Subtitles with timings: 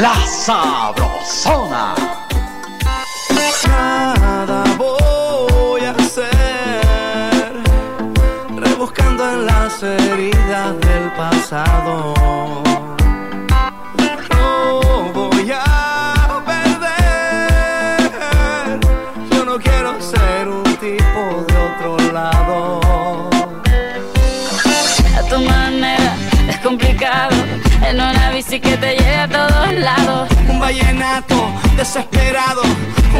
[0.00, 1.94] La Sabrosona.
[3.66, 7.52] Nada voy a hacer,
[8.56, 12.55] rebuscando en las heridas del pasado.
[28.60, 30.28] Que te lleve a todos lados.
[30.48, 32.62] Un vallenato desesperado,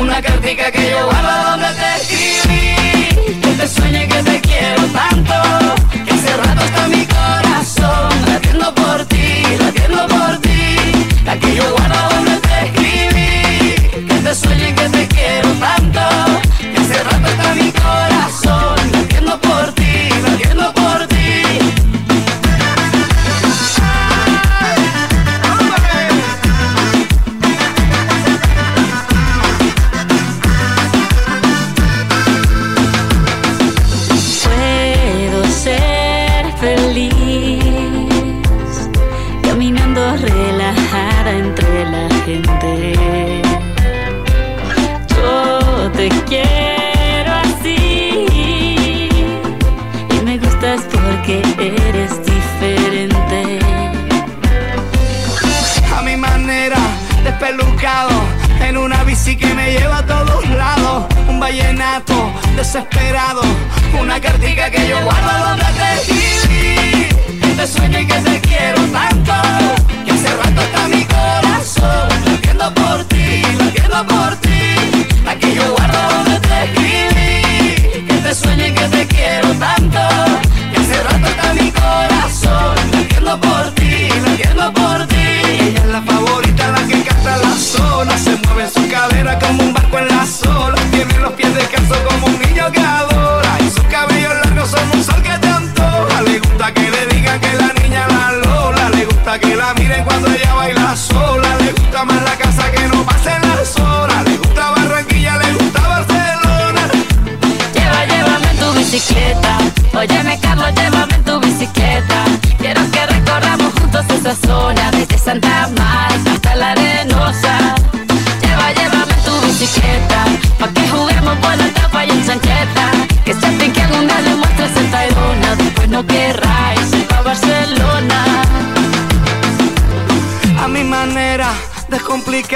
[0.00, 3.40] una cartica que yo guardo donde te escribí.
[3.42, 5.34] Que te sueñe que te quiero tanto,
[6.04, 10.76] que hace rato está mi corazón latiendo por ti, latiendo por ti.
[11.24, 14.06] La que yo guardo donde te escribí.
[14.06, 15.05] Que te sueñe que te
[62.66, 63.42] desesperado,
[64.00, 68.82] una cartica que yo guardo donde te escribí, que te sueño y que te quiero
[68.86, 69.32] tanto,
[70.04, 75.74] que hace rato está mi corazón, latiendo por ti, latiendo por ti, la que yo
[75.76, 78.95] guardo donde te escribí, que te sueño y que te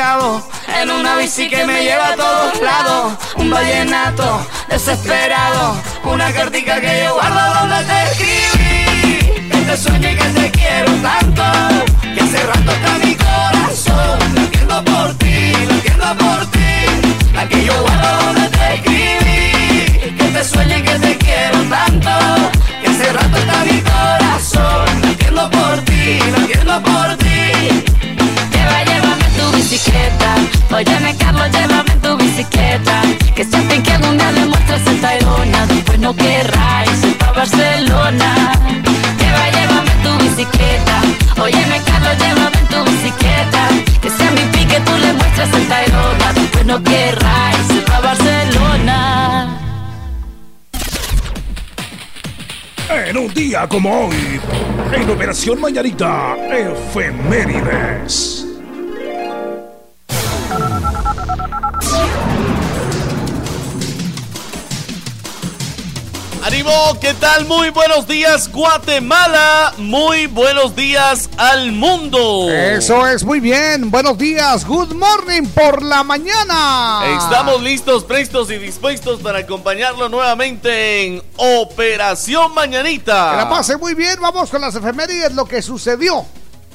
[0.00, 3.12] En una bici que me lleva a todos lados.
[3.36, 5.76] Un vallenato desesperado.
[6.04, 9.50] Una cartica que yo guardo donde te escribí.
[9.50, 11.42] Que te sueño y que te quiero tanto.
[12.14, 14.34] Que hace rato está mi corazón.
[14.36, 16.70] Latiendo por ti, latiendo por ti.
[17.34, 20.16] La yo guardo donde te escribí.
[20.16, 22.10] Que te sueño y que te quiero tanto.
[22.82, 25.02] Que hace rato está mi corazón.
[25.02, 27.19] Latiendo por ti, latiendo por ti.
[29.86, 30.36] Llévame bicicleta.
[30.70, 33.02] Óyeme, Carlos, llévame tu bicicleta.
[33.34, 35.66] Que sienten que algún día le muestres el Tayrona.
[35.66, 38.52] Después no querráis ir pa' Barcelona.
[39.18, 41.00] Lleva, llévame tu bicicleta.
[41.40, 43.68] Óyeme, Carlos, llévame en tu bicicleta.
[44.02, 46.32] Que sea mi pique, tú le muestras el Tayrona.
[46.34, 49.56] Después no querráis ir pa' Barcelona.
[53.06, 54.40] En un día como hoy,
[54.92, 58.49] en Operación Mañanita, efemérides.
[66.42, 66.96] ¡Ánimo!
[66.98, 67.44] ¿Qué tal?
[67.44, 69.74] Muy buenos días, Guatemala.
[69.76, 72.48] Muy buenos días al mundo.
[72.50, 73.90] Eso es muy bien.
[73.90, 74.64] Buenos días.
[74.64, 77.02] Good morning por la mañana.
[77.18, 83.32] Estamos listos, prestos y dispuestos para acompañarlo nuevamente en Operación Mañanita.
[83.32, 84.18] Que la pase muy bien.
[84.20, 86.24] Vamos con las efemérides, lo que sucedió.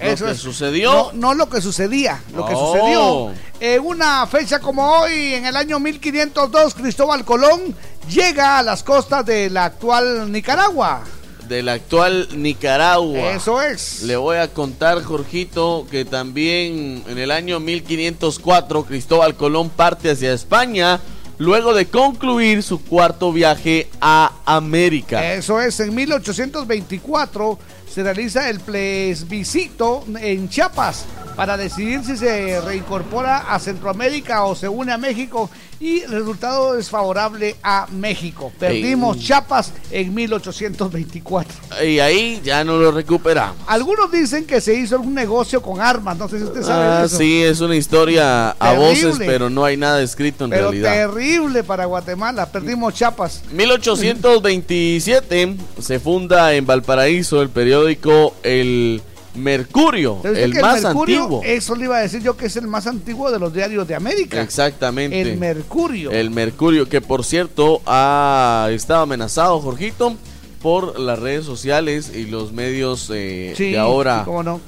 [0.02, 0.92] Lo que sucedió.
[0.94, 3.32] No, no lo que sucedía, lo que sucedió.
[3.60, 7.76] En una fecha como hoy, en el año 1502, Cristóbal Colón
[8.10, 11.04] llega a las costas de la actual Nicaragua.
[11.48, 13.32] de la actual Nicaragua.
[13.32, 14.02] Eso es.
[14.02, 20.34] Le voy a contar, Jorgito, que también en el año 1504 Cristóbal Colón parte hacia
[20.34, 21.00] España
[21.38, 25.34] luego de concluir su cuarto viaje a América.
[25.34, 27.60] Eso es, en 1824
[27.96, 31.06] se realiza el plebiscito en Chiapas
[31.38, 35.50] para decidir si se reincorpora a Centroamérica o se une a México
[35.80, 38.52] y el resultado es favorable a México.
[38.60, 39.24] Perdimos Ey.
[39.24, 41.54] Chiapas en 1824.
[41.86, 43.58] Y ahí ya no lo recuperamos.
[43.68, 47.04] Algunos dicen que se hizo algún negocio con armas, no sé si usted sabe Ah,
[47.06, 47.18] eso.
[47.18, 48.88] sí, es una historia a Terrible.
[48.88, 50.94] voces, pero no hay nada escrito en Pero realidad.
[50.94, 53.44] terrible para Guatemala, perdimos Chiapas.
[53.52, 59.02] 1827 se funda en Valparaíso el periódico El
[59.36, 61.42] Mercurio, el que más Mercurio, antiguo.
[61.44, 63.96] Eso le iba a decir yo que es el más antiguo de los diarios de
[63.96, 64.42] América.
[64.42, 65.20] Exactamente.
[65.22, 66.12] El Mercurio.
[66.12, 70.16] El Mercurio, que por cierto ha estado amenazado, Jorgito,
[70.62, 74.62] por las redes sociales y los medios eh, Sí, de ahora sí, cómo no.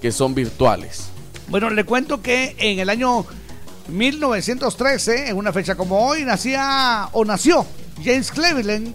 [0.00, 1.08] que son virtuales.
[1.48, 3.24] Bueno, le cuento que en el año
[3.88, 7.64] 1913, en una fecha como hoy, nacía o nació
[8.04, 8.94] James Cleveland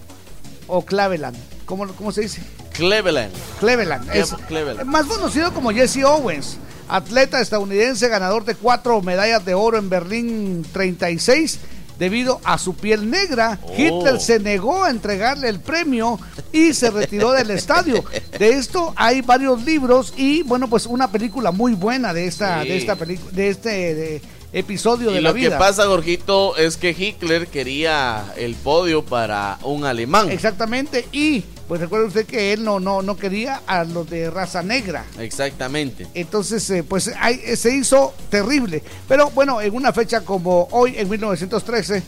[0.68, 1.36] o Cleveland.
[1.66, 2.42] ¿Cómo, cómo se dice?
[2.74, 3.34] Cleveland.
[3.60, 4.10] Cleveland.
[4.14, 4.86] Es Cleveland.
[4.90, 6.58] más conocido como Jesse Owens,
[6.90, 11.60] atleta estadounidense ganador de cuatro medallas de oro en Berlín 36.
[12.00, 13.72] Debido a su piel negra, Oh.
[13.78, 16.20] Hitler se negó a entregarle el premio
[16.52, 18.04] y se retiró del estadio.
[18.40, 22.70] De esto hay varios libros y bueno, pues una película muy buena de esta, Sí.
[22.70, 24.22] de esta película, de este de
[24.53, 25.50] episodio Y de lo la vida.
[25.50, 30.29] que pasa, Jorgito, es que Hitler quería el podio para un alemán.
[30.31, 31.05] Exactamente.
[31.11, 35.05] Y pues recuerde usted que él no, no, no quería a los de raza negra.
[35.19, 36.07] Exactamente.
[36.13, 38.83] Entonces, eh, pues hay- eh, se hizo terrible.
[39.07, 42.03] Pero bueno, en una fecha como hoy, en 1913,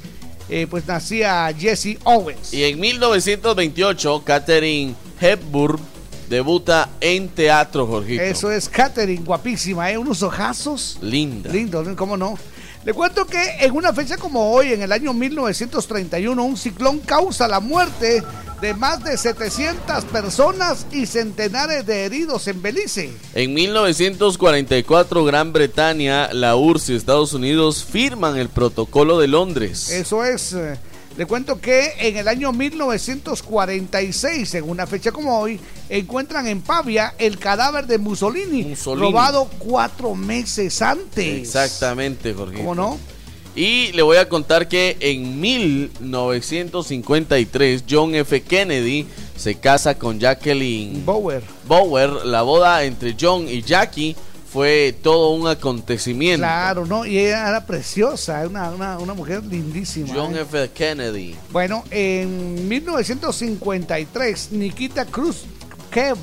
[0.49, 2.53] eh, pues nacía Jesse Owens.
[2.53, 5.79] Y en 1928, Catherine Hepburn
[6.29, 8.21] debuta en teatro, Jorgito.
[8.23, 9.97] Eso es Catherine, guapísima, ¿eh?
[9.97, 11.49] Unos ojazos Linda.
[11.51, 11.95] lindos, ¿no?
[11.95, 12.37] ¿cómo no?
[12.83, 17.47] Le cuento que en una fecha como hoy, en el año 1931, un ciclón causa
[17.47, 18.21] la muerte
[18.61, 23.11] de más de 700 personas y centenares de heridos en Belice.
[23.33, 29.89] En 1944, Gran Bretaña, la URSS y Estados Unidos firman el Protocolo de Londres.
[29.89, 30.53] Eso es.
[30.53, 30.77] eh,
[31.17, 35.57] Le cuento que en el año 1946, en una fecha como hoy,
[35.87, 39.07] encuentran en Pavia el cadáver de Mussolini, Mussolini.
[39.07, 41.39] robado cuatro meses antes.
[41.39, 42.59] Exactamente, Jorgito.
[42.59, 42.99] ¿Cómo no?
[43.55, 48.43] Y le voy a contar que en 1953, John F.
[48.43, 49.07] Kennedy
[49.37, 51.43] se casa con Jacqueline Bower.
[51.65, 52.25] Bower.
[52.25, 54.17] La boda entre John y Jackie
[54.55, 56.39] fue todo un acontecimiento.
[56.39, 57.05] Claro, ¿no?
[57.05, 60.13] Y ella era preciosa, una, una, una mujer lindísima.
[60.15, 60.43] John ¿eh?
[60.43, 60.69] F.
[60.73, 61.35] Kennedy.
[61.51, 66.15] Bueno, en 1953, Nikita Khrushchev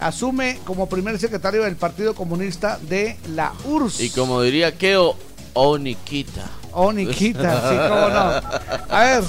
[0.00, 4.00] asume como primer secretario del Partido Comunista de la URSS.
[4.00, 5.14] Y como diría Keo,
[5.52, 6.61] oh Nikita.
[6.72, 8.94] Oh, Nikita, sí, cómo no.
[8.94, 9.24] A ver,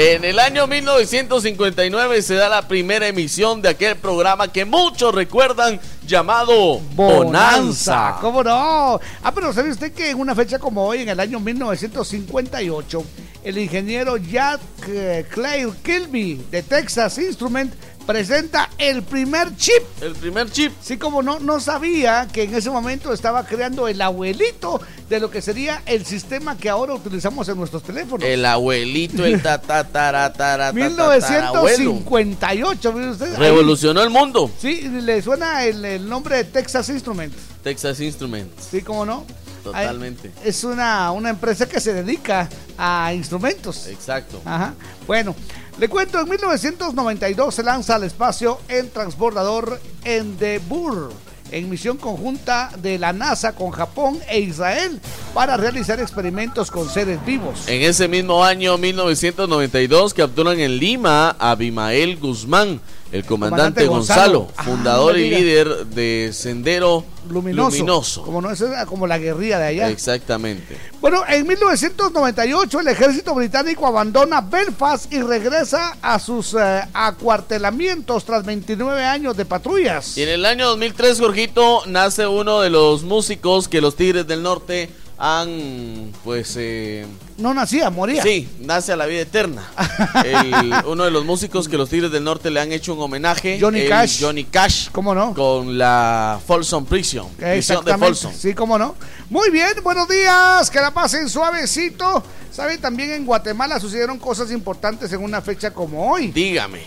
[0.00, 5.80] En el año 1959 se da la primera emisión de aquel programa que muchos recuerdan
[6.06, 8.16] llamado Bonanza.
[8.20, 9.00] ¿Cómo no?
[9.22, 13.04] Ah, pero ¿sabe usted que en una fecha como hoy, en el año 1958,
[13.42, 17.74] el ingeniero Jack eh, Claire Kilby de Texas Instrument
[18.08, 19.82] presenta el primer chip?
[20.00, 20.72] El primer chip.
[20.80, 25.30] Sí, como no, no sabía que en ese momento estaba creando el abuelito de lo
[25.30, 28.26] que sería el sistema que ahora utilizamos en nuestros teléfonos.
[28.26, 30.88] El abuelito, el tatataratara, tatarabuelo.
[30.88, 33.36] 1958, mire usted.
[33.36, 34.50] Revolucionó el mundo.
[34.58, 37.36] Sí, le suena el, el nombre de Texas Instruments.
[37.62, 38.68] Texas Instruments.
[38.70, 39.26] Sí, cómo no.
[39.62, 40.32] Totalmente.
[40.42, 42.48] Es una, una empresa que se dedica
[42.78, 43.86] a instrumentos.
[43.86, 44.40] Exacto.
[44.46, 44.72] Ajá.
[45.06, 45.36] Bueno,
[45.78, 51.12] le cuento, en 1992 se lanza al espacio el transbordador Endeavour
[51.50, 55.00] en misión conjunta de la NASA con Japón e Israel
[55.34, 57.68] para realizar experimentos con seres vivos.
[57.68, 64.40] En ese mismo año, 1992, capturan en Lima a Abimael Guzmán, el comandante, Comandante Gonzalo,
[64.40, 64.52] Gonzalo.
[64.56, 67.70] Ah, fundador y líder de Sendero Luminoso.
[67.70, 68.22] Luminoso.
[68.22, 68.50] Como no,
[68.86, 69.90] como la guerrilla de allá.
[69.90, 70.76] Exactamente.
[71.00, 78.44] Bueno, en 1998 el ejército británico abandona Belfast y regresa a sus eh, acuartelamientos tras
[78.44, 80.16] 29 años de patrullas.
[80.16, 84.42] Y en el año 2003, Jorgito, nace uno de los músicos que los Tigres del
[84.42, 87.04] Norte han, pues, eh,
[87.38, 88.22] No nacía, moría.
[88.22, 89.68] sí, nace a la vida eterna.
[90.24, 93.58] El- uno de los músicos que los Tigres del Norte le han hecho un homenaje.
[93.60, 94.20] Johnny el Cash.
[94.22, 94.88] Johnny Cash.
[94.92, 95.34] ¿Cómo no?
[95.34, 97.28] Con la Folsom Prison.
[97.36, 97.98] Prisión de.
[97.98, 98.32] Folsom.
[98.32, 98.94] Sí, cómo no.
[99.28, 100.70] Muy bien, buenos días.
[100.70, 102.22] Que la pasen suavecito.
[102.52, 106.28] Saben, también en Guatemala sucedieron cosas importantes en una fecha como hoy.
[106.28, 106.82] Dígame.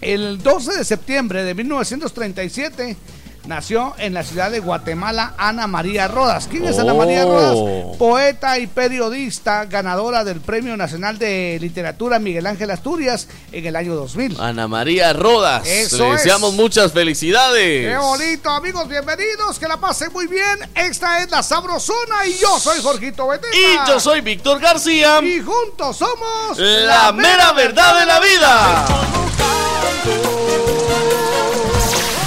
[0.00, 2.96] El 12 de septiembre de 1937
[3.46, 6.46] nació en la ciudad de Guatemala Ana María Rodas.
[6.48, 7.54] ¿Quién es Ana María Rodas?
[7.56, 7.96] Oh.
[7.98, 13.94] Poeta y periodista, ganadora del Premio Nacional de Literatura Miguel Ángel Asturias en el año
[13.94, 14.40] 2000.
[14.40, 15.66] Ana María Rodas.
[15.66, 16.16] Eso Le es.
[16.22, 17.88] deseamos muchas felicidades.
[17.90, 20.58] Qué bonito, amigos, bienvenidos, que la pasen muy bien.
[20.74, 23.56] Esta es la Sabrosona y yo soy Jorgito Beteta.
[23.56, 25.20] Y yo soy Víctor García.
[25.22, 28.86] Y juntos somos La mera verdad de la vida.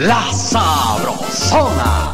[0.00, 2.09] La Sabrosona.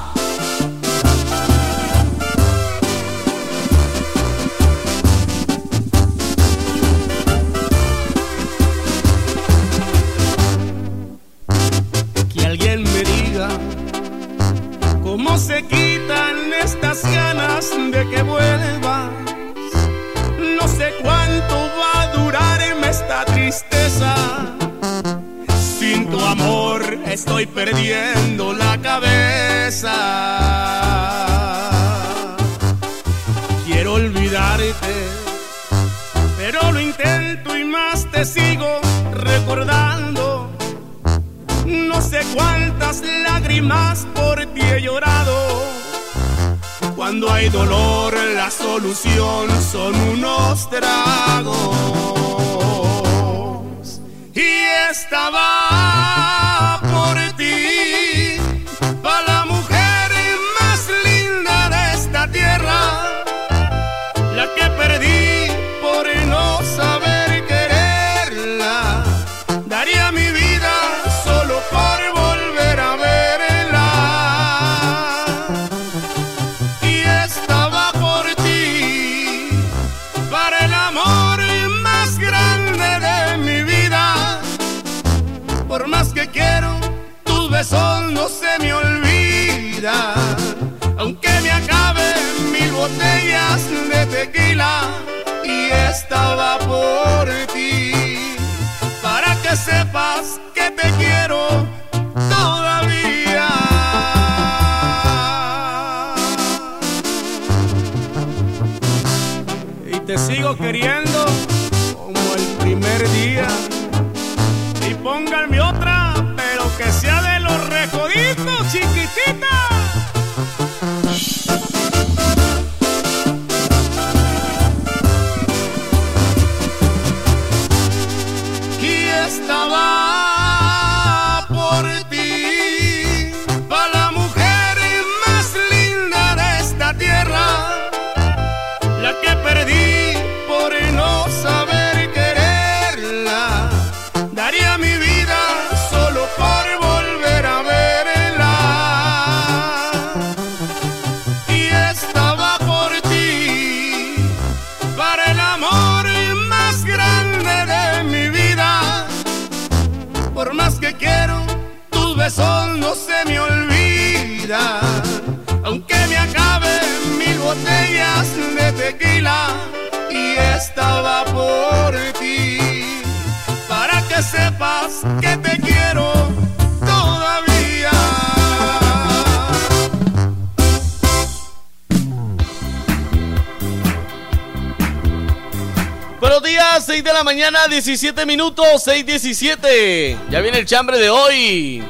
[187.86, 190.16] 17 minutos, 6.17.
[190.28, 191.84] Ya viene el chambre de hoy.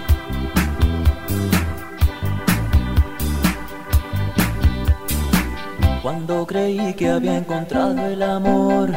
[6.03, 8.93] Cuando creí que había encontrado el amor,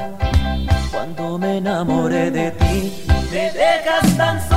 [0.91, 4.48] cuando me enamoré de ti, me dejas tan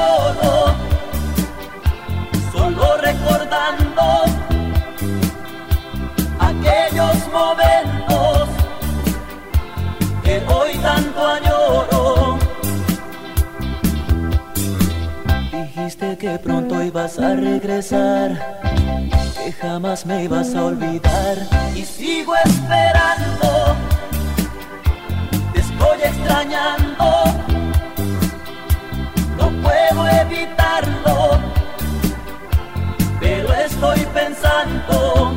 [16.82, 18.60] Pronto ibas a regresar,
[19.36, 21.38] que jamás me ibas a olvidar
[21.76, 23.76] y sigo esperando.
[25.52, 27.24] Te estoy extrañando,
[29.38, 31.38] no puedo evitarlo,
[33.20, 35.34] pero estoy pensando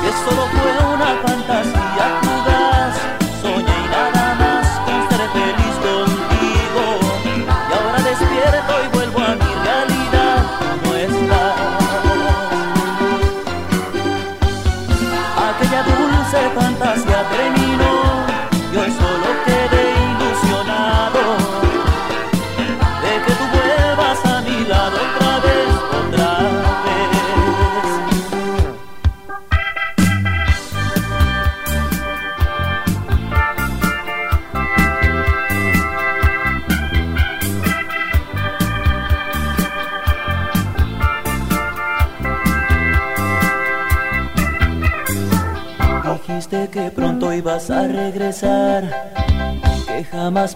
[0.00, 1.87] que solo fue una fantasía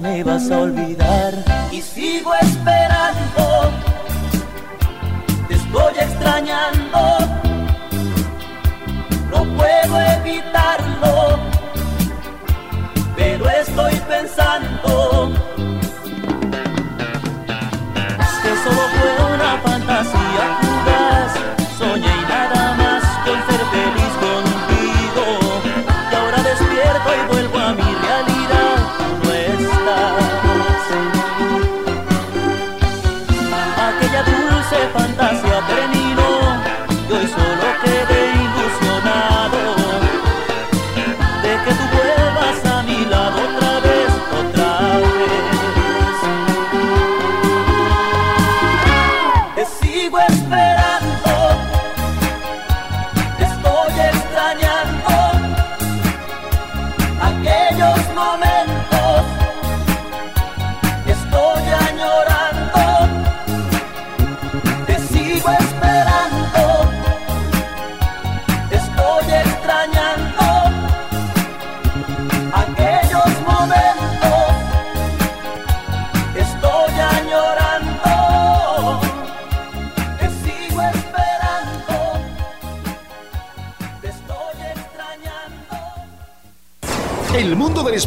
[0.01, 1.35] me ibas a olvidar.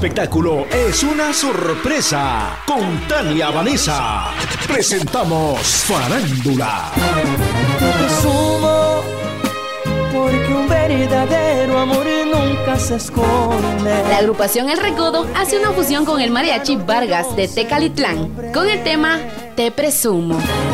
[0.06, 2.60] Espectáculo es una sorpresa.
[2.68, 4.26] Con Tania Vanessa
[4.68, 6.92] presentamos Farándula.
[7.80, 9.02] Presumo
[10.14, 14.04] porque un verdadero amor nunca se esconde.
[14.08, 18.84] La agrupación El Recodo hace una fusión con el mariachi Vargas de Tecalitlán con el
[18.84, 19.18] tema
[19.56, 20.38] Te Presumo.
[20.38, 20.65] Presumo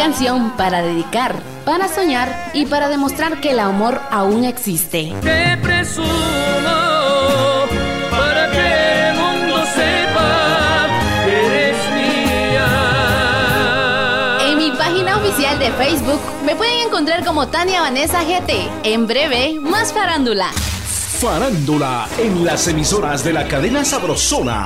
[0.00, 5.12] canción para dedicar, para soñar y para demostrar que el amor aún existe.
[5.20, 6.08] Te presumo
[8.10, 10.88] para que el mundo sepa
[11.22, 12.68] que eres mía.
[14.48, 18.70] En mi página oficial de Facebook me pueden encontrar como Tania Vanessa GT.
[18.84, 20.50] En breve, más farándula.
[21.20, 24.64] Farándula en las emisoras de la cadena Sabrosona.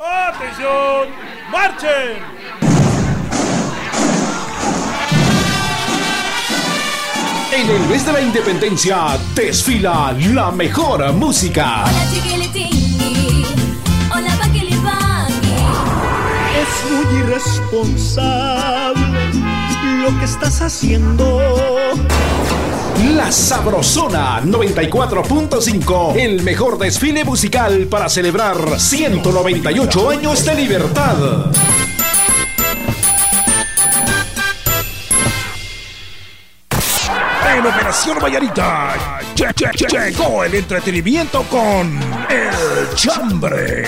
[0.00, 1.06] ¡Atención!
[1.52, 2.41] ¡Marchen!
[7.54, 11.84] En el mes de la independencia desfila la mejor música.
[16.62, 19.02] Es muy irresponsable
[20.02, 21.42] lo que estás haciendo.
[23.14, 31.52] La Sabrosona 94.5, el mejor desfile musical para celebrar 198 años de libertad.
[37.92, 38.94] En Operación Vallarita
[39.36, 42.00] lle- lle- lle- llegó el entretenimiento con
[42.30, 43.84] El Chambre.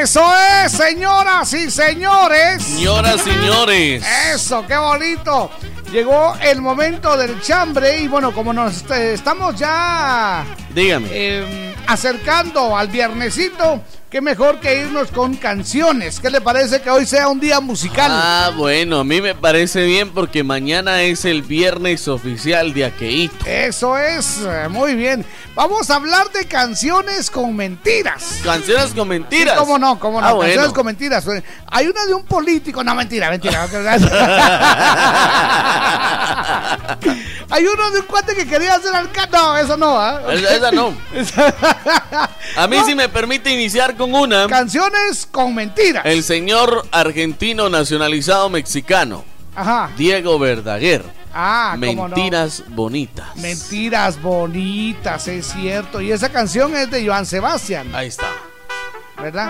[0.00, 0.22] Eso
[0.64, 2.62] es, señoras y señores.
[2.62, 4.04] Señoras, señores.
[4.32, 5.50] Eso, qué bonito.
[5.90, 11.08] Llegó el momento del chambre y bueno, como nos eh, estamos ya Dígame.
[11.10, 13.82] eh, acercando al viernesito,
[14.14, 16.20] qué mejor que irnos con canciones.
[16.20, 18.12] ¿Qué le parece que hoy sea un día musical?
[18.14, 23.44] Ah, bueno, a mí me parece bien porque mañana es el viernes oficial de Aqueíto.
[23.44, 25.26] Eso es, eh, muy bien.
[25.56, 28.38] Vamos a hablar de canciones con mentiras.
[28.44, 29.54] Canciones con mentiras.
[29.54, 30.74] Sí, cómo no, cómo no, Ah, canciones bueno.
[30.74, 31.26] con mentiras.
[31.72, 32.24] Hay una de un
[37.54, 39.30] Hay uno de un cuate que quería hacer alcalde.
[39.38, 40.22] No, eso no, ¿ah?
[40.32, 40.92] Esa, esa no.
[42.56, 44.48] A mí sí me permite iniciar con una.
[44.48, 46.04] Canciones con mentiras.
[46.04, 49.88] El señor argentino nacionalizado mexicano, Ajá.
[49.96, 51.04] Diego Verdaguer.
[51.32, 52.08] Ah, no.
[52.08, 53.36] Mentiras bonitas.
[53.36, 56.00] Mentiras bonitas, es cierto.
[56.00, 58.26] Y esa canción es de Joan Sebastián, Ahí está.
[59.16, 59.48] ¿verdad?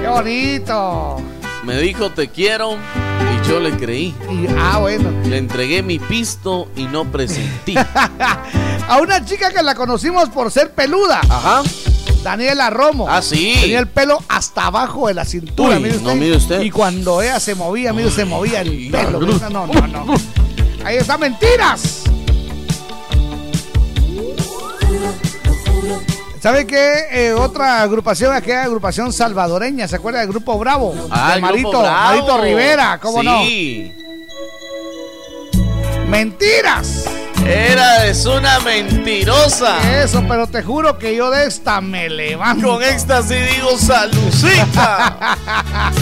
[0.00, 1.22] Qué bonito.
[1.62, 4.14] Me dijo te quiero y yo le creí.
[4.30, 5.10] Y, ah, bueno.
[5.28, 7.74] Le entregué mi pisto y no presentí.
[8.88, 11.62] A una chica que la conocimos por ser peluda, Ajá.
[12.24, 13.08] Daniela Romo.
[13.08, 13.56] Ah, sí.
[13.60, 16.06] Tenía el pelo hasta abajo de la cintura, Uy, mire usted.
[16.08, 16.60] no, mire usted.
[16.62, 19.20] Y cuando ella se movía, mire, se movía el pelo.
[19.20, 20.14] mire, No, no, no.
[20.84, 22.02] Ahí está, mentiras.
[26.42, 27.04] ¿Sabe qué?
[27.12, 30.92] Eh, otra agrupación, aquella agrupación salvadoreña, ¿se acuerda del Grupo Bravo?
[31.08, 32.00] Ah, de el Marito, Grupo Bravo.
[32.00, 33.94] Marito Rivera, ¿cómo sí.
[35.54, 36.08] no?
[36.08, 37.04] Mentiras.
[37.46, 40.02] Era es una mentirosa.
[40.02, 42.66] Eso, pero te juro que yo de esta me levanto.
[42.66, 45.38] Con éxtasis digo salucita.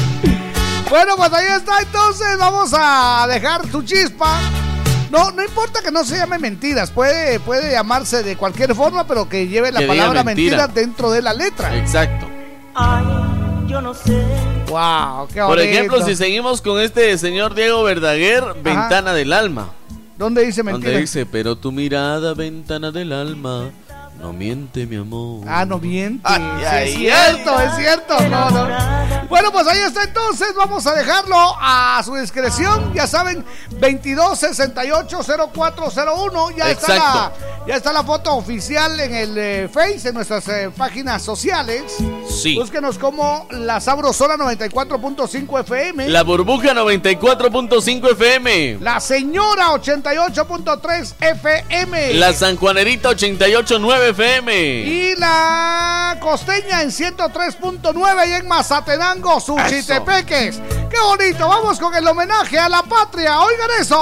[0.89, 4.41] Bueno, pues ahí está, entonces vamos a dejar tu chispa.
[5.11, 9.29] No, no importa que no se llame mentiras, puede, puede llamarse de cualquier forma, pero
[9.29, 10.57] que lleve la Que palabra mentira.
[10.57, 11.77] mentiras dentro de la letra.
[11.77, 12.29] Exacto.
[12.75, 13.05] Ay,
[13.67, 14.23] yo no sé.
[14.69, 15.47] Wow, qué bonito.
[15.49, 19.71] Por ejemplo, si seguimos con este señor Diego Verdaguer, Ventana del Alma.
[20.17, 20.91] ¿Dónde dice mentira?
[20.91, 23.71] Donde dice, pero tu mirada, ventana del alma,
[24.21, 25.45] no miente mi amor.
[25.49, 26.21] Ah, no miente.
[26.25, 28.21] Ay, Sí, ay, es cierto, es cierto.
[28.29, 28.69] No, no.
[29.29, 30.55] Bueno, pues ahí está entonces.
[30.57, 32.93] Vamos a dejarlo a su discreción.
[32.95, 33.45] Ya saben,
[33.81, 36.57] 22680401.
[36.57, 37.33] Ya está, la,
[37.67, 41.97] ya está la foto oficial en el eh, Face, en nuestras eh, páginas sociales.
[42.29, 42.57] Sí.
[42.57, 46.09] Búsquenos como La Sabrosona 94.5 FM.
[46.09, 48.79] La burbuja 94.5 FM.
[48.81, 52.15] La Señora 88.3 FM.
[52.15, 54.83] La Sanjuanerita 88.9 FM.
[54.83, 60.61] Y la costeña en 103.9 y en Mazatenango, Suchitepeques.
[60.91, 61.49] ¡Qué bonito!
[61.49, 63.41] Vamos con el homenaje a la patria.
[63.41, 63.97] Oigan eso.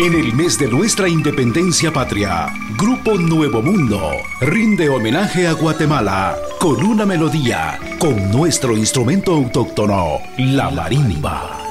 [0.00, 2.46] En el mes de nuestra independencia patria,
[2.76, 4.00] Grupo Nuevo Mundo
[4.40, 11.69] rinde homenaje a Guatemala con una melodía, con nuestro instrumento autóctono, la marimba.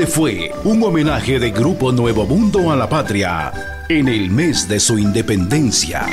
[0.00, 4.80] Este fue un homenaje de Grupo Nuevo Mundo a la patria en el mes de
[4.80, 6.06] su independencia.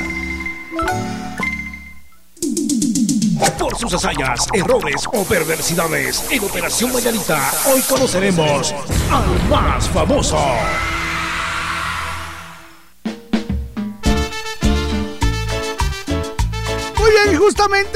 [3.57, 8.75] Por sus hazañas, errores o perversidades en Operación Mañanita, hoy conoceremos
[9.09, 10.37] al más famoso.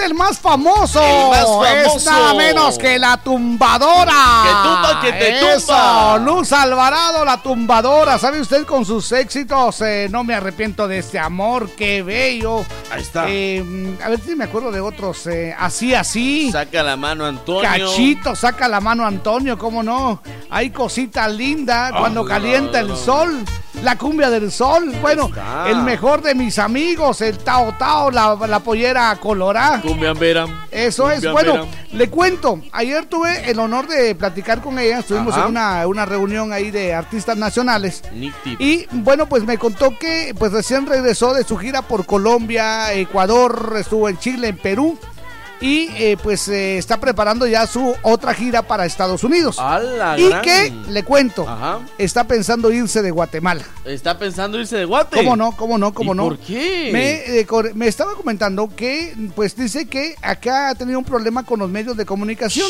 [0.02, 1.98] Justamente el más famoso, El más famoso.
[1.98, 4.44] es nada menos que la tumbadora.
[4.44, 6.18] Que tumba, que te Eso, tumba.
[6.20, 8.18] Luz Alvarado, la tumbadora.
[8.18, 9.82] ¿Sabe usted con sus éxitos?
[9.82, 12.66] eh, no me arrepiento de este amor, qué bello.
[12.92, 13.26] Ahí está.
[13.30, 15.26] Eh, a ver si me acuerdo de otros.
[15.28, 16.52] eh, así, así.
[16.52, 17.62] Saca la mano Antonio.
[17.70, 20.22] Cachito, saca la mano Antonio, ¿cómo no?
[20.50, 23.44] Hay cosita linda cuando Ah, calienta el sol.
[23.84, 24.94] La cumbia del sol.
[25.02, 25.68] Bueno, está.
[25.70, 29.82] el mejor de mis amigos, el Tao Tao, la, la pollera colorá.
[29.82, 30.46] Cumbia Vera.
[30.70, 31.30] Eso es.
[31.32, 31.66] Bueno, Vera.
[31.92, 32.62] le cuento.
[32.72, 35.00] Ayer tuve el honor de platicar con ella.
[35.00, 35.44] Estuvimos Ajá.
[35.46, 38.04] en una, una reunión ahí de artistas nacionales.
[38.60, 43.76] Y bueno, pues me contó que pues recién regresó de su gira por Colombia, Ecuador,
[43.80, 44.98] estuvo en Chile, en Perú.
[45.62, 49.58] Y eh, pues eh, está preparando ya su otra gira para Estados Unidos.
[50.18, 50.42] Y gran.
[50.42, 51.80] que, le cuento, Ajá.
[52.00, 53.64] está pensando irse de Guatemala.
[53.86, 55.18] Está pensando irse de Guate.
[55.18, 55.52] ¿Cómo no?
[55.56, 55.94] ¿Cómo no?
[55.94, 56.24] ¿Cómo ¿Y no?
[56.24, 56.90] por qué?
[56.92, 61.60] Me, eh, me estaba comentando que, pues dice que acá ha tenido un problema con
[61.60, 62.68] los medios de comunicación.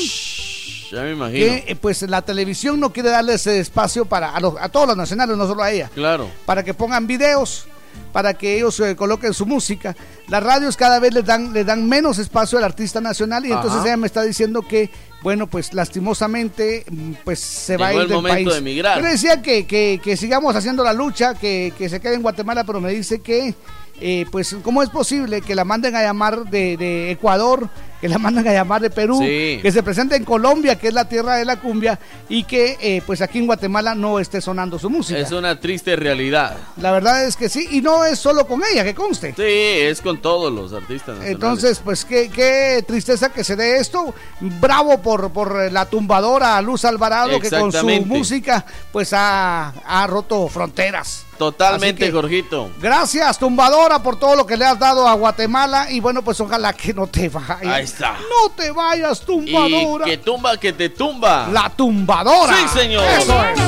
[0.92, 1.46] Ya me imagino.
[1.66, 4.98] Que pues la televisión no quiere darle ese espacio para a, los- a todos los
[4.98, 6.30] nacionales, no solo a ella Claro.
[6.46, 7.66] para que pongan videos,
[8.12, 9.96] para que ellos eh, coloquen su música.
[10.28, 13.82] Las radios cada vez les dan, le dan menos espacio al artista nacional y entonces
[13.84, 14.90] ella me está diciendo que,
[15.24, 18.48] bueno, pues lastimosamente, mm, pues se va a ir el del momento país.
[18.50, 18.98] de emigrar.
[18.98, 22.22] Yo le decía que, que, que sigamos haciendo la lucha, que, que se quede en
[22.22, 23.56] Guatemala, pero me dice que,
[24.02, 27.70] eh, pues, ¿cómo es posible que la manden a llamar de, de Ecuador,
[28.02, 29.60] que la manden a llamar de Perú, Sí.
[29.62, 33.04] que se presente en Colombia, que es la tierra de la cumbia, y que, eh,
[33.06, 35.20] pues, aquí en Guatemala no esté sonando su música?
[35.20, 36.58] Es una triste realidad.
[36.78, 39.34] La verdad es que sí, y no es solo con ella, que conste.
[39.38, 41.32] Sí, es con todos los artistas nacionales.
[41.36, 44.16] Entonces, pues qué, qué tristeza que se dé esto.
[44.40, 50.48] Bravo por, por la tumbadora Luz Alvarado, que con su música pues ha, ha roto
[50.48, 51.26] fronteras.
[51.46, 52.70] Totalmente, que- Jorgito.
[52.80, 55.88] Gracias, tumbadora, por todo lo que le has dado a Guatemala.
[55.90, 57.62] Y bueno, pues ojalá que no te vayas.
[57.66, 58.14] Ahí está.
[58.30, 60.06] No te vayas, Y tumbadora.
[60.06, 61.48] que tumba, que te tumba.
[61.52, 62.56] La tumbadora.
[62.56, 63.04] Sí, señor.
[63.06, 63.60] Eso es.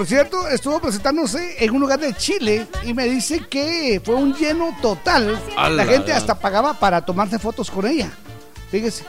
[0.00, 4.32] Por cierto, estuvo presentándose en un lugar de Chile y me dice que fue un
[4.34, 5.38] lleno total.
[5.72, 8.10] La gente hasta pagaba para tomarse fotos con ella.
[8.70, 9.04] Fíjese,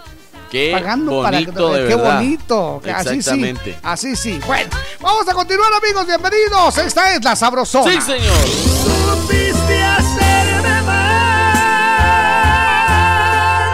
[0.51, 2.15] Qué pagando para que bonito, de qué verdad.
[2.17, 2.81] bonito.
[2.83, 3.15] que Así sí.
[3.19, 3.79] Exactamente.
[3.81, 4.41] Así sí.
[4.45, 6.05] Bueno, vamos a continuar, amigos.
[6.05, 6.77] Bienvenidos.
[6.79, 7.89] Esta es la sabrosona.
[7.89, 8.35] Sí, señor.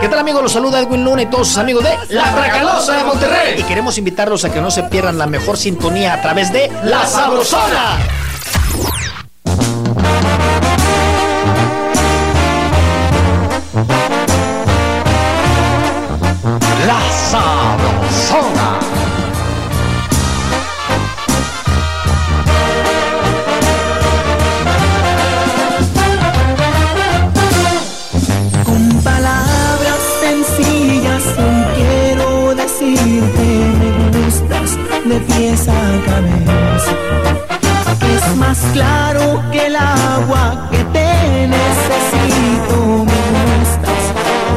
[0.07, 0.41] ¿Qué tal amigos?
[0.41, 3.59] Los saluda Edwin Luna y todos sus amigos de La Tracalosa de Monterrey.
[3.59, 7.05] Y queremos invitarlos a que no se pierdan la mejor sintonía a través de La
[7.05, 7.97] Sabrosona.
[35.37, 35.71] De pies a
[36.05, 36.91] cabeza.
[38.15, 44.03] Es más claro que el agua que te necesito me gustas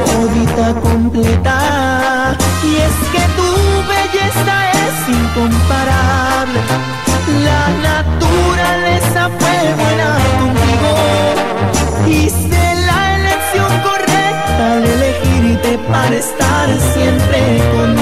[0.07, 2.37] todita completa.
[2.63, 3.51] Y es que tu
[3.93, 6.61] belleza es incomparable.
[7.45, 10.93] La naturaleza fue buena contigo.
[12.07, 17.41] Hice la elección correcta al elegirte para estar siempre
[17.73, 18.00] conmigo.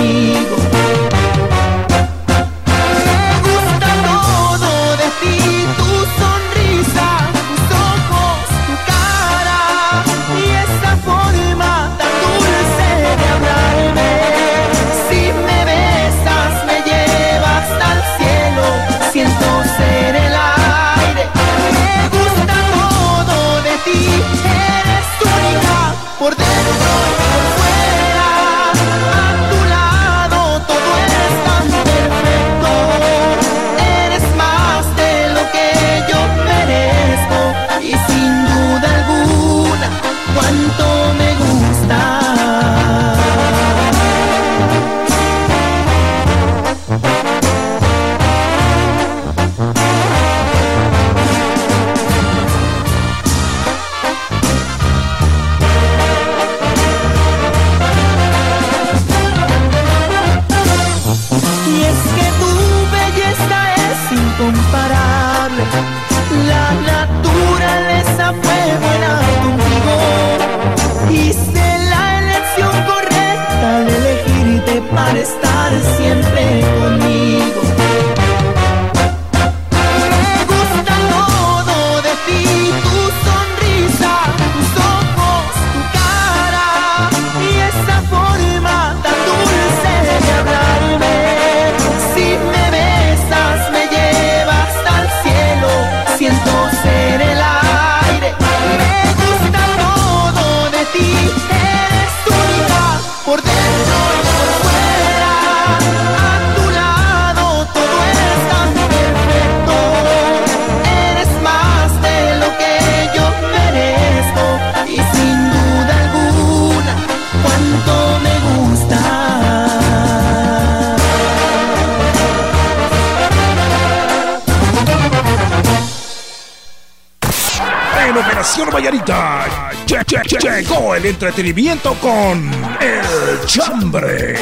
[129.84, 134.38] Che- che- che- llegó el entretenimiento con El Chambre.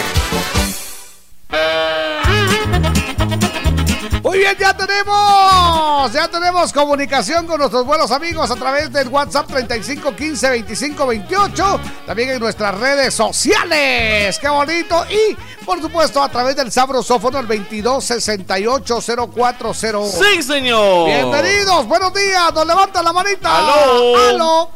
[4.22, 9.48] Muy bien, ya tenemos, ya tenemos comunicación con nuestros buenos amigos a través del WhatsApp
[9.48, 16.28] 35 15 25 28, también en nuestras redes sociales, qué bonito, y por supuesto a
[16.28, 19.00] través del sabrosófono el 22 68
[19.34, 20.06] 0401.
[20.06, 21.06] Sí, señor.
[21.08, 23.58] Bienvenidos, buenos días, nos levantan la manita.
[23.58, 24.16] Aló.
[24.28, 24.70] Aló.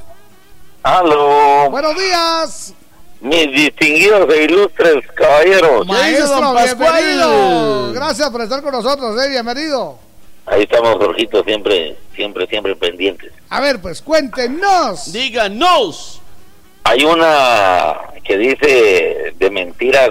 [0.82, 2.74] Aló, Buenos días.
[3.20, 5.86] mis distinguidos e ilustres caballeros.
[5.86, 7.92] Maestro, bienvenido.
[7.92, 9.98] Gracias por estar con nosotros, eh, bienvenido.
[10.46, 13.30] Ahí estamos, Jorgito, siempre, siempre, siempre pendientes.
[13.50, 15.12] A ver, pues cuéntenos.
[15.12, 16.20] Díganos.
[16.82, 20.10] Hay una que dice de mentiras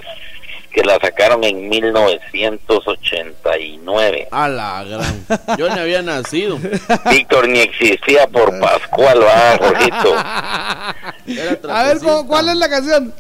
[0.72, 4.28] que la sacaron en 1989.
[4.32, 5.26] A la gran.
[5.58, 6.58] Yo ni había nacido.
[7.12, 10.14] Víctor ni existía por Pascual, va, Jorgito.
[10.16, 12.24] A ver, ¿cu- trapecista.
[12.28, 13.14] ¿cuál es la canción?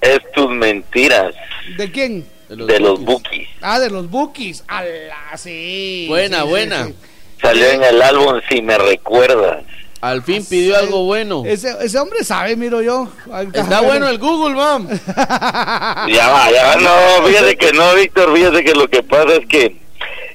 [0.00, 1.34] Es tus mentiras
[1.78, 2.26] ¿De quién?
[2.48, 3.48] de los Bookies.
[3.62, 4.64] Ah, de los Bookies.
[4.68, 5.36] ¡Ala!
[5.36, 6.06] Sí.
[6.08, 6.86] Buena, sí, sí, buena.
[6.86, 6.94] sí.
[7.40, 9.64] Salió en el álbum Si me recuerdas.
[10.04, 11.44] Al fin pidió algo bueno.
[11.46, 13.08] Ese, ese hombre sabe, miro yo.
[13.54, 14.86] Está bueno el Google, mam.
[15.16, 19.46] Ya va, ya va, no, fíjate que no, Víctor, fíjate que lo que pasa es
[19.46, 19.76] que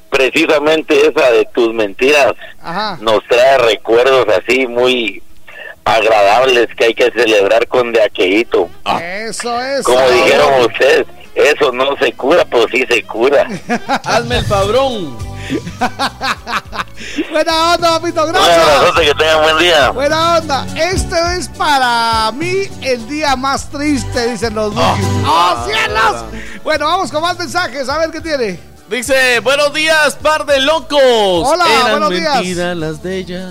[0.10, 2.98] precisamente esa de tus mentiras Ajá.
[3.00, 5.22] nos trae recuerdos así muy
[5.86, 8.70] agradables que hay que celebrar con de aquellito.
[9.00, 9.84] Eso es.
[9.84, 11.06] Como dijeron ustedes,
[11.36, 13.48] eso no se cura, pues sí se cura.
[14.04, 15.16] Hazme el pabrón.
[17.32, 18.58] Buena onda, papito, gracias.
[18.58, 19.90] abrazote, que tengan buen día.
[19.92, 20.68] Buena onda.
[20.76, 25.06] Este es para mí el día más triste, dicen los Bookies.
[25.26, 26.26] ¡Oh, cielos!
[26.64, 28.60] Bueno, vamos con más mensajes, a ver qué tiene.
[28.90, 31.00] Dice, buenos días, par de locos.
[31.00, 32.76] Hola, Eran buenos días.
[32.76, 33.48] las de ella.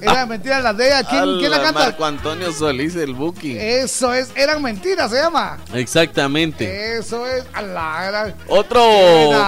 [0.00, 1.02] Eran mentiras las de ella.
[1.04, 1.80] ¿Quién, quién la Ala, canta?
[1.80, 3.56] Marco Antonio Solís, el Buki.
[3.58, 5.58] Eso es, eran mentiras, se llama.
[5.74, 6.98] Exactamente.
[6.98, 8.80] Eso es, a la gran- Otro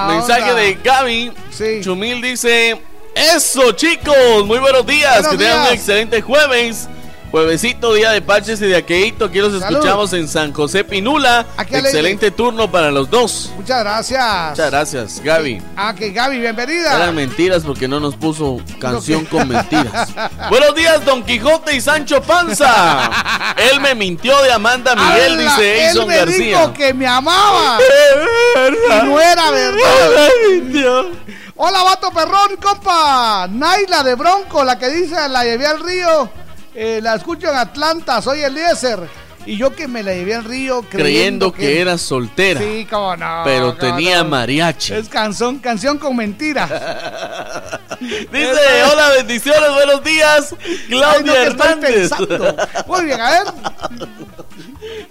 [0.09, 0.55] mensaje onda.
[0.55, 1.33] de Gaby.
[1.51, 1.81] Sí.
[1.83, 2.81] Chumil dice:
[3.15, 5.15] Eso, chicos, muy buenos días.
[5.23, 6.89] Buenos que tengan un excelente jueves.
[7.31, 9.27] Juevesito, día de Paches y de Aqueito.
[9.27, 9.77] Aquí los Salud.
[9.79, 11.45] escuchamos en San José Pinula.
[11.59, 13.53] Excelente turno para los dos.
[13.57, 14.51] Muchas gracias.
[14.51, 15.63] Muchas gracias, Gaby.
[15.77, 16.97] Ah, que Gaby, bienvenida.
[16.97, 20.09] Eran mentiras porque no nos puso canción con mentiras.
[20.49, 23.11] Buenos días, Don Quijote y Sancho Panza.
[23.73, 26.59] Él me mintió de Amanda Miguel, dice él Edson me García.
[26.61, 27.79] dijo que me amaba.
[28.59, 31.05] Y no era verdad.
[31.57, 33.47] Hola, vato perrón, compa.
[33.51, 36.31] Naila de Bronco, la que dice la llevé al río.
[36.81, 39.01] Eh, la escucho en Atlanta, soy Eliezer.
[39.47, 42.61] Y yo que me la llevé al río creyendo, Creyendo que era soltera.
[42.61, 43.41] Sí, cómo no.
[43.45, 44.29] pero cómo tenía no.
[44.29, 44.93] mariachi.
[44.95, 46.71] Es canción, canción con mentiras.
[48.01, 52.11] Dice, hola, bendiciones, buenos días, Ay, Claudia no, estoy Hernández.
[52.11, 52.57] pensando.
[52.87, 53.43] Muy bien, a ver.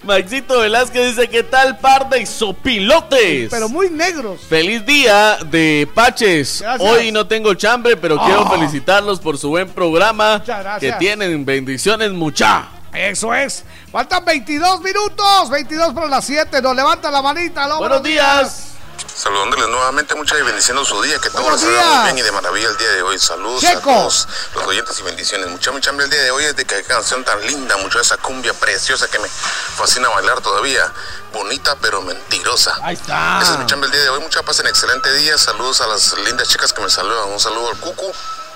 [0.07, 3.49] Maxito Velázquez dice, ¿qué tal par de sopilotes?
[3.51, 4.41] Pero muy negros.
[4.49, 6.61] Feliz día de Paches.
[6.61, 6.89] Gracias.
[6.89, 8.25] Hoy no tengo chambre, pero Oh.
[8.25, 10.41] quiero felicitarlos por su buen programa.
[10.79, 12.69] Que tienen bendiciones mucha.
[12.93, 13.63] Eso es.
[13.91, 15.49] Faltan 22 minutos.
[15.51, 16.61] 22 para las 7.
[16.61, 17.65] Nos levanta la manita.
[17.65, 18.66] aló, Buenos días.
[19.15, 22.77] Saludándoles nuevamente, muchas bendiciendo su día, que todo Buenos les bien y de maravilla el
[22.77, 23.19] día de hoy.
[23.19, 23.79] Saludos Checo.
[23.79, 25.49] a todos los oyentes y bendiciones.
[25.49, 28.17] Mucha, mucha hambre el día de hoy es de que canción tan linda, mucho esa
[28.17, 30.91] cumbia preciosa que me fascina bailar todavía.
[31.33, 32.77] Bonita pero mentirosa.
[32.83, 33.39] Ahí está.
[33.41, 34.21] Ese es mi chambre el día de hoy.
[34.21, 35.37] Mucha paz en excelente día.
[35.37, 37.29] Saludos a las lindas chicas que me saludan.
[37.29, 38.11] Un saludo al Cucu,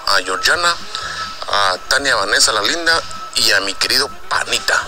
[0.08, 0.76] a Georgiana,
[1.52, 3.02] a Tania Vanessa la linda
[3.36, 4.82] y a mi querido Panita.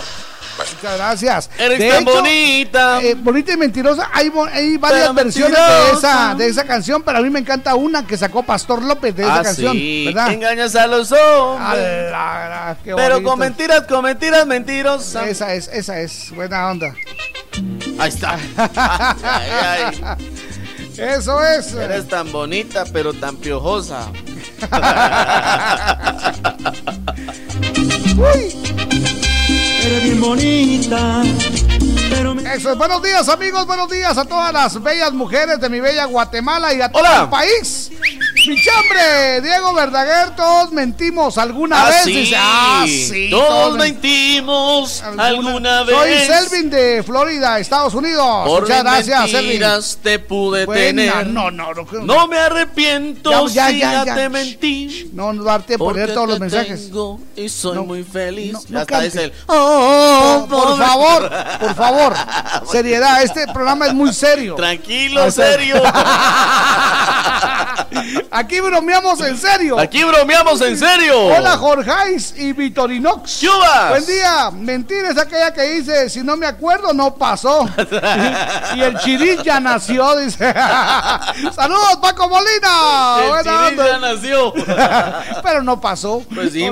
[0.58, 1.49] Muchas gracias.
[1.58, 3.01] Eres De tan hecho, bonita.
[3.01, 4.10] eh, bonita y mentirosa.
[4.14, 4.30] Hay,
[4.78, 8.43] varias versiones de esa, de esa canción, pero a mí me encanta una que sacó
[8.43, 9.74] Pastor López de esa Ah, canción.
[9.74, 10.06] sí.
[10.08, 10.32] ¿Verdad?
[10.34, 12.12] Engañas a los hombres.
[12.84, 13.30] Pero bonito.
[13.30, 15.28] con mentiras, con mentiras, mentirosa.
[15.28, 16.32] Esa es, esa es.
[16.36, 16.93] Buena onda.
[17.99, 18.38] Ahí está.
[18.58, 20.34] Ay, ay.
[20.97, 21.74] Eso es.
[21.74, 24.08] Eres tan bonita, pero tan piojosa.
[29.86, 31.24] Eres bien bonita,
[32.10, 32.42] pero me...
[32.54, 32.78] Eso es.
[32.78, 33.66] Buenos días, amigos.
[33.66, 37.24] Buenos días a todas las bellas mujeres de mi bella Guatemala y a todo Hola.
[37.24, 37.92] el país.
[38.48, 42.04] Mi chambre, Diego Verdaguer, todos mentimos alguna Ah, vez.
[42.04, 42.14] sí.
[42.14, 43.30] Dice, ah, sí.
[43.30, 45.96] Todos men- mentimos alguna, vez.
[45.96, 46.14] Soy
[46.50, 48.46] Selvin de Florida, Estados Unidos.
[48.46, 49.62] Por Muchas gracias, Selvin.
[50.02, 51.28] te pude Buena, tener.
[51.28, 54.16] no, no, no, No me arrepiento Ya, ya, si ya, ya, ya.
[54.16, 55.10] te mentí.
[55.14, 56.86] No nos va a dar tiempo de Porque leer todos los mensajes.
[56.88, 58.54] tengo y soy No, muy feliz.
[58.70, 59.34] no, no dice él.
[59.48, 61.32] Oh, por favor,
[61.62, 62.14] por favor.
[62.70, 64.56] Seriedad, este programa es muy serio.
[64.56, 65.82] Tranquilo, serio.
[68.36, 69.80] Aquí bromeamos en serio.
[69.80, 71.28] Aquí bromeamos en serio.
[71.28, 73.42] Hola Jorgeis y Vitorinox.
[73.42, 73.90] ¡Chubas!
[73.90, 74.50] Buen día.
[74.50, 77.70] Mentira es aquella que dice, si no me acuerdo, no pasó.
[78.76, 80.52] y el chirín ya nació, dice.
[81.56, 83.18] Saludos, Paco Molina.
[83.24, 83.72] El onda.
[83.86, 84.52] ya nació.
[85.44, 86.24] Pero no pasó.
[86.34, 86.68] Pues sí.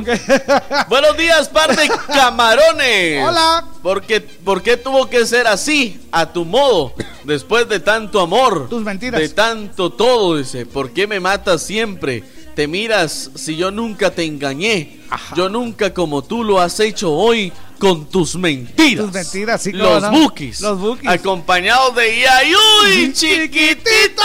[0.90, 3.24] Buenos días, par de camarones.
[3.24, 3.66] Hola.
[3.84, 6.94] ¿Por qué, por qué tuvo que ser así, a tu modo,
[7.24, 8.70] después de tanto amor?
[8.70, 9.20] Tus mentiras.
[9.20, 10.68] De tanto todo, dice.
[10.68, 12.24] ¿Por qué me matas siempre?
[12.56, 15.00] Te miras si yo nunca te engañé.
[15.36, 19.06] Yo nunca como tú lo has hecho hoy con tus mentiras.
[19.06, 20.12] Tus mentiras, sí, Los no.
[20.12, 20.62] bookies.
[20.62, 21.10] Los bookies.
[21.10, 24.22] Acompañados de Yayuy, chiquitito.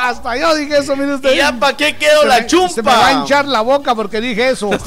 [0.00, 1.32] Hasta yo dije eso, mire usted.
[1.34, 2.68] ¿Y ya para qué quedó la me- chumpa?
[2.74, 4.70] Se me va a hinchar la boca porque dije eso.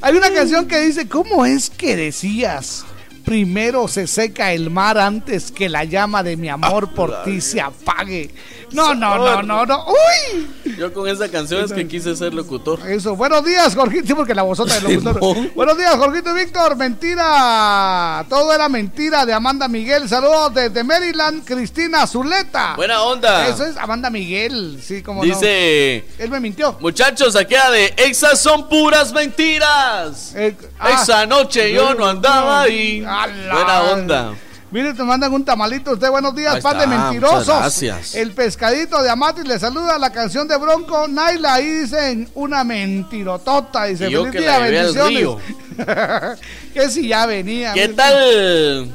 [0.00, 2.84] Hay una canción que dice, ¿cómo es que decías?
[3.24, 7.60] Primero se seca el mar antes que la llama de mi amor por ti se
[7.60, 8.30] apague.
[8.72, 9.84] No, no, no, no, no.
[9.86, 10.48] ¡Uy!
[10.78, 12.80] Yo con esa canción es que quise ser locutor.
[12.88, 14.06] Eso, buenos días, Jorgito.
[14.06, 15.52] Sí, porque la vozota del locutor.
[15.54, 16.76] Buenos días, Jorgito y Víctor.
[16.76, 18.24] Mentira.
[18.28, 20.08] Todo era mentira de Amanda Miguel.
[20.08, 22.74] Saludos desde Maryland, Cristina Zuleta.
[22.76, 23.48] Buena onda.
[23.48, 24.80] Eso es Amanda Miguel.
[24.82, 26.76] Sí, como Dice, Él me mintió.
[26.80, 30.34] muchachos, aquella de Exas son puras mentiras.
[30.78, 30.90] ah.
[30.90, 33.04] Esa noche yo no andaba ahí.
[33.06, 33.52] Ala.
[33.54, 34.34] Buena onda.
[34.70, 35.92] Mire, te mandan un tamalito.
[35.92, 37.46] Usted, buenos días, Ahí par de mentirosos.
[37.46, 38.14] gracias.
[38.14, 41.08] El pescadito de Amatis le saluda la canción de Bronco.
[41.08, 43.84] Naila, ahí dicen una mentirotota.
[43.86, 45.28] Dice, Y yo feliz que día, bendiciones.
[46.74, 47.72] que si ya venía.
[47.72, 47.94] ¿Qué mire.
[47.94, 48.90] tal?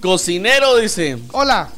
[0.00, 1.68] Cocinero dice Hola.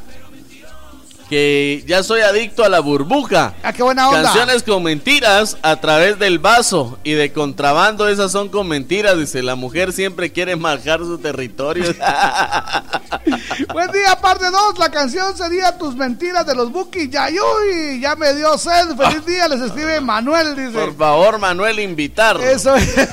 [1.29, 3.55] Que ya soy adicto a la burbuja.
[3.63, 4.23] Ah, qué buena onda.
[4.23, 9.19] Canciones con mentiras a través del vaso y de contrabando, esas son con mentiras.
[9.19, 11.85] Dice, la mujer siempre quiere marcar su territorio.
[13.73, 14.79] Buen día, parte 2.
[14.79, 17.11] La canción sería Tus mentiras de los Bookies.
[17.11, 18.97] Ya, uy, ya me dio sed.
[18.97, 20.57] Feliz día, les escribe Manuel.
[20.57, 20.73] Dice.
[20.79, 22.41] Por favor, Manuel, invitar.
[22.41, 22.95] Eso es.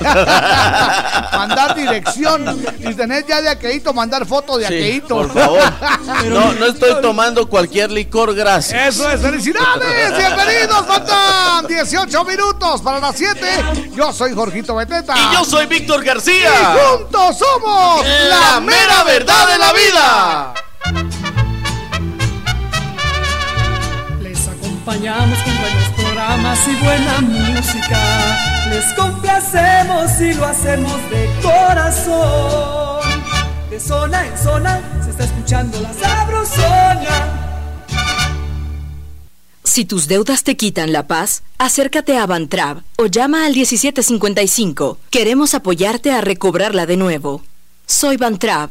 [1.32, 2.64] mandar dirección.
[2.80, 5.16] Y tener ya de aqueíto, mandar foto de Sí, aqueíto.
[5.16, 5.60] por favor.
[6.26, 8.94] No, no estoy tomando cualquier licor, gracias.
[8.96, 13.90] Eso es, felicidades, bienvenidos, faltan 18 minutos para las 7.
[13.94, 15.14] Yo soy Jorgito Beteta.
[15.16, 16.76] Y yo soy Víctor Y García.
[16.76, 20.54] juntos somos La mera verdad de la vida.
[24.22, 27.98] Les acompañamos con buenos programas y buena música.
[28.70, 33.00] Les complacemos y lo hacemos de corazón.
[33.70, 37.35] De zona en zona se está escuchando la sabrosona.
[39.66, 44.96] Si tus deudas te quitan la paz, acércate a Bantrab o llama al 1755.
[45.10, 47.42] Queremos apoyarte a recobrarla de nuevo.
[47.84, 48.70] Soy Bantrab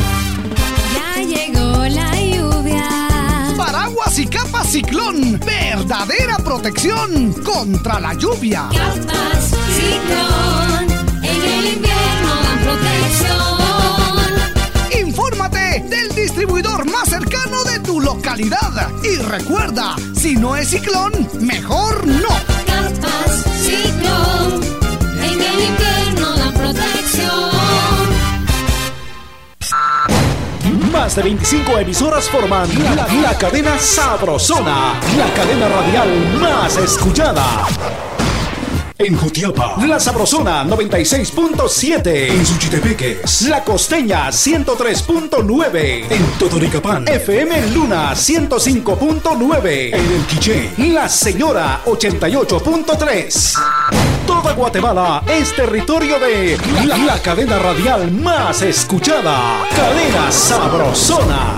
[4.11, 5.39] Paraguas y capa ciclón.
[5.39, 8.69] Verdadera protección contra la lluvia.
[8.71, 10.89] Capas ciclón.
[11.23, 13.41] En el invierno dan protección.
[15.07, 18.89] Infórmate del distribuidor más cercano de tu localidad.
[19.03, 22.29] Y recuerda, si no es ciclón, mejor no.
[22.65, 24.61] Capas ciclón.
[25.23, 27.51] En el invierno dan protección.
[30.91, 32.67] Más de 25 emisoras forman
[33.23, 37.65] la, cadena Sabrosona, la cadena radial más escuchada.
[38.97, 42.31] En Jutiapa, La Sabrosona 96.7.
[42.31, 46.05] En Suchitepeques, La Costeña 103.9.
[46.09, 49.93] En Totoricapán, FM Luna 105.9.
[49.93, 54.20] En El Quiché, La Señora 88.3.
[54.41, 59.67] Toda Guatemala es territorio de la, la cadena radial más escuchada.
[59.75, 61.55] Cadena Sabrosona.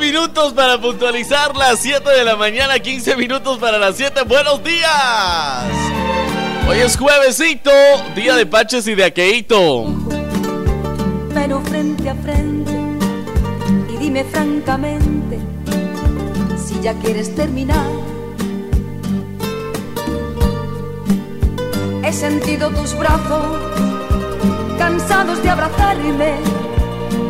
[0.00, 4.22] minutos para puntualizar las 7 de la mañana, 15 minutos para las 7.
[4.24, 5.64] Buenos días.
[6.66, 7.70] Hoy es juevesito,
[8.16, 9.84] día de Paches y de Aqueito.
[11.34, 12.72] pero frente a frente
[13.92, 15.38] y dime francamente
[16.56, 17.86] si ya quieres terminar.
[22.02, 23.44] He sentido tus brazos
[24.78, 26.34] cansados de abrazarme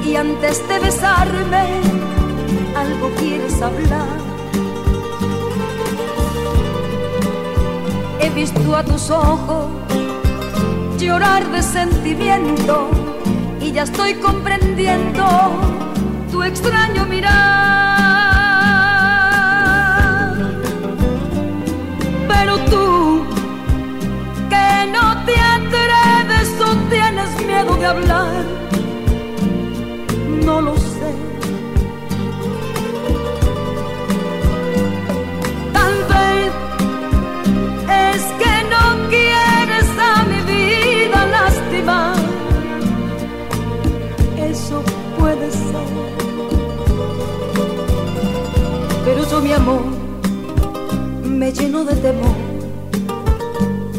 [0.07, 1.80] y antes de besarme
[2.76, 4.24] algo quieres hablar.
[8.25, 9.66] He visto a tus ojos
[10.99, 12.89] llorar de sentimiento
[13.61, 15.27] y ya estoy comprendiendo
[16.33, 17.35] tu extraño mirar.
[22.27, 23.27] Pero tú,
[24.49, 28.45] que no te atreves o tienes miedo de hablar,
[30.47, 30.93] no lo sé.
[49.45, 49.82] Mi amor
[51.22, 52.34] me lleno de temor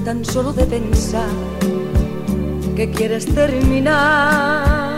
[0.03, 1.29] tan solo de pensar
[2.75, 4.97] que quieres terminar.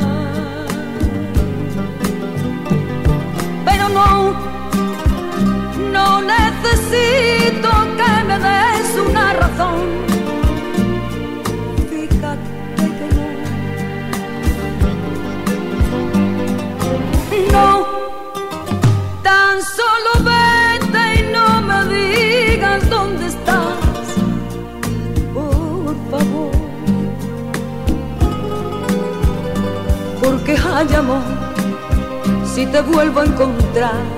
[3.65, 4.33] Pero no,
[5.91, 10.06] no necesito que me des una razón.
[30.77, 31.23] Hay amor,
[32.53, 34.17] si te vuelvo a encontrar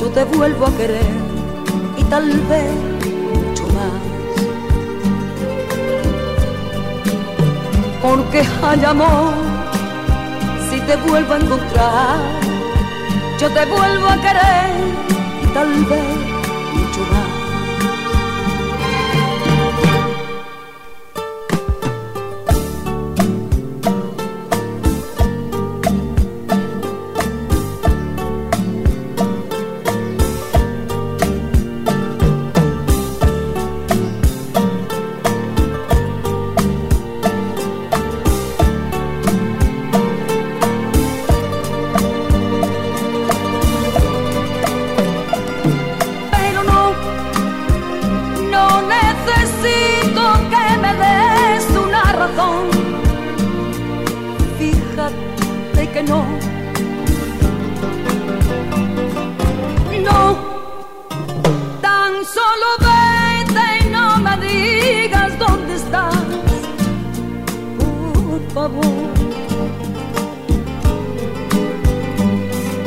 [0.00, 1.12] yo te vuelvo a querer
[1.98, 2.72] y tal vez
[3.34, 4.00] mucho más.
[8.00, 9.34] Porque hay amor,
[10.70, 12.18] si te vuelvo a encontrar,
[13.38, 14.70] yo te vuelvo a querer
[15.42, 16.29] y tal vez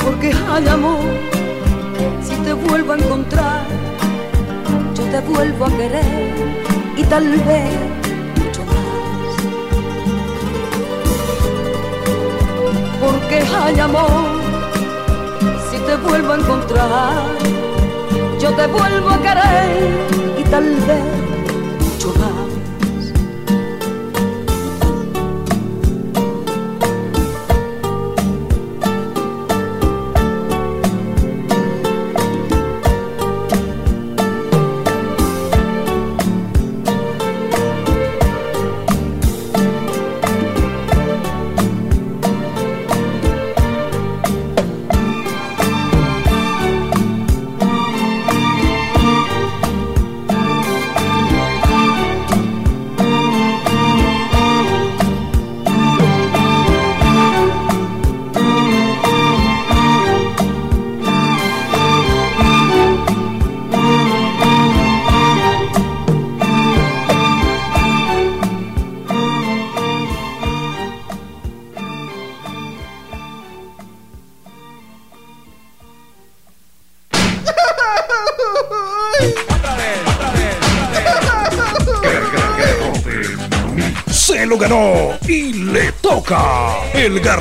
[0.04, 1.00] Porque hay amor
[2.22, 3.66] si te vuelvo a encontrar,
[4.94, 6.36] yo te vuelvo a querer
[6.96, 7.72] y tal vez
[8.38, 9.34] mucho más.
[13.02, 14.42] Porque hay amor,
[15.72, 17.24] si te vuelvo a encontrar,
[18.40, 19.90] yo te vuelvo a querer
[20.38, 21.04] y tal vez
[21.80, 22.33] mucho más.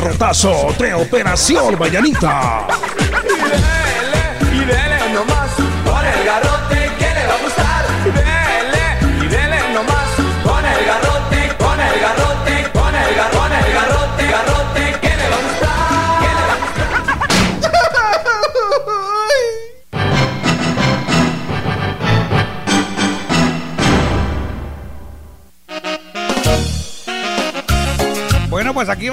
[0.03, 2.67] Garrotazo de Operación Mañanita.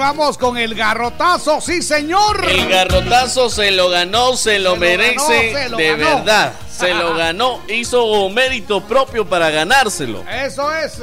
[0.00, 2.44] Vamos con el garrotazo, sí señor.
[2.50, 6.16] El garrotazo se lo ganó, se lo merece, ganó, se lo de ganó.
[6.16, 6.52] verdad.
[6.80, 10.24] Se lo ganó, hizo mérito propio para ganárselo.
[10.26, 10.94] Eso es.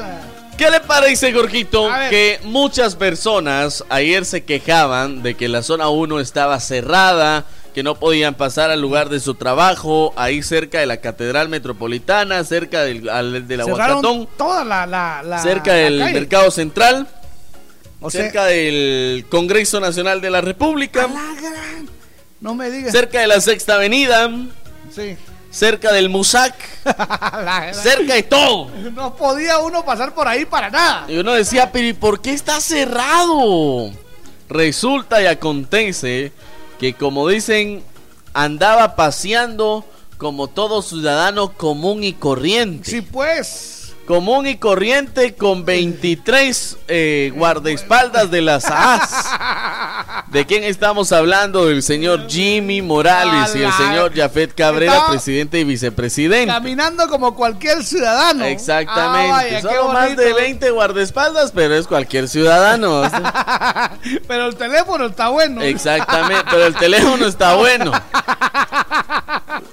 [0.58, 1.88] ¿Qué le parece, Jorgito?
[2.10, 7.46] Que muchas personas ayer se quejaban de que la zona 1 estaba cerrada,
[7.76, 12.44] que no podían pasar al lugar de su trabajo, ahí cerca de la Catedral Metropolitana,
[12.44, 16.14] cerca del, al- del Aguacatón, toda la, la, la- cerca del calle.
[16.14, 17.08] Mercado Central,
[18.00, 21.08] O sea- cerca del Congreso Nacional de la República,
[22.40, 22.92] No me digas.
[22.92, 24.30] cerca de la Sexta Avenida,
[24.94, 25.18] Sí.
[25.50, 26.54] cerca del Musac,
[26.86, 28.70] La- cerca de todo.
[28.94, 31.06] No podía uno pasar por ahí para nada.
[31.10, 33.92] Y uno decía, pero ¿y por qué está cerrado?
[34.50, 36.32] Resulta y acontece
[36.80, 37.84] que como dicen,
[38.34, 39.84] andaba paseando
[40.18, 42.90] como todo ciudadano común y corriente.
[42.90, 43.77] Sí, pues.
[44.08, 49.26] Común y corriente con 23 eh, guardaespaldas de las AS.
[50.28, 51.66] ¿De quién estamos hablando?
[51.66, 56.48] Del señor Jimmy Morales y el señor Jafet Cabrera, Estaba- presidente y vicepresidente.
[56.54, 58.46] Caminando como cualquier ciudadano.
[58.46, 59.30] Exactamente.
[59.30, 63.02] Ah, vaya, Solo más de 20 guardaespaldas, pero es cualquier ciudadano.
[64.28, 65.62] Pero el teléfono está bueno.
[65.62, 67.92] Exactamente, pero el teléfono está bueno.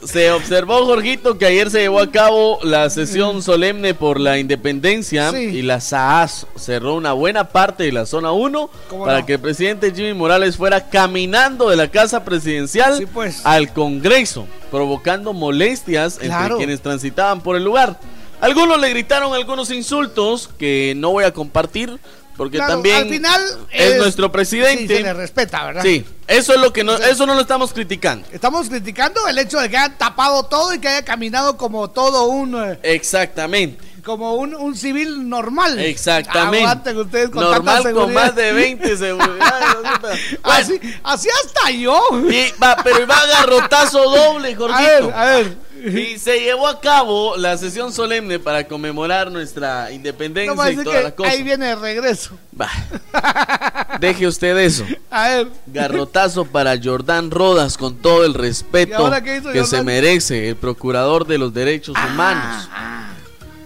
[0.04, 5.30] Se observó, Jorgito, que ayer se llevó a cabo la sesión solemne por la independencia
[5.30, 5.36] Sí.
[5.36, 9.26] y la SAAS cerró una buena parte de la zona 1 ¿Cómo para no?
[9.26, 13.42] que el presidente Jimmy Morales fuera caminando de la casa presidencial Sí, pues.
[13.44, 16.42] al Congreso, provocando molestias Claro.
[16.44, 17.98] entre quienes transitaban por el lugar.
[18.40, 21.98] Algunos le gritaron algunos insultos que no voy a compartir
[22.36, 24.88] porque Claro, también al final es, nuestro presidente.
[24.88, 25.82] Sí, se le respeta, ¿verdad?
[25.84, 28.26] Sí, eso es lo que no, eso no lo estamos criticando.
[28.32, 32.24] Estamos criticando el hecho de que hayan tapado todo y que haya caminado como todo
[32.24, 33.78] un eh, Exactamente.
[34.04, 35.78] Como un, un civil normal.
[35.80, 36.58] Exactamente.
[36.66, 38.22] Aguanten ustedes con Normal tanta con seguridad.
[38.26, 40.38] más de 20 seguridades.
[40.42, 42.00] así, así hasta yo.
[42.30, 44.80] Y va, pero iba a garrotazo doble, Jorgito.
[44.80, 45.64] A ver, a ver.
[45.84, 51.02] Y se llevó a cabo la sesión solemne para conmemorar nuestra independencia No y toda
[51.02, 51.28] la cosa.
[51.30, 52.38] ahí viene el regreso.
[52.58, 52.70] Va.
[54.00, 54.84] Deje usted eso.
[55.10, 55.48] A ver.
[55.66, 59.10] Garrotazo para Jordán Rodas con todo el ¿Y respeto
[59.52, 62.68] que se merece el procurador de los derechos Ah, humanos.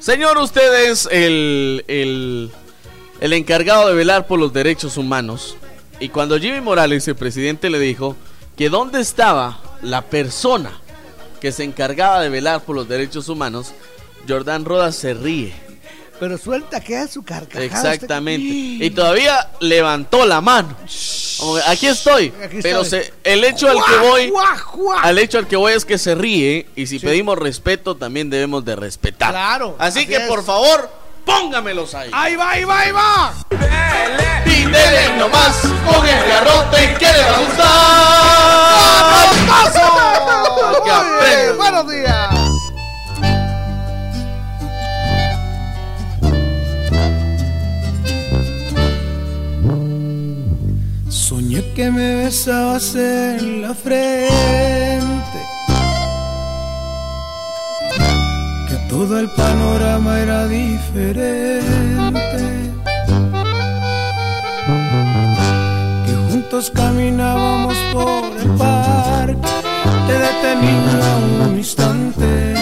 [0.09, 2.51] Señor, usted es el, el,
[3.21, 5.59] el encargado de velar por los derechos humanos.
[6.01, 8.17] Y cuando Jimmy Morales, el presidente, le dijo
[8.57, 10.81] que dónde estaba la persona
[11.43, 13.75] que se encargaba de velar por los derechos humanos,
[14.27, 15.53] Jordán Rodas se ríe.
[16.21, 17.65] Pero suelta queda su carcajada.
[17.65, 18.45] Exactamente.
[18.85, 20.77] Y todavía levantó la mano.
[21.39, 22.33] Como aquí estoy.
[22.45, 24.33] Aquí pero se- el hecho al que voy,
[25.03, 28.65] al hecho al que voy es que se ríe y si pedimos respeto también debemos
[28.65, 29.31] de respetar.
[29.31, 30.23] Claro, Así, así que es.
[30.29, 30.91] por favor,
[31.25, 32.11] póngamelos ahí.
[32.13, 33.33] Ahí va, ahí va, ahí va.
[34.47, 35.57] Y dele nomás
[35.87, 37.69] con el garrote que le va a gustar.
[41.57, 42.38] Buenos días.
[51.79, 55.41] Que me besabas en la frente,
[58.69, 61.53] que todo el panorama era diferente,
[66.05, 69.49] que juntos caminábamos por el parque,
[70.09, 72.55] te detenía un instante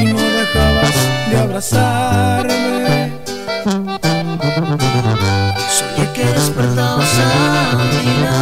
[0.00, 0.96] y no dejabas
[1.30, 3.12] de abrazarme.
[5.76, 8.41] Soñé que despertabas a mi lado,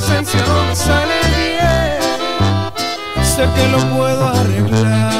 [0.00, 2.00] Ausencia no sale bien.
[3.22, 5.12] Sé que lo puedo arreglar,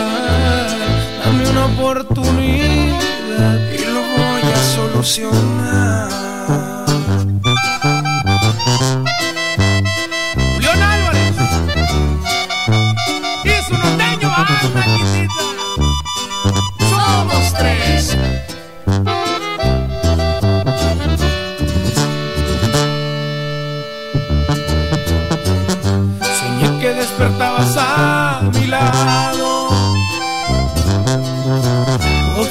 [1.24, 6.79] dame una oportunidad y lo voy a solucionar.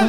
[0.00, 0.08] No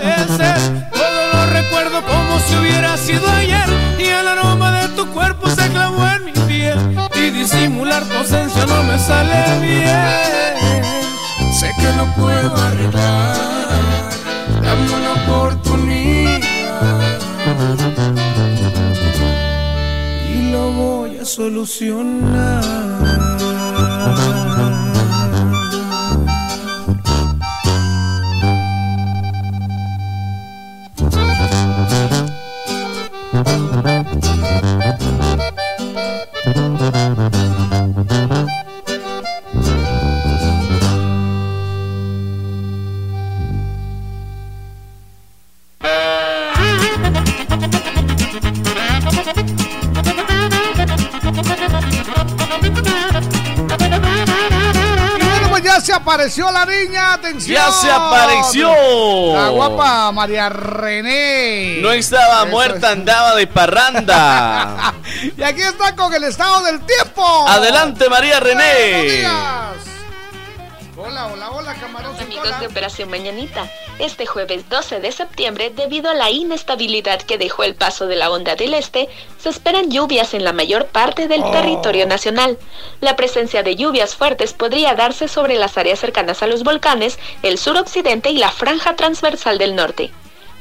[0.91, 3.69] todo lo recuerdo como si hubiera sido ayer.
[3.99, 6.77] Y el aroma de tu cuerpo se clavó en mi piel.
[7.15, 11.53] Y disimular tu ausencia no me sale bien.
[11.53, 13.35] Sé que lo puedo arreglar,
[14.61, 16.39] dame una oportunidad.
[20.29, 22.88] Y lo voy a solucionar.
[60.13, 61.79] María René.
[61.81, 62.93] No estaba Eso muerta, es.
[62.93, 64.93] andaba de parranda.
[65.38, 67.23] Y aquí está con el estado del tiempo.
[67.47, 69.03] Adelante, María Buenos René.
[69.03, 69.33] días.
[70.95, 72.15] Hola, hola, hola, camarón.
[72.19, 73.69] Amigos de Operación Mañanita,
[73.99, 78.29] este jueves 12 de septiembre, debido a la inestabilidad que dejó el paso de la
[78.29, 82.57] onda del este, se esperan lluvias en la mayor parte del territorio nacional.
[83.01, 87.57] La presencia de lluvias fuertes podría darse sobre las áreas cercanas a los volcanes, el
[87.57, 90.11] suroccidente y la franja transversal del norte.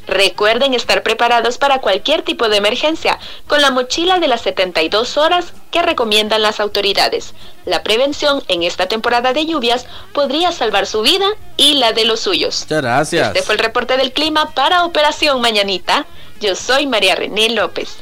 [0.07, 5.53] Recuerden estar preparados para cualquier tipo de emergencia con la mochila de las 72 horas
[5.71, 7.35] que recomiendan las autoridades.
[7.65, 11.27] La prevención en esta temporada de lluvias podría salvar su vida
[11.57, 12.63] y la de los suyos.
[12.63, 13.29] Muchas gracias.
[13.29, 16.07] Este fue el reporte del clima para Operación Mañanita.
[16.41, 17.97] Yo soy María René López.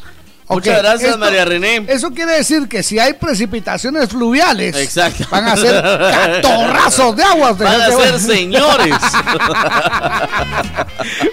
[0.46, 1.86] Muchas Ok, gracias, esto- María René.
[1.88, 5.24] Eso quiere decir que si hay precipitaciones fluviales, Exacto.
[5.30, 7.56] van a ser catorrazos de aguas.
[7.56, 8.94] Van a ser señores.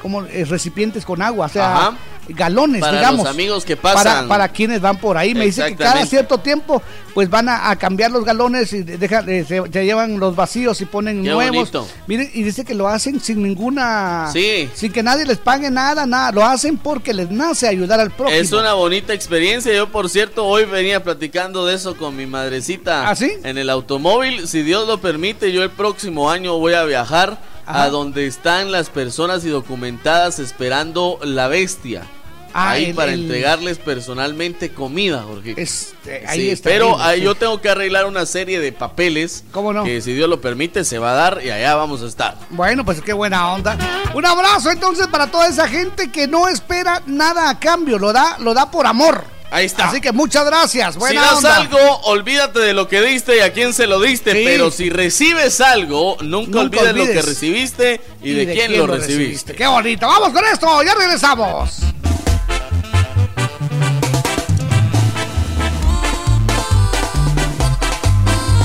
[0.01, 1.97] como eh, recipientes con agua, o sea, Ajá.
[2.29, 3.19] galones, Para digamos.
[3.25, 4.27] los amigos que pasan.
[4.27, 5.33] para quienes van por ahí.
[5.33, 6.81] Me dice que cada cierto tiempo,
[7.13, 10.79] pues van a, a cambiar los galones y dejan, eh, se, se llevan los vacíos
[10.81, 11.55] y ponen Qué nuevos.
[11.55, 11.87] bonito.
[12.07, 14.29] Miren, y dice que lo hacen sin ninguna.
[14.31, 14.69] Sí.
[14.73, 16.31] Sin que nadie les pague nada, nada.
[16.31, 18.39] Lo hacen porque les nace ayudar al prójimo.
[18.39, 19.73] Es una bonita experiencia.
[19.73, 23.31] Yo, por cierto, hoy venía platicando de eso con mi madrecita ¿Ah, sí?
[23.43, 24.47] en el automóvil.
[24.47, 27.39] Si Dios lo permite, yo el próximo año voy a viajar
[27.69, 27.83] Ajá.
[27.83, 32.03] a donde están las personas y documentadas esperando la bestia.
[32.51, 35.53] Ah, ahí el- para el- entregarles personalmente comida, Jorge.
[35.55, 39.71] Este, ahí Sí, está pero ahí yo tengo que arreglar una serie de papeles ¿Cómo
[39.71, 39.83] no?
[39.83, 42.35] que si Dios lo permite se va a dar y allá vamos a estar.
[42.49, 43.77] Bueno, pues qué buena onda.
[44.15, 48.37] Un abrazo entonces para toda esa gente que no espera nada a cambio, lo da,
[48.39, 49.23] lo da por amor.
[49.51, 49.89] Ahí está.
[49.89, 50.95] Así que muchas gracias.
[50.95, 51.55] Buena si das onda.
[51.57, 54.33] algo, olvídate de lo que diste y a quién se lo diste.
[54.33, 54.41] Sí.
[54.45, 59.55] Pero si recibes algo, nunca, Nunca olvides, lo que recibiste y, de, quién, lo recibiste.
[59.55, 60.07] Qué bonito.
[60.07, 60.83] Vamos con esto.
[60.83, 61.79] Ya regresamos.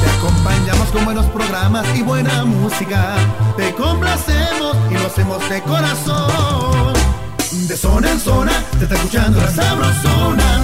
[0.02, 3.16] Te acompañamos con buenos programas y buena música.
[3.56, 6.92] Te complacemos y lo hacemos de corazón.
[7.68, 10.63] De zona en zona, te está escuchando la sabrosona.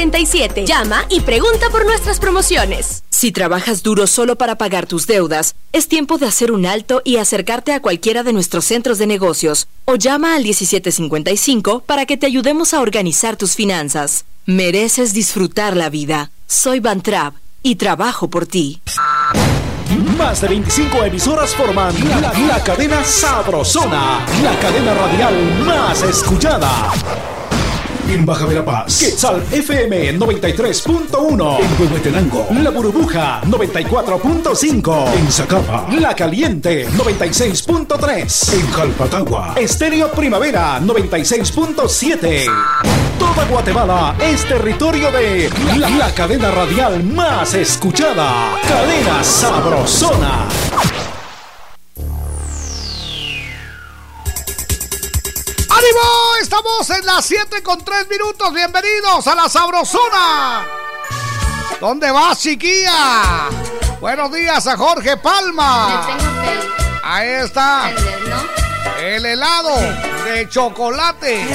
[0.65, 3.03] Llama y pregunta por nuestras promociones.
[3.11, 7.17] Si trabajas duro solo para pagar tus deudas, es tiempo de hacer un alto y
[7.17, 12.25] acercarte a cualquiera de nuestros centros de negocios o llama al 1755 para que te
[12.25, 14.25] ayudemos a organizar tus finanzas.
[14.47, 16.31] Mereces disfrutar la vida.
[16.47, 18.81] Soy Van Trapp y trabajo por ti.
[20.17, 26.91] Más de 25 emisoras forman la, la cadena Sabrosona, la cadena radial más escuchada.
[28.11, 31.59] En Baja Verapaz, Quetzal FM 93.1.
[31.61, 35.13] En Huehuetenango, La Burbuja 94.5.
[35.13, 38.53] En Zacapa, La Caliente 96.3.
[38.53, 42.47] En Jalpatagua, Estéreo Primavera 96.7.
[43.17, 48.59] Toda Guatemala es territorio de la, la cadena radial más escuchada.
[48.67, 50.49] Cadena Sabrosona.
[55.81, 56.35] ¡Ánimo!
[56.39, 58.53] Estamos en las 7 con 3 minutos.
[58.53, 60.67] Bienvenidos a la Sabrosona.
[61.79, 63.49] ¿Dónde vas, chiquilla?
[63.99, 66.05] Buenos días a Jorge Palma.
[67.03, 67.89] Ahí está.
[68.99, 69.75] El helado
[70.25, 71.47] de chocolate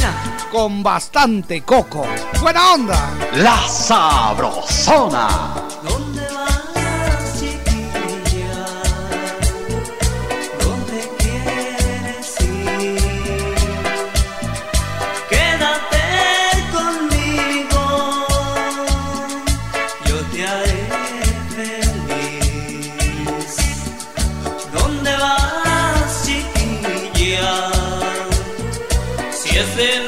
[0.51, 2.05] con bastante coco.
[2.41, 3.11] Buena onda.
[3.35, 5.29] La Sabrosona.
[5.85, 6.06] ¿Dónde
[29.77, 30.06] Si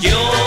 [0.00, 0.37] Yo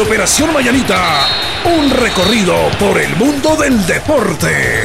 [0.00, 1.28] En Operación Mañanita,
[1.66, 4.84] un recorrido por el mundo del deporte.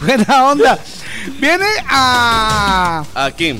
[0.00, 0.78] Buena onda.
[1.40, 3.02] Viene a.
[3.14, 3.58] Aquí.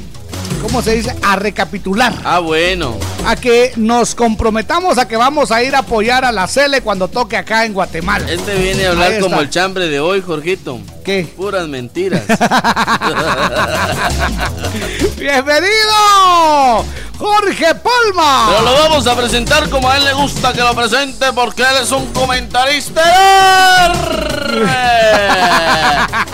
[0.62, 1.16] ¿Cómo se dice?
[1.22, 2.14] A recapitular.
[2.24, 2.96] Ah, bueno.
[3.26, 7.08] A que nos comprometamos a que vamos a ir a apoyar a la Cele cuando
[7.08, 8.30] toque acá en Guatemala.
[8.30, 10.78] Este viene a hablar como el chambre de hoy, Jorgito.
[11.04, 11.30] ¿Qué?
[11.36, 12.22] Puras mentiras.
[15.18, 16.84] ¡Bienvenido!
[17.18, 18.46] ¡Jorge Palma!
[18.48, 21.76] Pero lo vamos a presentar como a él le gusta que lo presente porque él
[21.82, 23.02] es un comentarista.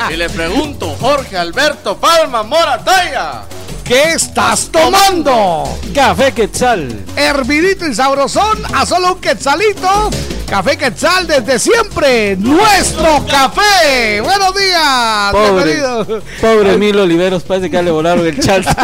[0.09, 3.43] y le pregunto, Jorge Alberto Palma Morataya.
[3.83, 5.65] ¿Qué estás tomando?
[5.93, 7.07] Café Quetzal.
[7.17, 10.11] Hervidito y sabrosón a solo un quetzalito.
[10.51, 12.37] Café Quetzal desde siempre.
[12.37, 14.21] Nuestro café.
[14.21, 15.31] Buenos días.
[15.33, 16.23] Pobre, Bienvenido.
[16.41, 18.69] pobre Milo Oliveros, parece que ya le volaron el chalce.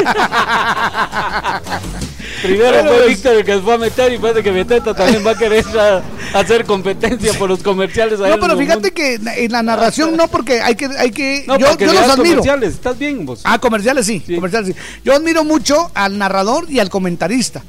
[2.43, 4.95] Primero Bueno, fue pues- Víctor el que se fue a meter y parece que Beteta
[4.95, 6.03] también va a querer a-
[6.39, 8.21] hacer competencia por los comerciales.
[8.21, 11.67] No, pero fíjate que en la narración no, porque hay que, hay que, No, yo,
[11.67, 12.17] los admiro.
[12.37, 13.41] comerciales, estás bien vos.
[13.43, 14.81] Ah, comerciales sí, comerciales sí.
[15.05, 17.63] Yo admiro mucho al narrador y al comentarista,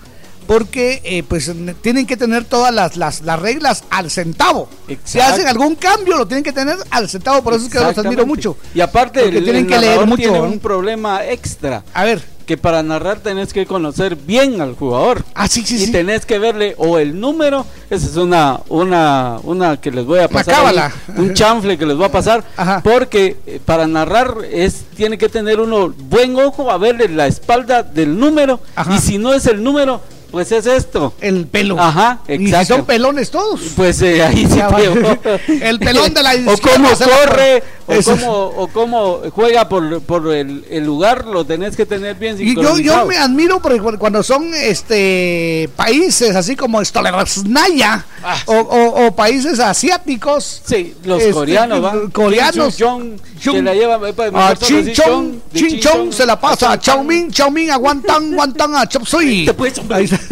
[0.48, 4.70] porque eh, pues tienen que tener todas las, las, las reglas al centavo.
[5.04, 7.98] Si hacen algún cambio, lo tienen que tener al centavo, por eso es que los
[7.98, 8.58] admiro mucho.
[8.74, 11.84] Y aparte, Porque el, tienen el que leer mucho, tiene un problema extra.
[11.94, 12.38] A ver.
[12.48, 15.26] Que para narrar tenés que conocer bien al jugador.
[15.36, 15.92] Ah, sí, sí, y sí.
[15.92, 20.30] tenés que verle o el número, esa es una, una, una que les voy a
[20.30, 20.66] pasar.
[20.66, 22.46] ahí, un chanfle que les voy a pasar.
[22.86, 27.84] Porque eh, para narrar es tiene que tener uno buen ojo a verle la espalda
[27.84, 28.62] del número.
[28.96, 30.00] Y si no es el número,
[30.32, 31.14] pues es esto.
[31.22, 31.80] El pelo.
[31.80, 32.76] Ajá, Y si exacto.
[32.78, 33.60] son pelones todos.
[33.76, 34.68] Pues eh, ahí sí va.
[34.76, 34.96] pegó.
[35.62, 40.34] El pelón de la O cómo se corre, o cómo, o cómo juega por, por
[40.36, 43.98] el, el lugar, lo tenés que tener bien Y yo, yo me admiro porque cu-
[43.98, 48.06] cuando son este países así como Stolersnaya
[48.46, 50.62] o, o- o países asiáticos.
[50.66, 51.94] Sí, los este, coreanos, ¿va?
[52.12, 52.76] Coreanos.
[52.76, 54.00] Soo-jong, que la lleva,
[54.34, 57.50] Ah, solo Chin Chong, Chong, Chong Chong se la pasa a a Chao Min, Chao
[57.50, 59.48] Min, aguantan, aguantan a Chop Suey.
[59.90, 60.17] Ahí está.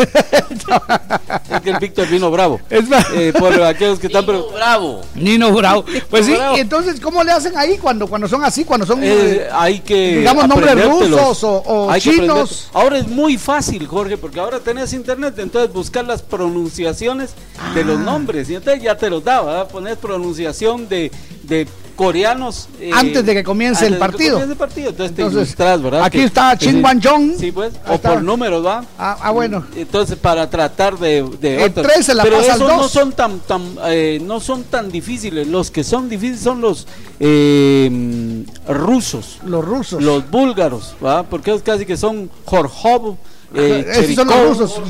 [1.56, 2.60] Es que el Víctor vino bravo.
[2.70, 4.26] Es más- Eh, por aquellos que están...
[4.26, 5.02] pero- Bravo.
[5.16, 5.86] Nino Bravo.
[6.10, 6.58] Pues sí, Bravo.
[6.58, 8.66] entonces, ¿cómo le hacen ahí cuando, cuando son así?
[8.66, 9.04] Cuando son.
[9.04, 12.70] Eh, eh, hay que digamos, nombres rusos o- o Hay que chinos.
[12.74, 17.32] Ahora es muy fácil, Jorge, porque ahora tenés internet, entonces buscar las pronunciaciones
[17.74, 18.04] de los Ah.
[18.04, 19.68] nombres, y entonces ya te los da, ¿verdad?
[19.70, 21.12] Pones pronunciación de,
[21.44, 22.68] de coreanos.
[22.80, 24.34] eh, Antes de que comience antes el de que partido.
[24.34, 26.04] comience el partido, entonces, te Entonces, ilustras, ¿verdad?
[26.04, 26.84] aquí Que- está Chin.
[26.84, 27.34] Wan Jong.
[27.40, 28.14] Sí, pues, Ahí o está.
[28.14, 28.84] por números, ¿va?
[29.00, 29.66] Ah, ah, bueno.
[29.76, 31.88] Entonces para tratar de, de El otros.
[31.88, 32.92] tres se la pero pasa al esos no dos.
[32.92, 36.88] son tan tan eh, no son tan difíciles los que son difíciles son los
[37.20, 41.24] eh, mm, rusos los rusos los búlgaros ¿va?
[41.24, 43.16] porque es casi que son Jorjov
[43.54, 44.82] eh, Esos son los rusos.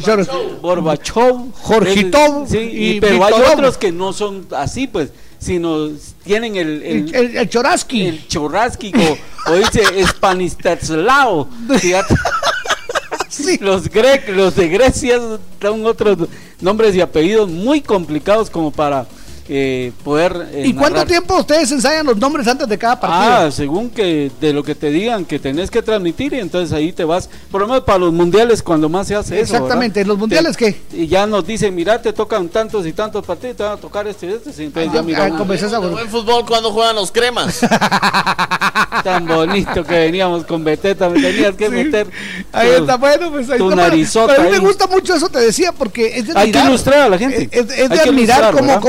[0.61, 5.09] Gorbachev Jorgitov sí, y pero hay otros que no son así pues
[5.45, 5.89] sino
[6.23, 8.07] tienen el el, El, el, Choraski.
[8.07, 11.47] el churrasqui o, o dice Spanisterslao
[11.79, 12.15] fíjate
[13.61, 15.19] los grec, los de Grecia
[15.61, 16.29] son otros
[16.61, 19.05] nombres y apellidos muy complicados como para
[19.47, 21.07] eh, poder eh, ¿Y cuánto narrar.
[21.07, 23.31] tiempo ustedes ensayan los nombres antes de cada partido?
[23.47, 26.91] Ah, según que de lo que te digan que tenés que transmitir y entonces ahí
[26.91, 29.53] te vas, por lo menos para los mundiales cuando más se hace eso.
[29.53, 30.03] Exactamente.
[30.03, 30.97] ¿los mundiales Te- qué?
[31.03, 34.07] Y ya nos dicen, mira, te tocan tantos y tantos partidos, te van a tocar
[34.07, 35.45] este y este, entonces ya mira, uno,
[35.91, 37.59] Buen fútbol cuando juegan los cremas.
[39.03, 42.07] tan bonito que veníamos con Beteta, me tenías que meter
[42.51, 43.75] Ahí tu- está, bueno, pues ahí tu está.
[43.75, 46.51] Pero- narizota pero a mí me gusta mucho eso, te decía, porque es de Hay
[46.51, 46.67] que admirar.
[46.69, 47.49] ilustrar a la gente.
[47.51, 48.81] Es, es de Hay que admirar ilustrar, cómo, ¿verdad?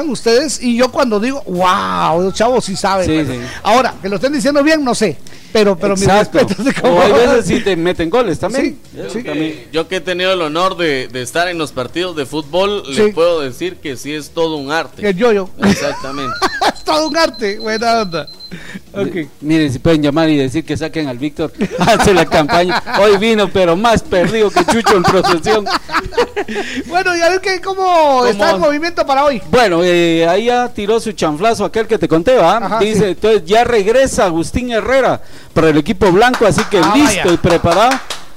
[0.00, 0.62] Trabajan ustedes.
[0.62, 3.06] Y yo cuando digo, wow, los chavos sí saben.
[3.06, 3.32] Sí, bueno.
[3.32, 3.40] sí.
[3.62, 5.16] Ahora, que lo estén diciendo bien, no sé.
[5.52, 6.38] Pero, pero mis Exacto.
[6.38, 6.94] respetos de cómo.
[6.96, 8.78] O hay veces sí te meten goles también.
[8.94, 12.26] Yo que, yo que he tenido el honor de, de estar en los partidos de
[12.26, 12.94] fútbol, Sí.
[12.94, 15.06] le puedo decir que sí es todo un arte.
[15.08, 15.50] El yo-yo.
[15.64, 16.34] Exactamente.
[16.74, 17.58] es todo un arte.
[17.58, 18.28] Buena onda.
[18.92, 19.28] Ok.
[19.40, 22.82] Miren, si pueden llamar y decir que saquen al Víctor, hace la campaña.
[23.00, 25.64] Hoy vino, pero más perdido que Chucho en procesión.
[26.88, 29.40] Bueno, y a ver que, cómo, está el movimiento para hoy.
[29.50, 32.56] Bueno, eh, ahí ya tiró su chanflazo aquel que te conté, ¿va?
[32.56, 33.04] Ajá, Dice, sí.
[33.10, 35.22] entonces ya regresa Agustín Herrera
[35.52, 37.32] para el equipo blanco, así que Ah, listo vaya.
[37.34, 37.90] y preparado.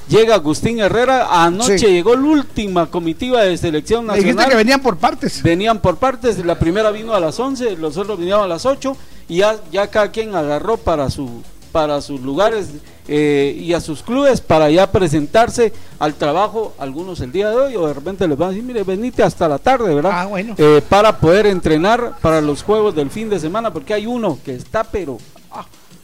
[0.09, 1.85] Llega Agustín Herrera, anoche Sí.
[1.87, 4.49] llegó la última comitiva de selección Me dijiste nacional.
[4.51, 5.41] que venían por partes.
[5.41, 8.97] Venían por partes, la primera vino a las 11, los otros vinieron a las 8
[9.29, 11.41] y ya, ya cada quien agarró para, su,
[11.71, 12.67] para sus lugares
[13.07, 17.75] eh, y a sus clubes para ya presentarse al trabajo, algunos el día de hoy
[17.77, 20.11] o de repente les van a decir, mire, venite hasta la tarde, ¿verdad?
[20.13, 20.53] Ah, bueno.
[20.57, 24.53] Eh, para poder entrenar para los juegos del fin de semana, porque hay uno que
[24.55, 25.39] está pero ah,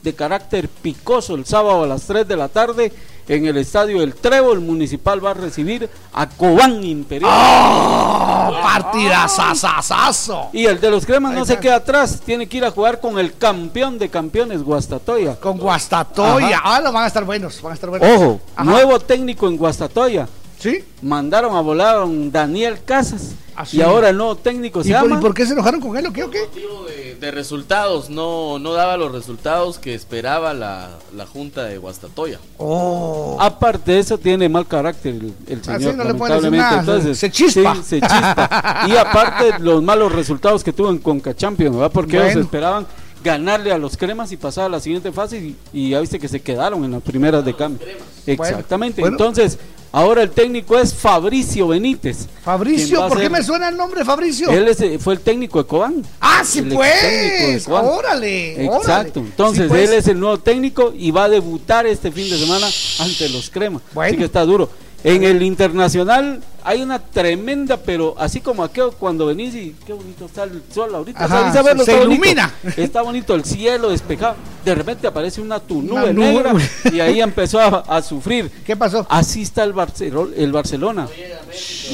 [0.04, 2.94] de carácter picoso el sábado a las 3 de la tarde
[3.28, 4.02] en el estadio.
[4.02, 4.14] El
[4.60, 7.32] municipal va a recibir a Cobán Imperial.
[7.34, 8.52] ¡Oh!
[8.62, 10.50] ¡Partidazazazazo!
[10.54, 13.20] Y el de los cremas no se queda atrás, tiene que ir a jugar con
[13.20, 15.36] el campeón de campeones, Guastatoya.
[15.40, 16.58] Con Guastatoya.
[16.58, 16.76] Ajá.
[16.78, 17.62] Ah, no, van a estar buenos.
[17.62, 18.10] Van a estar buenos.
[18.10, 18.64] Ojo, Ajá.
[18.70, 20.28] nuevo técnico en Guastatoya.
[20.60, 20.84] ¿Sí?
[21.02, 23.32] Mandaron a volar a un Daniel Casas.
[23.56, 23.78] Ah, sí.
[23.78, 25.16] Y ahora el nuevo técnico se ¿Y por, llama.
[25.18, 26.40] y por qué se enojaron con él o qué o qué?
[26.88, 32.40] De, de resultados, no, no daba los resultados que esperaba la, la junta de Guastatoya.
[32.58, 33.38] Oh.
[33.40, 35.92] Aparte de eso, tiene mal carácter el, el Ah, señor.
[35.94, 36.58] sí, no le pueden decir lamentablemente.
[36.58, 37.76] nada, Entonces, se chispa.
[37.76, 38.86] sí, se chispa.
[38.88, 41.92] y aparte, los malos resultados que tuvo en Conca Champions, ¿verdad?
[41.94, 42.86] Porque ellos esperaban
[43.24, 45.38] ganarle a los cremas y pasar a la siguiente fase.
[45.38, 47.86] Y, y ya viste que se quedaron en las primeras de cambio.
[48.26, 49.02] Exactamente.
[49.02, 49.16] Bueno.
[49.16, 49.58] Entonces,
[49.92, 52.28] ahora el técnico es Fabricio Benítez.
[52.44, 54.50] Fabricio, ¿por qué ser- me suena el nombre Fabricio?
[54.50, 56.04] Él es, eh, fue el técnico de Cobán.
[56.20, 57.64] Ah, sí, El pues.
[57.66, 57.86] Cobán.
[57.86, 58.66] Órale.
[58.66, 59.20] Exacto.
[59.20, 59.90] Entonces Sí, pues.
[59.90, 62.68] él es el nuevo técnico y va a debutar este fin de semana
[63.00, 63.82] ante los cremas.
[63.96, 64.70] Así que está duro.
[65.04, 70.26] En el internacional hay una tremenda, pero así como aquello cuando venís y qué bonito
[70.26, 71.24] está el sol ahorita.
[71.24, 72.26] Ajá, verlo, se está bonito.
[72.26, 72.54] ilumina.
[72.76, 74.36] Está bonito el cielo despejado.
[74.66, 76.26] De repente aparece una tu Una nube nube.
[76.34, 76.54] negra
[76.92, 78.52] y ahí empezó a, a sufrir.
[78.66, 79.06] ¿Qué pasó?
[79.10, 81.08] Así está el, Barcelo- el Barcelona.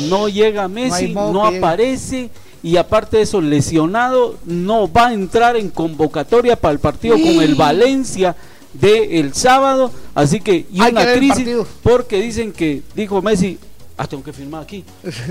[0.09, 2.29] No llega Messi, no, aparece
[2.63, 7.41] y aparte de eso lesionado no va a entrar en convocatoria para el partido con
[7.43, 8.35] el Valencia
[8.79, 11.47] de el sábado, así que y Hay que una el crisis
[11.81, 13.57] porque dicen que dijo Messi,
[13.97, 14.83] ah tengo que firmar aquí.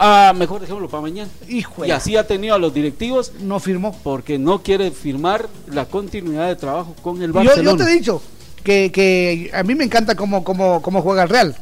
[0.00, 1.28] Ah, mejor dejémoslo para mañana.
[1.48, 3.32] Hijo Y así ha tenido a los directivos.
[3.40, 3.98] No firmó.
[4.04, 7.70] Porque no quiere firmar la continuidad de trabajo con el Barcelona.
[7.72, 8.22] yo te he dicho
[8.62, 11.56] que, que a mí me encanta cómo, cómo, cómo juega el Real.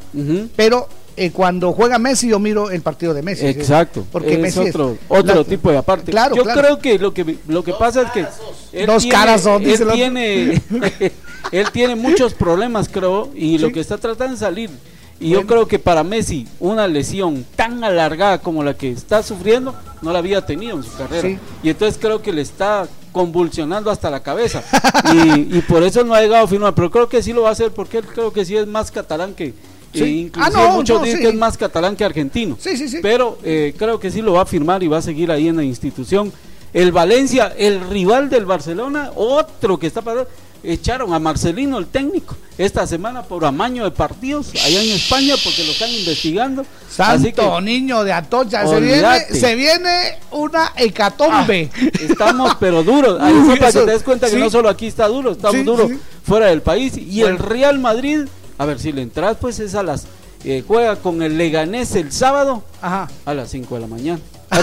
[0.54, 0.86] Pero
[1.16, 3.46] eh, cuando juega Messi, yo miro el partido de Messi.
[3.46, 4.04] Exacto.
[4.12, 6.10] Porque es Messi es- otro, otro la- tipo de aparte.
[6.12, 6.60] Claro, Yo claro.
[6.60, 8.26] creo que lo que lo que pasa es que
[8.72, 9.92] él Dos tiene- caras son, él otro.
[9.92, 10.62] tiene
[11.52, 14.70] él tiene muchos problemas, creo, y lo que está tratando de salir.
[15.18, 19.74] Y yo creo que para Messi una lesión tan alargada como la que está sufriendo
[20.02, 21.26] no la había tenido en su carrera.
[21.26, 21.38] Sí.
[21.62, 24.62] Y entonces creo que le está convulsionando hasta la cabeza.
[25.14, 26.74] y, y por eso no ha llegado a firmar.
[26.74, 28.90] Pero creo que sí lo va a hacer porque él creo que sí es más
[28.90, 29.54] catalán que...
[29.94, 30.02] Sí.
[30.02, 31.24] e inclusive Ah, no, muchos no, dicen sí.
[31.24, 32.56] que es más catalán que argentino.
[32.60, 32.98] Sí, sí, sí.
[33.02, 35.56] Pero eh, creo que sí lo va a firmar y va a seguir ahí en
[35.56, 36.32] la institución.
[36.74, 40.26] El Valencia, el rival del Barcelona, otro que está para
[40.62, 45.62] echaron a Marcelino el técnico esta semana por amaño de partidos allá en España porque
[45.64, 46.66] lo están investigando.
[46.98, 49.34] Así que Santo niño de Atocha, se viene, Olvídate.
[49.38, 51.70] se viene una hecatombe.
[52.00, 53.18] estamos pero duros.
[53.20, 55.88] Ahí para que te des cuenta que no solo aquí está duro, estamos Sí, duros
[55.90, 55.98] sí.
[56.24, 56.96] fuera del país.
[56.96, 57.38] Y el.
[57.38, 58.22] Real Madrid,
[58.58, 60.04] a ver si le entras, pues es a las.
[60.44, 63.08] eh, juega con el Leganés el sábado Ajá.
[63.24, 64.20] a las 5 de la mañana.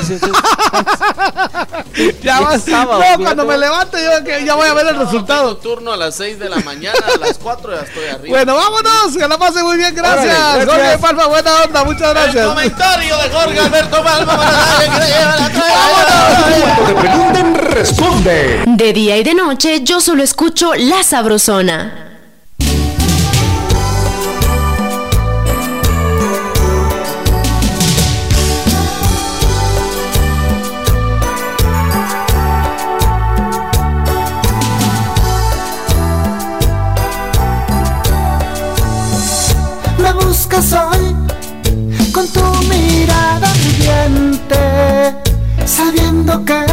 [2.24, 2.64] Ya vas.
[2.64, 5.58] sábado, no, cuando me levante yo que ya voy a ver el resultado.
[5.58, 8.30] Turno a las 6 de la mañana, a las 4 ya estoy arriba.
[8.38, 10.36] Bueno, vámonos, que la pase muy bien, gracias.
[10.38, 11.02] Órale, Jorge gracias.
[11.02, 12.48] Palma, buena onda, muchas gracias.
[12.48, 15.52] Comentario de Jorge Alberto Palma para nadie que le lleva la.
[16.64, 18.64] Cuando te pregunten, responde.
[18.66, 22.13] De día y de noche yo solo escucho La Sabrosona.
[40.56, 41.16] Hoy
[42.12, 45.16] con tu mirada ardiente,
[45.66, 46.64] sabiendo que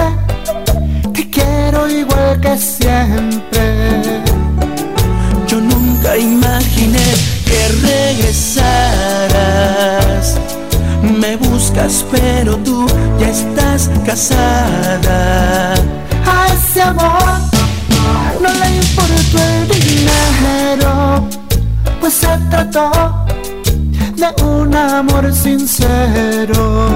[1.14, 4.20] te quiero igual que siempre.
[5.46, 7.14] Yo nunca imaginé
[7.46, 8.76] que regresaras.
[11.02, 12.86] Me buscas, pero tú
[13.18, 15.72] ya estás casada.
[16.26, 17.40] A ese amor
[18.42, 21.26] no le importó el dinero,
[21.98, 23.20] pues se trató
[24.20, 26.88] de un amor sincero.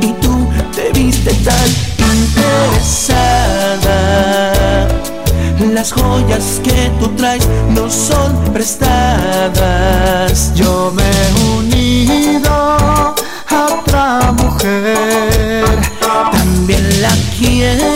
[0.00, 1.68] Y tú te viste tan
[2.16, 3.18] interesada.
[5.72, 8.84] Las joyas que tú traes no son prestadas.
[10.54, 13.14] Yo me he unido a
[13.80, 15.64] otra mujer.
[16.30, 17.93] También la quiero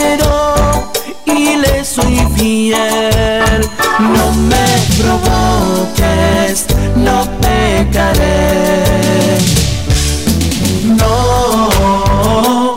[10.84, 12.76] No,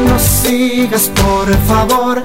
[0.00, 2.22] no sigas por favor.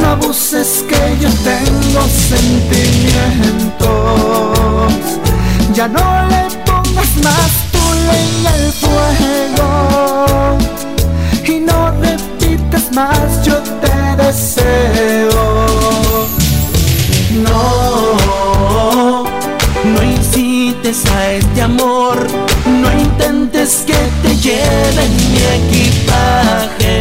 [0.00, 4.92] No abuses que yo tengo sentimientos.
[5.72, 7.80] Ya no le pongas más tu
[8.10, 9.68] leña al fuego.
[11.46, 14.74] Y no repitas más, yo te deseo
[20.86, 22.26] a este amor.
[22.66, 25.38] No intentes que te lleve mi
[25.72, 26.98] equipaje.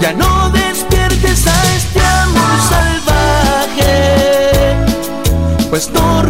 [0.00, 3.94] Ya no despiertes a este amor salvaje.
[5.70, 6.22] Pues no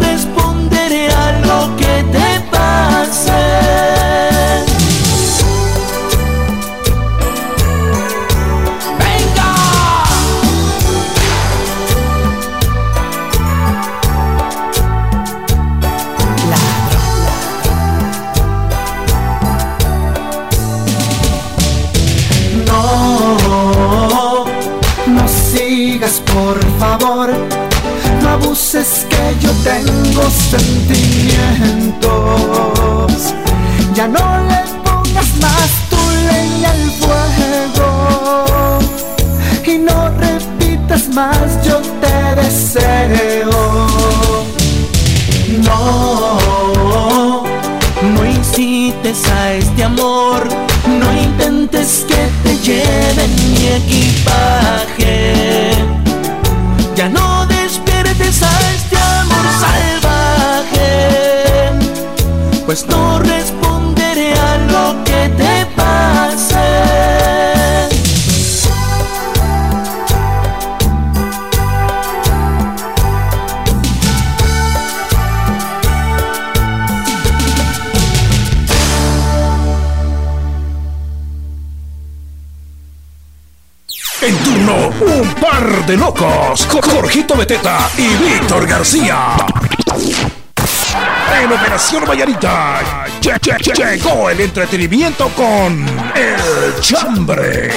[92.21, 92.79] Vallarita.
[93.19, 97.71] lle- lle- lle- Llegó el entretenimiento con El Chambre.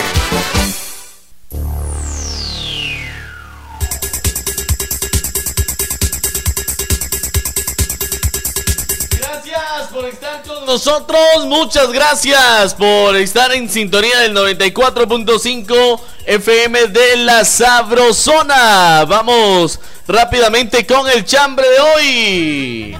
[9.18, 11.18] Gracias por estar con nosotros.
[11.46, 19.04] Muchas gracias por estar en sintonía del 94.5 FM de la Sabrosona.
[19.06, 22.96] Vamos rápidamente con el chambre de hoy.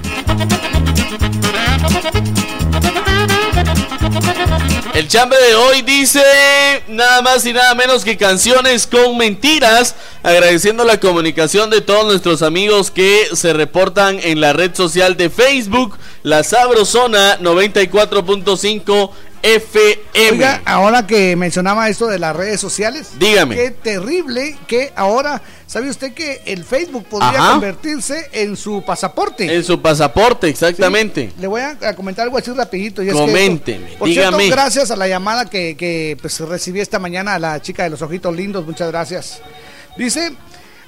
[4.94, 6.22] El chambre de hoy dice
[6.86, 12.42] nada más y nada menos que canciones con mentiras, agradeciendo la comunicación de todos nuestros
[12.42, 19.10] amigos que se reportan en la red social de Facebook, La Sabrosona 94.5
[19.46, 20.30] FM.
[20.32, 23.54] Oiga, ahora que mencionaba esto de las redes sociales, Dígame.
[23.56, 27.50] Qué terrible que ahora, ¿sabe usted que el Facebook podría Ajá.
[27.52, 29.54] convertirse en su pasaporte?
[29.54, 31.30] En su pasaporte, exactamente.
[31.38, 33.02] Le voy a, a comentar algo así rapidito.
[33.02, 34.38] y es Coménteme, por dígame.
[34.38, 37.90] cierto, gracias a la llamada que, que, pues, recibí esta mañana a la chica de
[37.90, 39.42] los ojitos lindos, muchas gracias.
[39.98, 40.32] Dice,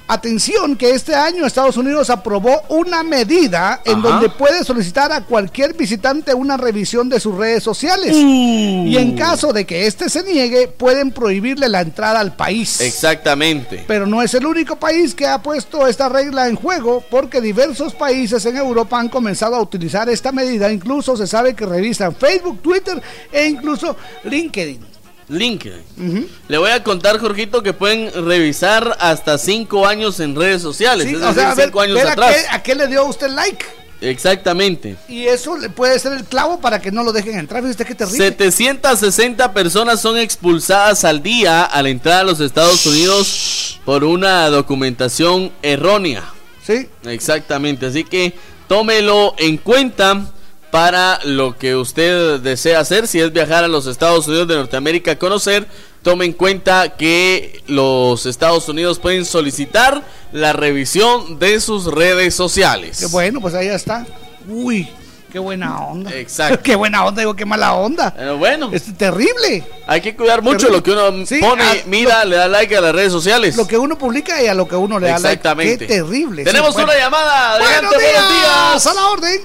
[0.07, 4.07] atención que este año Estados Unidos aprobó una medida en Ajá.
[4.09, 8.15] donde puede solicitar a cualquier visitante una revisión de sus redes sociales.
[8.15, 8.85] Uh.
[8.87, 12.81] Y en caso de que éste se niegue, pueden prohibirle la entrada al país.
[12.81, 13.83] Exactamente.
[13.87, 17.93] Pero no es el único país que ha puesto esta regla en juego, porque diversos
[17.93, 20.71] países en Europa han comenzado a utilizar esta medida.
[20.71, 23.01] Incluso se sabe que revisan Facebook, Twitter
[23.31, 24.96] e incluso LinkedIn.
[25.29, 26.29] LinkedIn.
[26.47, 31.07] Le voy a contar, Jorgito, que pueden revisar hasta cinco años en redes sociales.
[31.07, 32.35] Sí, es o decir, sea, a ver, cinco años ver a, atrás.
[32.35, 33.65] qué, a qué le dio usted like.
[34.01, 34.95] Exactamente.
[35.07, 37.63] Y eso le puede ser el clavo para que no lo dejen entrar.
[37.63, 38.17] Fíjate qué terrible.
[38.17, 45.51] 760 personas son expulsadas al día al entrar a los Estados Unidos por una documentación
[45.61, 46.23] errónea.
[46.63, 46.87] Sí.
[47.05, 48.33] Exactamente, así que
[48.67, 50.25] tómelo en cuenta
[50.71, 55.11] para lo que usted desea hacer, si es viajar a los Estados Unidos de Norteamérica
[55.11, 55.65] a conocer,
[56.01, 62.99] tome en cuenta que los Estados Unidos pueden solicitar la revisión de sus redes sociales.
[62.99, 64.05] Qué bueno, pues ahí está.
[64.49, 64.87] Uy,
[65.31, 66.11] qué buena onda.
[66.13, 66.59] Exacto.
[66.63, 68.13] qué buena onda, digo, qué mala onda.
[68.15, 69.63] Pero bueno, Es terrible.
[69.87, 70.77] hay que cuidar mucho Terrible.
[70.77, 73.55] lo que uno Sí, pone, ah, mira, le da like a las redes sociales.
[73.57, 75.27] Lo que uno publica y a lo que uno le da like.
[75.27, 75.87] Exactamente.
[75.87, 76.43] Qué terrible.
[76.43, 76.89] Tenemos Sí, bueno.
[76.91, 77.51] una llamada.
[77.53, 78.73] Adelante, Buenos buenos días.
[78.73, 78.87] días.
[78.87, 79.41] A la orden.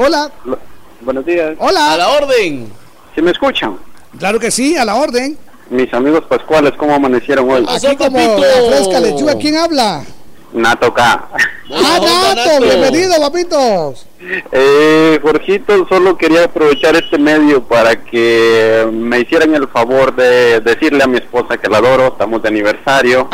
[0.00, 0.30] Hola.
[1.00, 1.56] Buenos días.
[1.58, 1.94] Hola.
[1.94, 2.72] A la orden.
[3.16, 3.76] ¿Sí me escuchan?
[4.16, 5.36] Claro que sí, a la orden.
[5.70, 7.66] Mis amigos pascuales, ¿cómo amanecieron hoy?
[7.68, 10.04] Aquí como fresca lechuga, ¿quién habla?
[10.52, 11.28] Nato acá.
[11.72, 14.06] Ah, Nato, bienvenido, papitos.
[14.52, 21.02] Eh, Jorgito, solo quería aprovechar este medio para que me hicieran el favor de decirle
[21.02, 23.28] a mi esposa que la adoro, estamos de aniversario.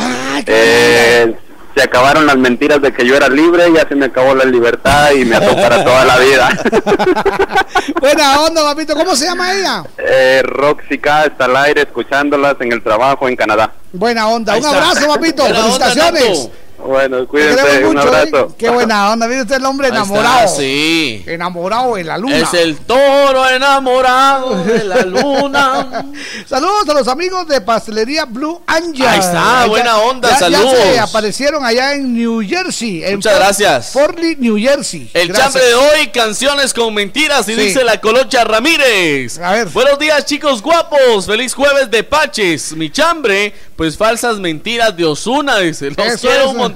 [0.46, 1.36] Eh,
[1.76, 5.10] se acabaron las mentiras de que yo era libre, ya se me acabó la libertad
[5.12, 6.48] y me ató para toda la vida.
[8.00, 8.94] Buena onda, papito.
[8.94, 9.84] ¿Cómo se llama ella?
[9.98, 13.72] Eh, Roxy K está al aire escuchándolas en el trabajo en Canadá.
[13.92, 14.52] Buena onda.
[14.54, 14.78] Ahí Un está.
[14.78, 15.42] abrazo, papito.
[15.42, 16.48] Buena Felicitaciones.
[16.86, 18.48] Bueno, cuídense, un mucho, abrazo.
[18.50, 18.54] ¿eh?
[18.58, 20.54] Qué buena onda, mire usted el hombre está, enamorado.
[20.56, 21.24] sí.
[21.26, 22.36] Enamorado en la luna.
[22.36, 26.04] Es el toro enamorado de la luna.
[26.46, 29.06] Saludos a los amigos de Pastelería Blue Angel.
[29.06, 30.72] Ahí está, buena onda, ya- saludos.
[30.78, 33.02] Ya se aparecieron allá en New Jersey.
[33.02, 33.90] en Muchas gracias.
[33.92, 35.10] Fort Lee, New Jersey.
[35.14, 37.60] El chambre de hoy, canciones con mentiras, y Sí.
[37.60, 39.40] dice la colocha Ramírez.
[39.72, 41.26] Buenos días, chicos guapos.
[41.26, 42.72] Feliz jueves de Paches.
[42.76, 45.90] Mi chambre, pues falsas mentiras de Osuna, dice.
[45.90, 46.50] Los Eso quiero es.
[46.50, 46.73] un montón.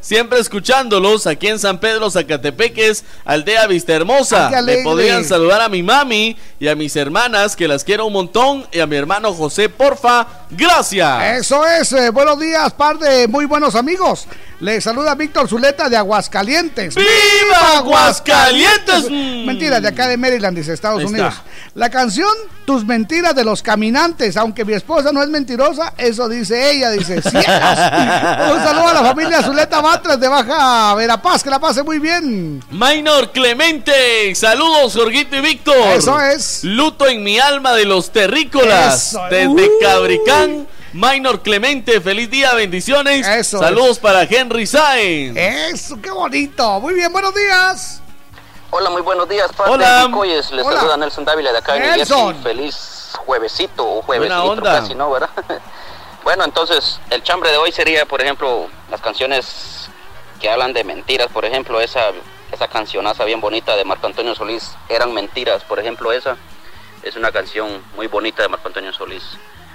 [0.00, 4.48] Siempre escuchándolos aquí en San Pedro, Zacatepeques, aldea Vista Hermosa.
[4.48, 4.84] Alegre.
[4.84, 8.80] podrían saludar a mi mami y a mis hermanas, que las quiero un montón, y
[8.80, 10.26] a mi hermano José, porfa.
[10.50, 11.40] Gracias.
[11.40, 14.26] Eso es, eh, buenos días, par de muy buenos amigos.
[14.60, 16.94] Les saluda Víctor Zuleta de Aguascalientes.
[16.94, 19.10] ¡Viva Aguascalientes!
[19.10, 21.34] Mentira, de acá de Maryland, dice Estados Ahí Unidos.
[21.34, 21.45] está.
[21.74, 22.28] La canción
[22.64, 27.22] Tus mentiras de los caminantes, aunque mi esposa no es mentirosa, eso dice ella, dice
[27.22, 27.46] cielos.
[27.46, 32.62] Un saludo a la familia Zuleta Batres de Baja Verapaz, que la pase muy bien.
[32.70, 35.76] Minor Clemente, saludos Jorgito y Víctor.
[35.96, 36.64] Eso es.
[36.64, 39.08] Luto en mi alma de los terrícolas.
[39.10, 39.22] Eso.
[39.30, 39.70] Desde Uh.
[39.80, 43.26] Cabricán, Minor Clemente, feliz día, bendiciones.
[43.26, 43.98] Eso saludos es.
[43.98, 45.36] para Henry Sáenz.
[45.36, 46.80] Eso, qué bonito.
[46.80, 48.00] Muy bien, buenos días.
[48.70, 50.08] Hola, muy buenos días, padre Hola.
[50.24, 50.76] Les Hola.
[50.76, 52.34] saluda Nelson Dávila de acá de New Nelson.
[52.34, 52.42] Jersey.
[52.42, 55.10] Feliz juevesito o juevesito casi, ¿no?
[55.10, 55.30] ¿Verdad?
[56.24, 59.88] bueno, entonces, el chambre de hoy sería, por ejemplo, las canciones
[60.40, 61.28] que hablan de mentiras.
[61.28, 62.10] Por ejemplo, esa,
[62.50, 65.62] esa cancionaza bien bonita de Marco Antonio Solís, Eran Mentiras.
[65.62, 66.36] Por ejemplo, esa
[67.02, 69.22] es una canción muy bonita de Marco Antonio Solís.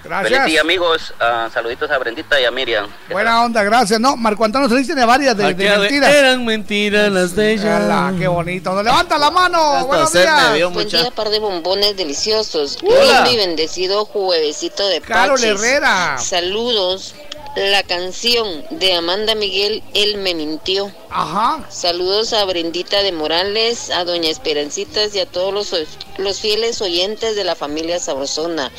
[0.04, 0.30] Gracias.
[0.40, 1.14] Feliz día, amigos.
[1.20, 2.88] Ah, saluditos a Brendita y a Miriam.
[3.12, 4.00] Buena onda, gracias.
[4.00, 6.14] No, Marco Antonio Solís tiene varias de, de de- mentiras.
[6.14, 7.78] Eran mentiras las de ella.
[7.78, 8.74] Ala, qué bonito.
[8.74, 9.58] No, levanta la mano.
[9.74, 10.54] Hasta Buenos días.
[10.56, 11.02] dio Buen mucha.
[11.02, 12.78] día, par de bombones deliciosos.
[12.84, 13.22] Hola.
[13.26, 15.62] Lindo y bendecido juevesito de Carol Paches.
[15.62, 16.18] Herrera.
[16.18, 17.14] Saludos.
[17.56, 20.90] La canción de Amanda Miguel, Él me mintió.
[21.10, 21.60] Ajá.
[21.70, 25.76] Saludos a Brendita de Morales, a Doña Esperancitas y a todos los,
[26.18, 28.72] los fieles oyentes de la familia Sabrosona.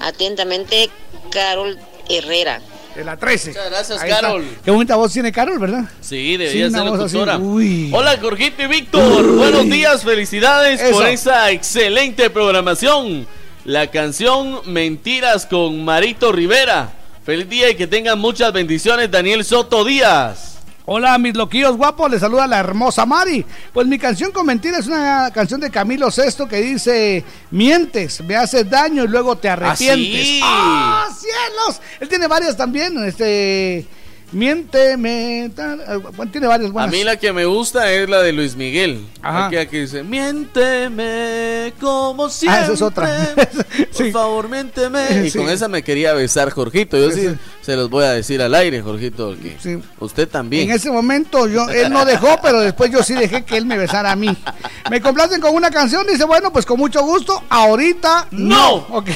[0.00, 0.90] Atentamente,
[1.30, 2.60] Carol Herrera.
[2.94, 3.48] De la 13.
[3.50, 4.20] Muchas gracias, Ahí está.
[4.20, 4.44] Carol.
[4.64, 5.84] Qué bonita voz tiene Carol, ¿verdad?
[6.00, 7.40] Sí, debería Sí, ser locutora.
[7.92, 9.32] Hola, Jorgito y Víctor.
[9.36, 10.92] Buenos días, felicidades Eso.
[10.92, 13.26] por esa excelente programación.
[13.64, 16.92] La canción Mentiras con Marito Rivera.
[17.24, 20.53] Feliz día y que tengan muchas bendiciones, Daniel Soto Díaz.
[20.86, 23.44] Hola, mis loquillos guapos, les saluda la hermosa Mari.
[23.72, 28.36] Pues mi canción con mentira es una canción de Camilo Sesto que dice: Mientes, me
[28.36, 30.26] haces daño y luego te arrepientes.
[30.26, 30.40] sí.
[30.44, 31.80] ¡Ah, cielos!
[32.00, 33.02] Él tiene varias también.
[33.02, 33.86] Este.
[34.32, 35.50] Miénteme.
[35.54, 36.90] tal, eh, tiene varias A buenas.
[36.90, 39.04] mí la que me gusta es la de Luis Miguel.
[39.22, 39.46] Ajá.
[39.46, 42.60] Aquella que dice, miénteme como siempre.
[42.60, 43.34] Ah, esa es otra.
[43.96, 45.24] Por favor, miénteme.
[45.26, 45.38] Y Sí.
[45.38, 46.96] con esa me quería besar, Jorgito.
[46.98, 47.28] Yo Sí,
[47.62, 49.78] se los voy a decir al aire, Jorgito, Sí.
[50.00, 50.68] usted también.
[50.70, 53.78] En ese momento yo, él no dejó, pero después yo sí dejé que él me
[53.78, 54.36] besara a mí.
[54.90, 58.54] Me complacen con una canción, dice, bueno, pues con mucho gusto, ahorita no.
[58.54, 58.74] ¡No!
[58.90, 59.08] Ok.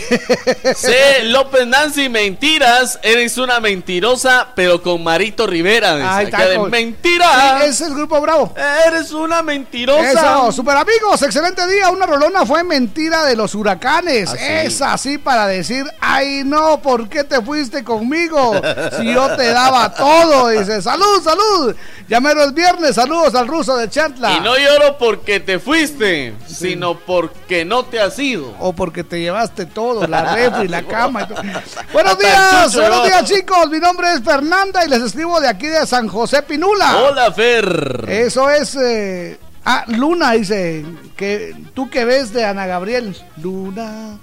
[0.74, 1.24] C.
[1.24, 2.98] López Nancy, mentiras.
[3.02, 5.96] Eres una mentirosa, pero con Marito Rivera.
[5.96, 6.06] dice.
[6.06, 7.58] Ahí está, Aquella de, con- mentira.
[7.60, 8.54] Sí, es el grupo Bravo.
[8.86, 10.10] Eres una mentirosa.
[10.10, 11.90] Eso, super amigos, excelente día.
[11.90, 14.30] Una rolona fue mentira de los huracanes.
[14.30, 14.62] Ah.
[14.62, 18.52] Es así para decir, ay no, ¿por qué te fuiste conmigo?
[18.98, 20.48] Si yo te daba todo.
[20.48, 21.74] Dice, salud, salud.
[22.08, 24.32] Ya mero es viernes, saludos al ruso de Chantla.
[24.32, 28.54] Y no lloro porque te fuiste, sino porque no te has ido.
[28.60, 31.22] O porque te llevaste todo, la refri, la cama.
[31.22, 31.42] y todo.
[31.92, 33.04] Buenos el días, buenos ¿no?
[33.04, 33.68] días chicos.
[33.70, 36.96] Mi nombre es Fernanda y les escribo de aquí de San José Pinula.
[36.96, 38.04] Hola, Fer.
[38.08, 38.74] Eso es.
[38.76, 40.84] eh, ah, Luna dice
[41.16, 43.16] que tú que ves de Ana Gabriel.
[43.42, 44.18] Luna.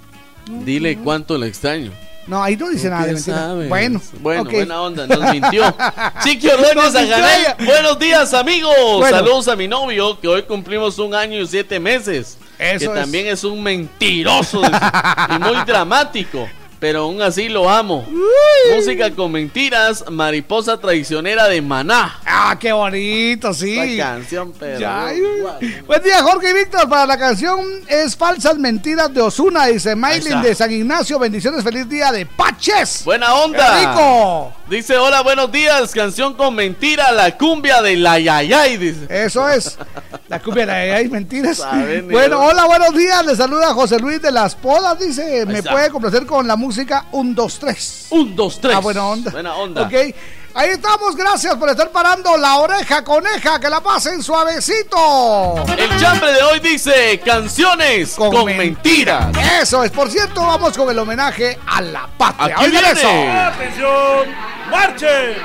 [0.48, 1.90] Dile cuánto le extraño.
[2.26, 3.36] No, ahí no dice ¿Tú nada de qué mentira.
[3.36, 3.68] sabes?
[3.68, 5.62] Bueno, Bueno, buena onda, nos mintió.
[6.24, 7.56] Chiqui Ordóñez ella.
[7.64, 8.74] buenos días amigos.
[8.98, 9.16] Bueno.
[9.16, 12.36] Saludos a mi novio, que hoy cumplimos un año y siete meses.
[12.58, 13.02] Eso que es.
[13.04, 16.48] también es un mentiroso y muy dramático.
[16.78, 18.06] Pero aún así lo amo.
[18.74, 22.20] Música con mentiras, mariposa traicionera de Maná.
[22.26, 23.78] Ah, qué bonito, sí.
[23.78, 24.78] Esta canción, pero.
[24.78, 25.10] Ya.
[25.86, 26.88] Buen día, Jorge y Víctor.
[26.88, 31.18] Para la canción es Falsas Mentiras de Osuna, dice Maylin de San Ignacio.
[31.18, 33.02] Bendiciones, feliz día de Paches.
[33.04, 33.80] Buena onda.
[33.80, 34.52] ¡Qué rico!
[34.68, 35.92] Dice, hola, buenos días.
[35.92, 38.76] Canción con mentira, la cumbia de la Yayay.
[38.76, 39.06] Dice.
[39.08, 39.78] Eso es.
[40.28, 41.58] La cumbia de hay mentiras.
[41.58, 43.24] Saben, Bueno, hola, buenos días.
[43.24, 44.98] Le saluda José Luis de las Podas.
[44.98, 48.06] Dice, me puede complacer con la música 1, 2, 3.
[48.10, 48.74] Un, dos, tres.
[48.74, 49.30] Ah, buena onda.
[49.30, 49.82] Buena onda.
[49.82, 49.94] Ok.
[50.58, 55.54] Ahí estamos, gracias por estar parando la oreja coneja, que la pasen suavecito.
[55.76, 59.36] El chambre de hoy dice canciones con, mentiras.
[59.60, 62.56] Eso es, por cierto, vamos con el homenaje a la patria.
[62.56, 62.90] Aquí viene.
[62.90, 63.06] eso.
[63.06, 64.34] Atención,
[64.70, 65.36] marche.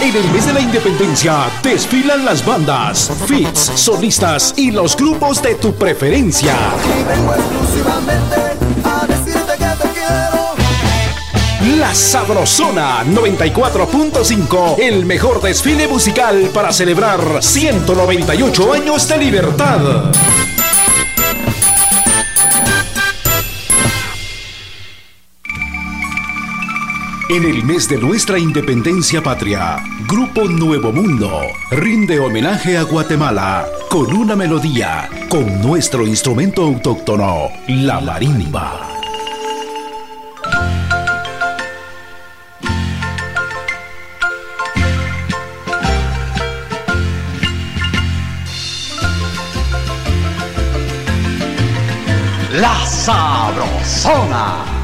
[0.00, 5.54] En el mes de la independencia desfilan las bandas, fits, solistas y los grupos de
[5.56, 6.56] tu preferencia.
[6.98, 8.36] Y vengo exclusivamente
[8.84, 9.43] a decir
[11.64, 20.12] la Sabrosona 94.5, el mejor desfile musical para celebrar 198 años de libertad.
[27.30, 34.14] En el mes de nuestra independencia patria, Grupo Nuevo Mundo rinde homenaje a Guatemala con
[34.14, 39.03] una melodía, con nuestro instrumento autóctono, la marimba.
[53.04, 54.83] Sabrosona.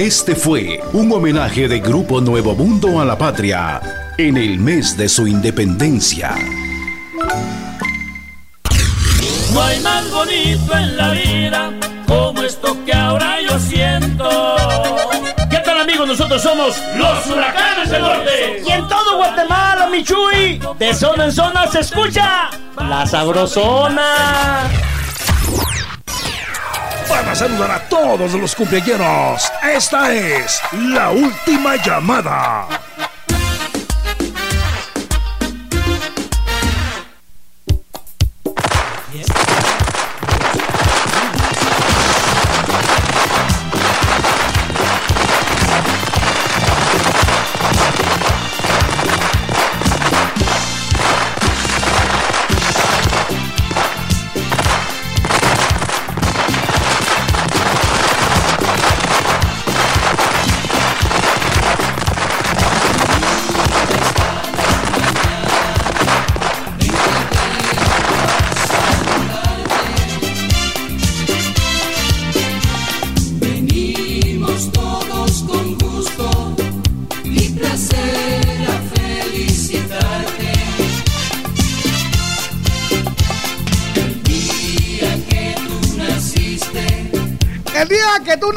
[0.00, 3.82] Este fue un homenaje de Grupo Nuevo Mundo a la patria
[4.16, 6.34] en el mes de su independencia.
[9.52, 11.70] No hay más bonito en la vida
[12.08, 14.56] como esto que ahora yo siento.
[15.50, 16.08] ¿Qué tal amigos?
[16.08, 18.62] Nosotros somos los huracanes del norte.
[18.66, 22.48] Y en todo Guatemala, Michuy, de zona en zona se escucha
[22.78, 24.60] la sabrosona.
[27.06, 32.79] Para saludar a todos los cumpleaños, esta es la última llamada.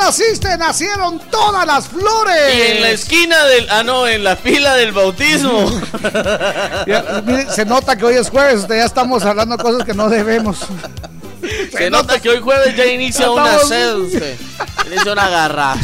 [0.05, 2.55] Naciste nacieron todas las flores.
[2.55, 3.69] Y en la esquina del.
[3.69, 5.65] Ah, no, en la fila del bautismo.
[6.87, 10.59] Ya, mire, se nota que hoy es jueves, ya estamos hablando cosas que no debemos.
[11.71, 13.95] Se nota que hoy jueves ya inicia una sed.
[14.87, 15.75] Inicia una.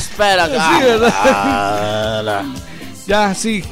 [1.11, 2.43] Ah, la-
[3.07, 3.63] Ya, sí.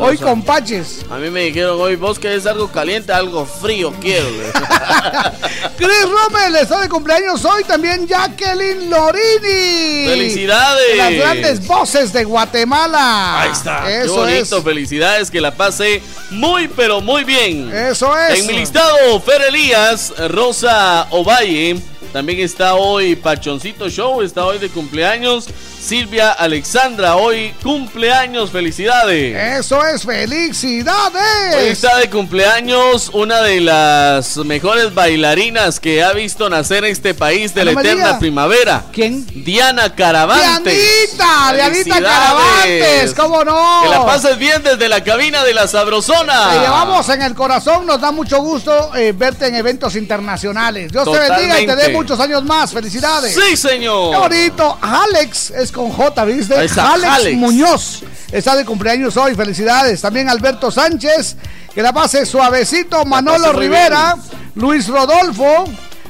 [0.00, 0.30] Hoy sabe.
[0.30, 1.06] con paches.
[1.10, 4.26] A mí me dijeron hoy, vos que es algo caliente, algo frío quiero.
[5.76, 10.06] Chris Rommel está de cumpleaños hoy también Jacqueline Lorini.
[10.08, 10.88] ¡Felicidades!
[10.88, 13.42] De las grandes voces de Guatemala.
[13.42, 13.82] Ahí está.
[13.84, 14.64] Qué Eso bonito, es.
[14.64, 16.00] felicidades, que la pase
[16.30, 17.70] muy, pero muy bien.
[17.74, 18.40] Eso es.
[18.40, 21.78] En mi listado, Fer Elías, Rosa Ovalle,
[22.12, 25.48] también está hoy Pachoncito Show, está hoy de cumpleaños.
[25.90, 29.60] Silvia Alexandra, hoy cumpleaños, felicidades.
[29.60, 30.02] Eso es.
[30.04, 31.54] Felicidades.
[31.56, 37.54] Hoy está de cumpleaños una de las mejores bailarinas que ha visto nacer este país
[37.54, 38.84] de Ah, la eterna primavera.
[38.92, 39.24] ¿Quién?
[39.44, 40.74] Diana Caravantes.
[40.74, 42.02] Dianita, Dianita.
[42.02, 43.80] Caravantes, ¿cómo no?
[43.84, 46.50] Que la pases bien desde la cabina de la Sabrosona.
[46.50, 50.90] Te llevamos en el corazón, nos da mucho gusto eh, verte en eventos internacionales.
[50.90, 51.92] Dios te bendiga y te dé Totalmente.
[51.92, 52.72] muchos años más.
[52.72, 53.34] Felicidades.
[53.34, 54.10] Sí, señor.
[54.10, 54.78] Qué bonito.
[54.82, 56.54] Alex es con J, ¿viste?
[56.54, 57.36] Alex, Alex.
[57.36, 59.34] Muñoz está de cumpleaños hoy.
[59.34, 60.00] Felicidades.
[60.00, 61.36] También Alberto Sánchez,
[61.74, 63.04] que la pase suavecito.
[63.04, 64.16] Manolo Rivera,
[64.54, 65.64] Luis Rodolfo,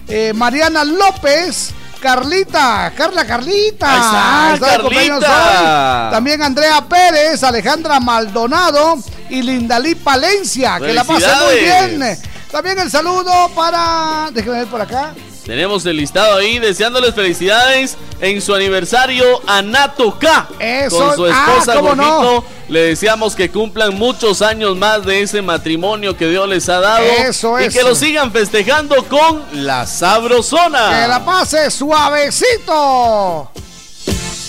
[0.09, 1.75] eh, Mariana López.
[2.01, 4.55] Carlita, Carla Carlita.
[4.55, 6.11] Está, de cumpleaños hoy.
[6.13, 8.99] También Andrea Pérez, Alejandra Maldonado
[9.31, 10.79] y Lindalí Palencia.
[10.79, 12.19] Que la pase muy bien.
[12.53, 14.29] También el saludo para.
[14.33, 15.15] Déjeme ver por acá.
[15.47, 20.49] Tenemos el listado ahí deseándoles felicidades en su aniversario a Nato K.
[20.59, 22.45] Eso, Con su ah, esposa cómo no.
[22.69, 27.05] Le deseamos que cumplan muchos años más de ese matrimonio que Dios les ha dado.
[27.05, 27.79] Eso, y eso.
[27.79, 31.03] que lo sigan festejando con la Sabrosona.
[31.03, 33.49] Que la pase suavecito.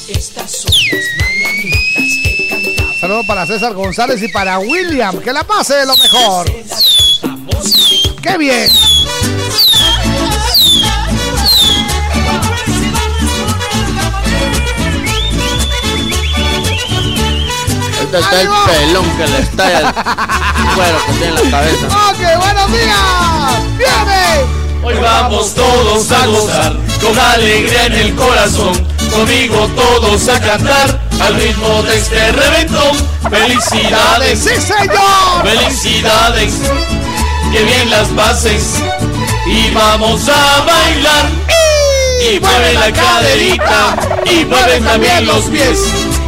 [0.07, 2.99] Estas son las mañanitas que cantamos.
[2.99, 5.19] Saludo para César González y para William.
[5.19, 6.52] Que la pase de lo mejor.
[8.24, 8.86] ¡Qué bien!
[18.08, 19.86] Este está el pelón que le está el
[20.76, 21.88] cuero que tiene en la cabeza.
[21.88, 23.78] ¡Ok, buenos días!
[23.78, 24.82] ¡Viene!
[24.82, 28.88] Hoy vamos todos a gozar con alegría en el corazón.
[29.12, 32.96] Conmigo todos a cantar al ritmo de este reventón.
[33.30, 35.44] Felicidades, ¡Sí, señor!
[35.44, 36.54] felicidades,
[37.52, 38.76] que bien las pases
[39.46, 41.26] y vamos a bailar.
[42.32, 45.78] Y mueve la caderita y mueve también los pies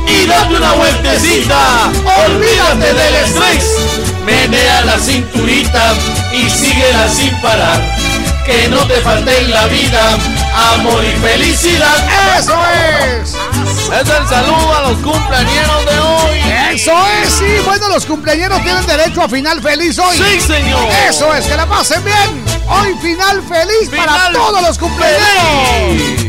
[0.10, 1.92] y date una vueltecita.
[2.26, 3.66] Olvídate del estrés,
[4.26, 5.94] menea la cinturita
[6.34, 7.80] y síguela sin parar.
[8.46, 10.18] Que no te falte en la vida
[10.74, 12.38] amor y felicidad.
[12.38, 12.58] ¡Eso
[13.22, 13.36] es!
[13.90, 16.40] Es el saludo a los cumpleaños de hoy.
[16.74, 17.34] ¡Eso es!
[17.34, 20.18] Sí, bueno, los cumpleaños tienen derecho a final feliz hoy.
[20.18, 20.88] Sí, señor.
[21.08, 21.46] ¡Eso es!
[21.46, 22.44] ¡Que la pasen bien!
[22.68, 25.20] Hoy final feliz para todos los cumpleaños.
[25.98, 26.29] feliz.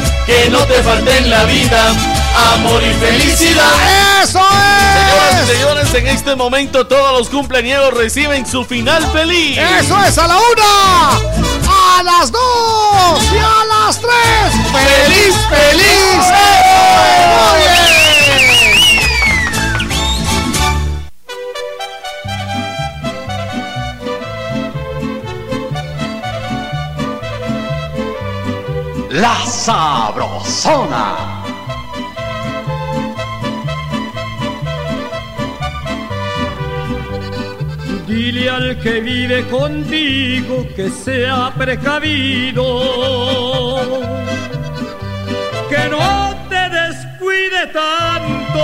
[0.31, 1.89] Que no te falte en la vida
[2.53, 3.65] amor y felicidad.
[4.23, 5.57] ¡Eso Señoras y es!
[5.57, 9.57] señores, en este momento todos los cumpleaños reciben su final feliz.
[9.57, 10.17] ¡Eso es!
[10.17, 11.17] ¡A la una!
[11.99, 13.23] ¡A las dos!
[13.33, 14.53] ¡Y a las tres!
[14.71, 16.25] ¡Feliz, feliz!
[17.27, 17.90] ¡Muy bien!
[29.13, 31.43] La Sabrosona.
[38.07, 42.63] Dile al que vive contigo que sea precavido,
[45.69, 48.63] que no te descuide tanto,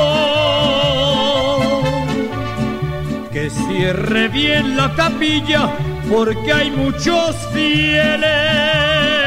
[3.33, 5.69] que cierre bien la capilla
[6.09, 9.26] porque hay muchos fieles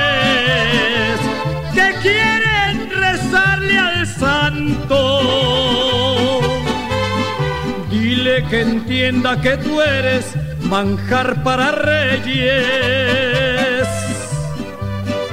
[7.90, 13.88] Dile que entienda que tú eres manjar para reyes,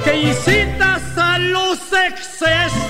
[0.04, 1.78] que incitas a los
[2.08, 2.88] excesos.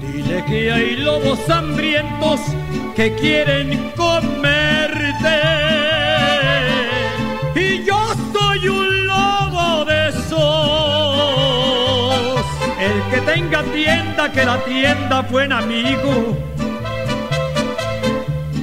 [0.00, 2.40] Dile que hay lobos hambrientos
[2.94, 5.42] que quieren comerte.
[7.54, 8.95] Y yo soy un
[13.26, 16.38] tenga tienda, que la tienda buen amigo.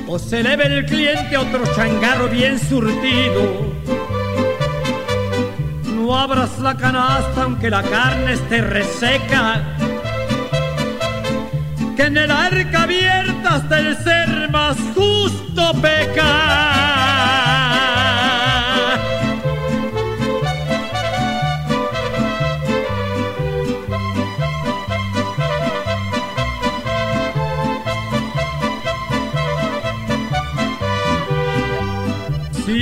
[0.08, 3.42] O se le ve el cliente otro changarro bien surtido.
[5.96, 9.62] No abras la canasta aunque la carne esté reseca.
[11.96, 17.13] Que en el arca abierta hasta el ser más justo peca.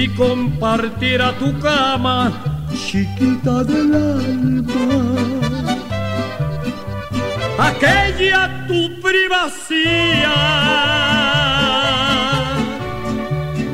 [0.02, 2.32] Si compartiera tu cama,
[2.74, 5.14] chiquita del alma,
[7.60, 10.26] aquella tu privacidad,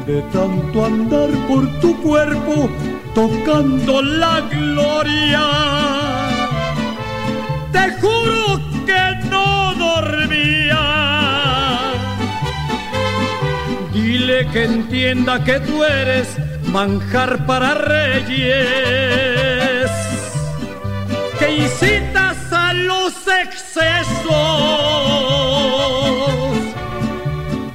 [0.06, 2.70] de tanto andar por tu cuerpo,
[3.16, 5.48] tocando la gloria,
[7.72, 9.27] te juro que
[14.28, 16.28] Dile que entienda que tú eres
[16.66, 18.30] manjar para reyes,
[21.40, 24.26] que incitas a los excesos.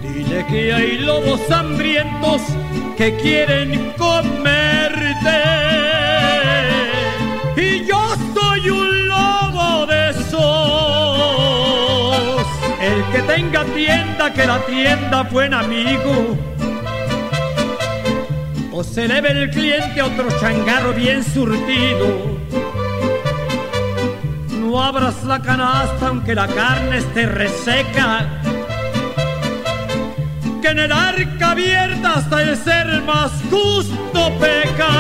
[0.03, 2.43] Dile que hay lobos hambrientos
[2.99, 4.62] que quieren comerte.
[13.43, 16.37] Tenga tienda, que la tienda buen amigo.
[18.73, 22.07] O se le ve el cliente a otro changarro bien surtido.
[24.61, 28.41] No abras la canasta aunque la carne esté reseca.
[30.63, 34.93] Que en el arca abierta hasta el ser más justo peca.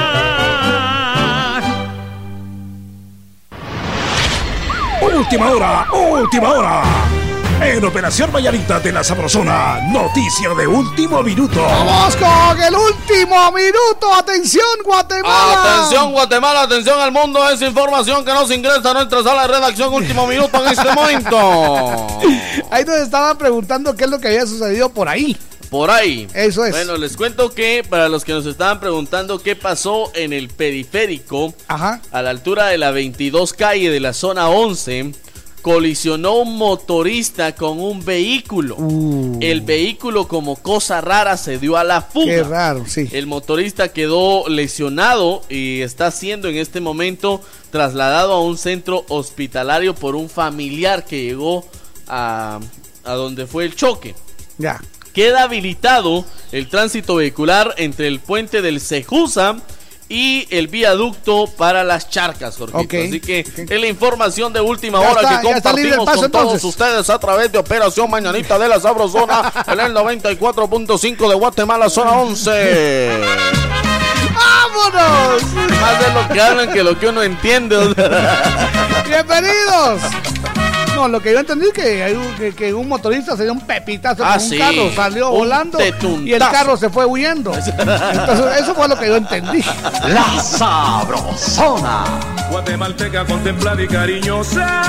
[5.00, 7.21] Última hora, última hora.
[7.64, 11.62] En Operación Mañanita de la Sabrosona, noticia de último minuto.
[11.62, 14.12] Vamos con el último minuto.
[14.12, 15.76] Atención, Guatemala.
[15.76, 19.94] Atención Guatemala, atención al mundo, es información que nos ingresa a nuestra sala de redacción
[19.94, 22.06] último minuto en este momento.
[22.70, 25.36] Ahí nos estaban preguntando qué es lo que había sucedido por ahí.
[25.70, 26.28] Por ahí.
[26.34, 26.72] Eso es.
[26.72, 31.54] Bueno, les cuento que para los que nos estaban preguntando qué pasó en el periférico,
[31.68, 35.12] a la altura de la 22 calle de la zona 11,
[35.62, 38.76] colisionó un motorista con un vehículo.
[39.40, 42.26] El vehículo como cosa rara se dio a la fuga.
[42.26, 43.08] Qué raro, sí.
[43.12, 47.40] El motorista quedó lesionado y está siendo en este momento
[47.70, 51.64] trasladado a un centro hospitalario por un familiar que llegó
[52.08, 52.58] a,
[53.04, 54.16] a donde fue el choque.
[54.58, 54.80] Ya.
[55.14, 59.62] Queda habilitado el tránsito vehicular entre el puente del Cejusa
[60.12, 62.80] y el viaducto para las charcas, Jorgito.
[62.80, 62.94] Ok.
[63.08, 66.64] Así que es la información de última Ya hora está, que compartimos paso, con todos
[66.64, 72.12] ustedes a través de Operación Mañanita de la Sabrosona en el 94.5 de Guatemala, zona
[72.12, 73.10] 11.
[74.34, 75.42] ¡Vámonos!
[75.80, 77.94] Más de lo que hablan que lo que uno entiende.
[79.08, 80.02] ¡Bienvenidos!
[80.94, 84.22] No, lo que yo entendí es que, que, que un motorista se dio un pepitazo
[84.24, 84.58] Ah, con un sí.
[84.58, 85.78] carro, salió Un volando
[86.24, 87.52] y el carro se fue huyendo.
[87.78, 89.64] Entonces, eso fue lo que yo entendí.
[90.08, 92.04] La Sabrosona.
[92.50, 94.82] Guatemalteca contemplada y cariñosa,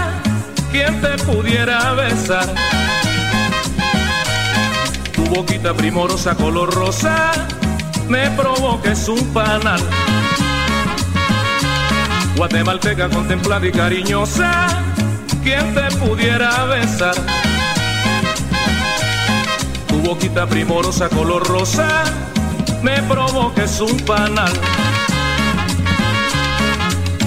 [0.71, 2.47] quien te pudiera besar.
[5.15, 7.31] Tu boquita primorosa color rosa
[8.09, 9.81] me provoca es un panal.
[12.35, 14.67] Guatemalteca contemplada y cariñosa,
[15.43, 17.15] quien te pudiera besar.
[19.87, 21.87] Tu boquita primorosa color rosa
[22.81, 24.53] me provoca es un panal.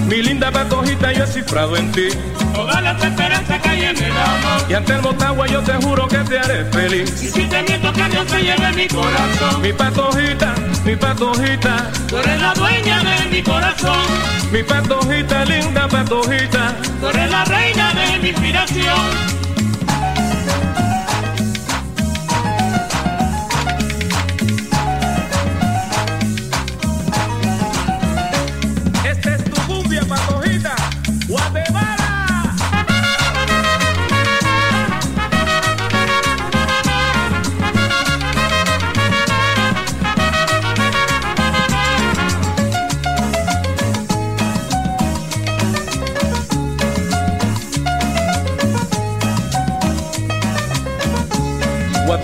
[0.06, 2.08] Mi linda patojita, yo he cifrado en ti.
[2.54, 4.70] Toda la esperanza que hay en el amor.
[4.70, 7.22] Y ante el botagua yo te juro que te haré feliz.
[7.22, 9.62] Y si te miento que Dios se lleve mi corazón.
[9.62, 10.54] Mi patojita,
[10.84, 11.90] mi patojita.
[12.08, 14.06] Tú eres la dueña de mi corazón.
[14.52, 16.76] Mi patojita, linda patojita.
[17.00, 19.45] Tú eres la reina de mi inspiración.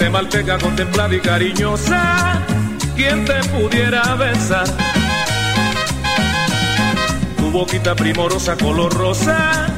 [0.03, 2.43] Guatemalteca contemplada y cariñosa,
[2.97, 4.66] quien te pudiera besar.
[7.37, 9.69] Tu boquita primorosa color rosa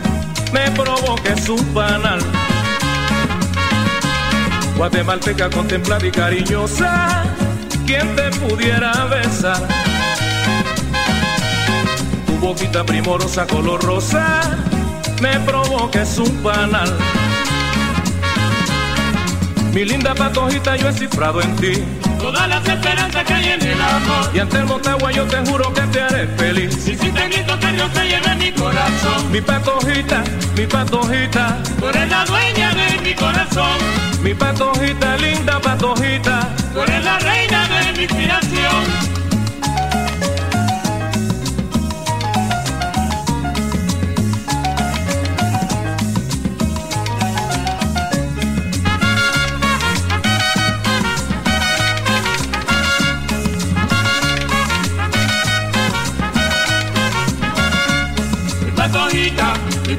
[0.51, 2.21] me provoca su panal.
[4.79, 7.25] Guatemalteca contemplada y cariñosa,
[7.85, 9.61] quien te pudiera besar.
[12.25, 14.41] Tu boquita primorosa color rosa
[15.21, 16.97] me provoca su panal.
[19.75, 21.73] Mi linda patojita, yo he cifrado en ti
[22.21, 24.31] Todas las esperanzas que hay en el amor.
[24.33, 26.87] Y ante el Motagua yo te juro que te haré feliz.
[26.87, 29.33] Y si te grito que Dios te lleve mi corazón.
[29.33, 30.23] Mi patojita,
[30.57, 33.79] mi patojita, Tú eres la dueña de mi corazón.
[34.23, 36.49] mi patojita, linda patojita.
[36.73, 39.24] Tú eres la reina de mi inspiración.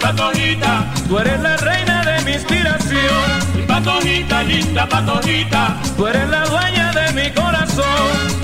[0.06, 3.26] Patojita, Tú eres la reina de mi inspiración.
[3.56, 5.77] mi patojita, linda patojita.
[5.98, 8.35] Tú eres la dueña de mi corazón.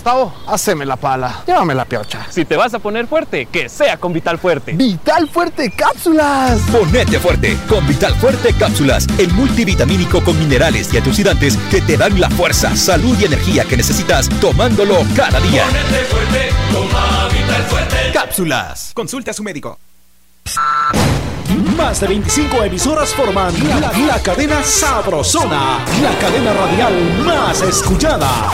[0.00, 1.42] Gustavo, haceme la pala.
[1.46, 2.26] Llévame la piocha.
[2.30, 4.72] Si te vas a poner fuerte, que sea con Vital Fuerte.
[4.72, 6.58] Vital Fuerte Cápsulas.
[6.72, 12.18] Ponete fuerte con Vital Fuerte Cápsulas, el multivitamínico con minerales y antioxidantes que te dan
[12.18, 15.66] la fuerza, salud y energía que necesitas tomándolo cada día.
[15.66, 17.96] Ponete fuerte, toma Vital Fuerte.
[18.14, 18.92] Cápsulas.
[18.94, 19.78] Consulta a su médico.
[21.76, 28.50] Más de 25 emisoras forman la, la cadena Sabrosona, la cadena radial más escuchada.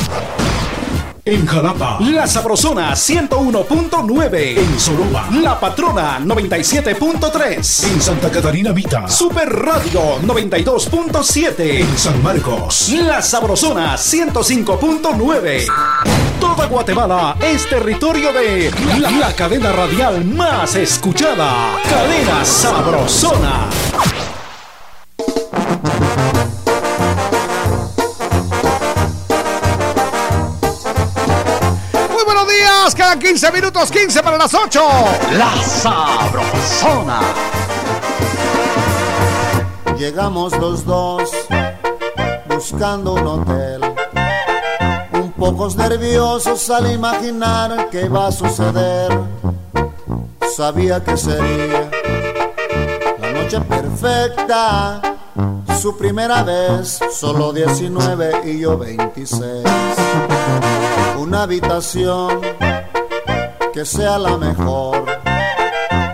[1.29, 4.59] En Jalapa, La Sabrosona 101.9.
[4.59, 7.85] En Soroba, La Patrona 97.3.
[7.93, 11.81] En Santa Catarina Vita, Super Radio 92.7.
[11.81, 15.67] En San Marcos, La Sabrosona 105.9.
[16.39, 18.71] Toda Guatemala es territorio de
[19.01, 21.77] la, la cadena radial más escuchada.
[21.91, 23.69] Cadena Sabrosona.
[33.07, 34.81] Días, cada 15 minutos, 15 para las 8.
[35.39, 37.21] La Sabrosona.
[39.99, 41.31] Llegamos los dos
[42.49, 43.81] buscando un hotel.
[45.13, 49.19] Un pocos nerviosos al imaginar que iba a suceder.
[50.57, 51.91] Sabía que sería
[53.21, 55.01] la noche perfecta.
[55.81, 59.43] Su primera vez, solo 19 y yo 26.
[61.19, 62.56] Una habitación
[63.77, 65.05] que sea la mejor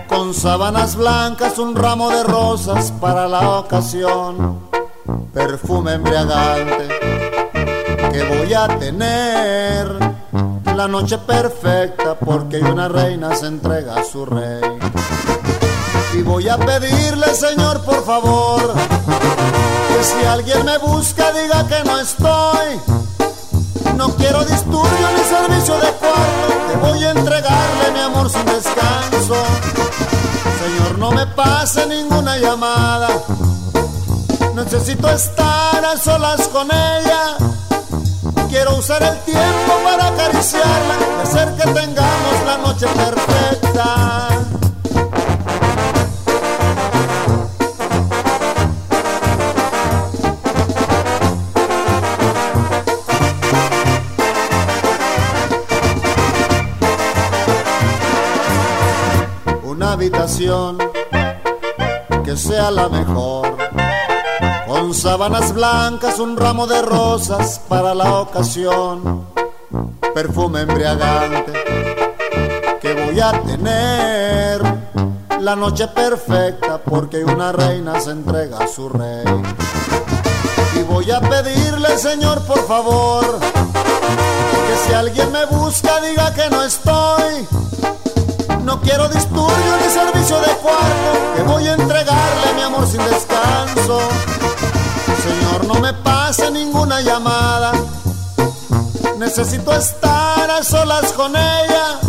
[0.09, 4.59] con sábanas blancas, un ramo de rosas para la ocasión,
[5.33, 6.89] perfume embriagante
[8.11, 9.97] que voy a tener,
[10.75, 14.61] la noche perfecta porque una reina se entrega a su rey.
[16.15, 18.73] Y voy a pedirle, Señor, por favor,
[19.87, 23.12] que si alguien me busca diga que no estoy.
[23.97, 29.35] No quiero disturbio ni servicio de cuarto, que voy a entregarle mi amor sin descanso.
[30.63, 33.09] Señor, no me pase ninguna llamada.
[34.55, 37.37] Necesito estar a solas con ella.
[38.49, 44.32] Quiero usar el tiempo para acariciarla y hacer que tengamos la noche perfecta.
[62.25, 63.55] Que sea la mejor
[64.67, 69.27] con sábanas blancas, un ramo de rosas para la ocasión,
[70.13, 71.53] perfume embriagante
[72.81, 74.61] que voy a tener,
[75.39, 79.23] la noche perfecta porque una reina se entrega a su rey.
[80.75, 86.61] Y voy a pedirle, Señor, por favor, que si alguien me busca, diga que no
[86.61, 87.47] estoy.
[88.63, 93.99] No quiero disturbio ni servicio de cuarto, que voy a entregarle mi amor sin descanso.
[95.21, 97.73] Señor, no me pase ninguna llamada.
[99.17, 101.99] Necesito estar a solas con ella.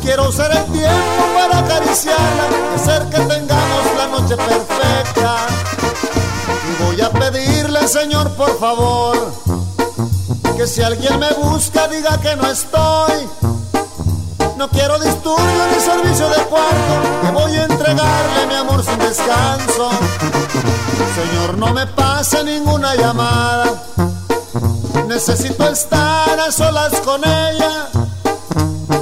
[0.00, 5.36] Quiero usar el tiempo para acariciarla, hacer que tengamos la noche perfecta.
[6.70, 9.32] Y voy a pedirle, Señor, por favor,
[10.56, 13.51] que si alguien me busca, diga que no estoy.
[14.62, 19.90] No quiero disturbio ni servicio de cuarto, que voy a entregarle mi amor sin descanso.
[21.16, 23.82] Señor, no me pase ninguna llamada.
[25.08, 27.88] Necesito estar a solas con ella.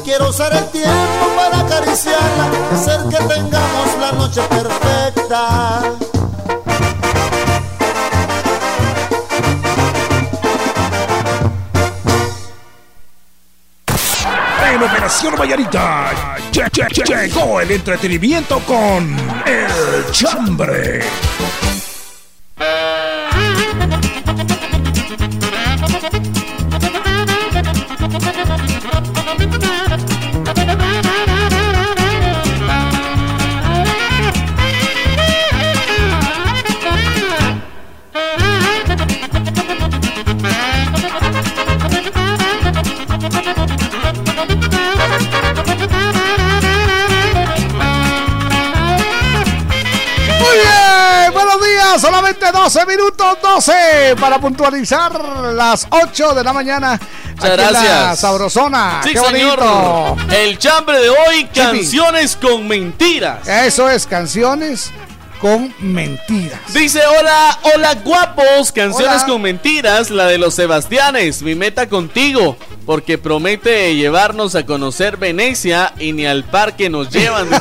[0.02, 5.82] Quiero usar el tiempo para acariciarla, hacer que tengamos la noche perfecta.
[14.90, 16.10] Operación Vallarita
[16.52, 21.00] lle- lle- lle- llegó el entretenimiento con El Chambre.
[51.98, 55.12] Solamente 12 minutos 12 para puntualizar
[55.54, 57.00] las 8 de la mañana.
[57.36, 58.20] Muchas aquí en la gracias.
[58.20, 60.16] Sabrosona, Sí, qué bonito.
[60.18, 60.34] señor.
[60.34, 63.46] El chambre de hoy, canciones con mentiras.
[63.48, 64.90] Eso es, canciones
[65.40, 66.60] con mentiras.
[66.74, 69.26] Dice, hola, hola guapos, canciones Hola.
[69.26, 75.94] con mentiras, la de los Sebastianes, mi meta contigo, porque promete llevarnos a conocer Venecia
[75.98, 77.48] y ni al parque nos llevan.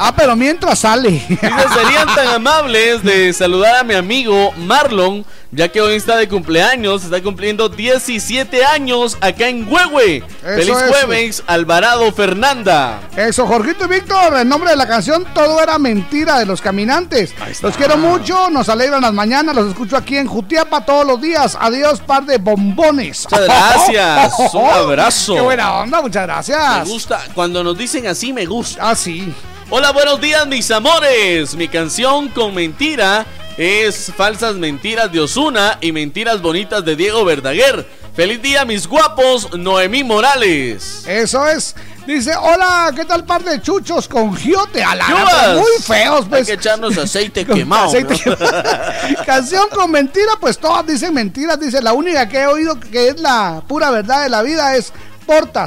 [0.00, 1.10] Ah, pero mientras sale.
[1.10, 6.28] Dice, serían tan amables de saludar a mi amigo Marlon, ya que hoy está de
[6.28, 10.22] cumpleaños, está cumpliendo 17 años acá en Huehue.
[10.42, 10.88] Feliz es.
[10.88, 13.00] jueves, Alvarado Fernanda.
[13.16, 17.34] Eso, Jorgito y Víctor, el nombre de la canción Todo era mentira de los caminantes.
[17.62, 21.56] Los quiero mucho, nos alegran las mañanas, los escucho aquí en Jutiapa todos los días.
[21.58, 23.24] Adiós, par de bombones.
[23.24, 25.34] Muchas gracias, un abrazo.
[25.34, 26.84] Qué buena onda, muchas gracias.
[26.86, 28.90] Me gusta, cuando nos dicen así me gusta.
[28.90, 29.32] Ah, sí.
[29.70, 31.54] Hola, buenos días mis amores.
[31.54, 33.26] Mi canción con mentira
[33.58, 37.84] es Falsas Mentiras de Osuna y Mentiras Bonitas de Diego Verdaguer.
[38.14, 41.04] Feliz día mis guapos, Noemí Morales.
[41.06, 41.74] Eso es.
[42.06, 44.82] Dice, hola, ¿qué tal par de chuchos con giote?
[44.82, 45.54] A la gata?
[45.54, 46.40] Muy feos, pues.
[46.40, 47.88] Hay que echarnos aceite quemado.
[47.88, 48.36] aceite ¿no?
[48.36, 48.62] quemado.
[49.26, 51.58] Canción con mentira, pues todas dicen mentiras.
[51.58, 54.92] Dice, la única que he oído que es la pura verdad de la vida es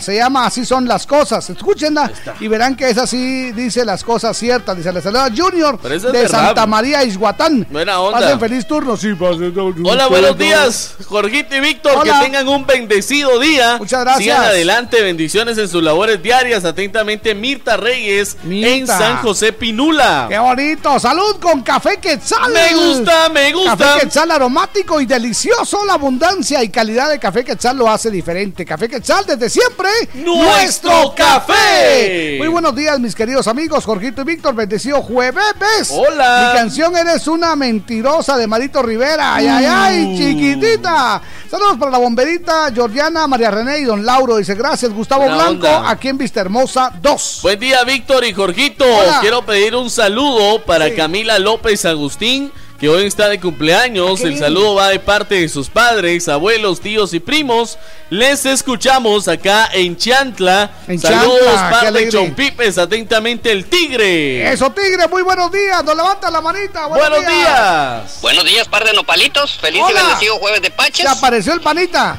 [0.02, 1.48] Se llama Así son las cosas.
[1.48, 4.76] Escúchenla y verán que es así, dice las cosas ciertas.
[4.76, 6.48] Dice, le saluda Junior es de verdad.
[6.48, 7.68] Santa María Isguatán.
[7.70, 8.22] Buena onda.
[8.22, 8.98] Pasen feliz turno.
[8.98, 9.54] Sí, pasen
[9.86, 11.94] Hola, buenos días, Jorgito y Víctor.
[11.96, 12.20] Hola.
[12.20, 13.78] Que tengan un bendecido día.
[13.78, 14.24] Muchas gracias.
[14.24, 16.66] Sigan adelante, bendiciones en sus labores diarias.
[16.66, 18.88] Atentamente, Mirta Reyes en.
[18.88, 20.26] San José Pinula.
[20.28, 21.00] ¡Qué bonito!
[21.00, 22.52] ¡Salud con café quetzal!
[22.52, 23.78] Me gusta, me gusta.
[23.78, 25.86] Café quetzal aromático y delicioso.
[25.86, 28.66] La abundancia y calidad de café quetzal lo hace diferente.
[28.66, 29.90] Café quetzal desde siempre.
[30.16, 32.38] ¡Nuestro café!
[32.40, 33.86] Muy buenos días, mis queridos amigos.
[33.86, 35.92] Jorgito y Víctor, bendecido jueves.
[35.92, 36.52] Hola.
[36.54, 39.36] Mi canción Eres una mentirosa de Marito Rivera.
[39.36, 40.14] ¡Ay, ay, ay!
[40.14, 40.18] Uh.
[40.18, 41.22] Chiquitita.
[41.50, 44.38] Saludos para la bomberita Georgiana, María René y Don Lauro.
[44.38, 45.90] Dice gracias, Gustavo Buena Blanco, onda.
[45.90, 47.40] aquí en Vista Hermosa 2.
[47.44, 48.86] Buen día, Víctor y Jorgito.
[48.86, 49.18] Hola.
[49.20, 52.52] Quiero pedir un saludo para Camila López Agustín,
[52.82, 54.22] que hoy está de cumpleaños.
[54.22, 57.78] El saludo va de parte de sus padres, abuelos, tíos y primos.
[58.10, 60.72] Les escuchamos acá en Chantla.
[60.88, 62.10] En Saludos, Chantla, qué par de.
[62.10, 62.80] Chompipes.
[62.80, 64.52] Atentamente, el tigre.
[64.52, 65.84] Eso, Tigre, muy buenos días.
[65.84, 66.88] Nos levanta la manita.
[66.88, 68.18] Buenos días.
[68.20, 69.60] Buenos días, par de nopalitos.
[69.60, 69.92] Feliz Hola.
[69.92, 71.06] y bendecido jueves de Paches.
[71.06, 72.18] Se apareció el panita.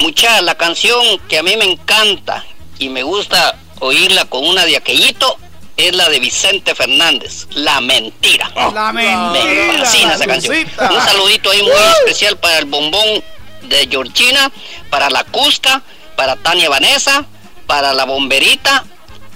[0.00, 2.44] Mucha, la canción que a mí me encanta
[2.80, 5.38] y me gusta oírla con una de aquellito
[5.76, 8.50] es la de Vicente Fernández, La Mentira.
[8.74, 9.78] La Me mentira.
[9.84, 10.54] fascina esa canción.
[10.56, 11.92] Un saludito ahí muy Uh.
[12.04, 13.22] especial para el bombón
[13.62, 14.50] de Georgina,
[14.90, 15.82] para la Cusca,
[16.16, 17.24] para Tania Vanessa,
[17.66, 18.84] para la bomberita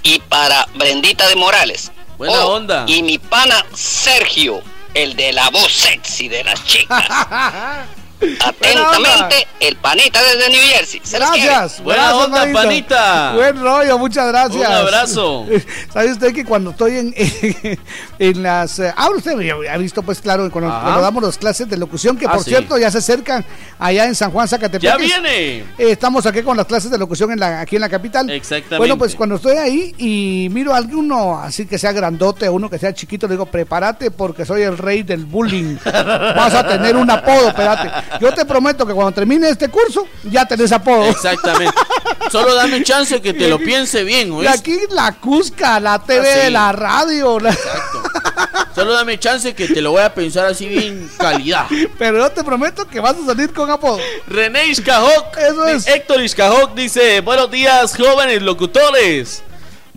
[0.02, 1.90] y para Brendita de Morales.
[2.18, 2.84] Buena Oh, onda.
[2.86, 4.62] Y mi pana Sergio,
[4.94, 7.04] el de la voz sexy de las chicas.
[8.44, 11.00] Atentamente, el panita desde New Jersey.
[11.04, 11.18] Se.
[11.18, 11.82] Gracias.
[11.82, 13.32] Buena gracias, onda, panita.
[13.34, 14.68] Buen rollo, muchas gracias.
[14.68, 15.46] Un abrazo.
[15.92, 17.14] ¿Sabe usted que cuando estoy en,
[18.18, 18.78] en las...
[18.78, 19.32] eh, ah, usted
[19.70, 22.50] ha visto, pues claro, cuando, cuando damos las clases de locución, que Ah, por sí.
[22.50, 23.44] cierto ya se acercan
[23.78, 24.82] allá en San Juan, Zacatepec.
[24.82, 25.58] ¡Ya viene!
[25.58, 28.28] Eh, estamos aquí con las clases de locución en la, aquí en la capital.
[28.30, 28.78] Exactamente.
[28.78, 32.70] Bueno, pues cuando estoy ahí y miro a alguno así que sea grandote o uno
[32.70, 35.76] que sea chiquito, le digo, prepárate porque soy el rey del bullying.
[35.84, 37.90] Vas a tener un apodo, espérate.
[38.20, 41.04] Yo te prometo que cuando termine este curso, ya tenés apodo.
[41.06, 41.74] Exactamente.
[42.30, 44.48] Solo dame chance que te lo piense bien, Y ¿oíste?
[44.58, 46.50] aquí la Cusca, la TV, Ah, sí.
[46.52, 47.38] la radio.
[47.40, 47.56] la-
[48.74, 51.66] Solo dame chance que te lo voy a pensar así bien calidad.
[51.98, 53.98] Pero yo te prometo que vas a salir con apodo.
[54.26, 55.86] René Iscajoc, Eso es.
[55.86, 59.42] Héctor Iscajoc dice, buenos días jóvenes locutores.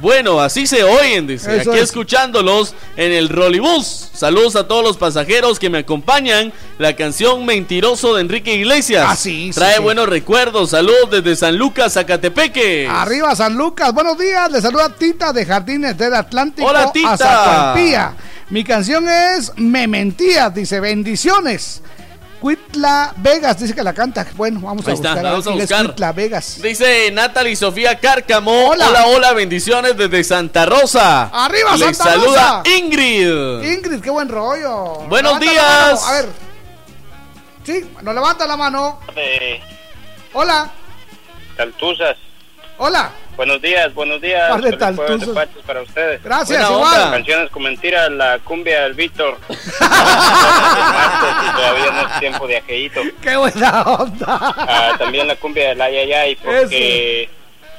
[0.02, 1.90] Bueno, así se oyen, dice, Eso aquí es.
[1.90, 4.10] escuchándolos en el Rolibus.
[4.14, 6.54] Saludos a todos los pasajeros que me acompañan.
[6.78, 9.06] La canción Mentiroso de Enrique Iglesias.
[9.10, 9.82] Ah, sí, Trae sí.
[9.82, 10.70] buenos recuerdos.
[10.70, 12.88] Saludos desde San Lucas, Zacatepeque.
[12.90, 17.74] Arriba San Lucas, buenos días, le saluda Tita de Jardines del Atlántico Hola, Tita.
[17.74, 18.14] a.
[18.52, 21.82] Mi canción es Me Mentías, dice bendiciones.
[22.40, 24.26] Cuitla Vegas dice que la canta.
[24.36, 25.24] Bueno, vamos a Ahí está, buscar.
[25.24, 25.86] la vamos a buscar.
[25.88, 26.62] Cuitla Vegas.
[26.62, 28.70] Dice Natalie Sofía Cárcamo.
[28.70, 28.88] Hola.
[28.90, 31.24] Hola, hola, bendiciones desde Santa Rosa.
[31.34, 32.64] Arriba, Les Santa saluda Rosa.
[32.78, 33.64] Ingrid.
[33.64, 35.00] Ingrid, qué buen rollo.
[35.10, 36.04] Buenos Levanta días.
[36.08, 36.26] A ver.
[37.66, 39.00] Sí, nos levanta la mano.
[39.14, 39.62] de
[40.34, 40.72] Hola,
[41.58, 42.16] Taltuzas.
[42.78, 43.12] hola.
[43.40, 44.50] Buenos días, buenos días.
[44.50, 45.34] Par de Feliz jueves de
[45.66, 46.22] para ustedes.
[46.22, 47.02] Gracias, Buena igual.
[47.04, 47.12] onda.
[47.12, 49.38] Canciones con mentiras, la cumbia del Víctor.
[49.80, 50.02] Todavía
[51.94, 53.00] no es tiempo de ajeíto.
[53.22, 54.54] Qué buena onda.
[54.58, 57.30] Ah, también la cumbia del Ayayay porque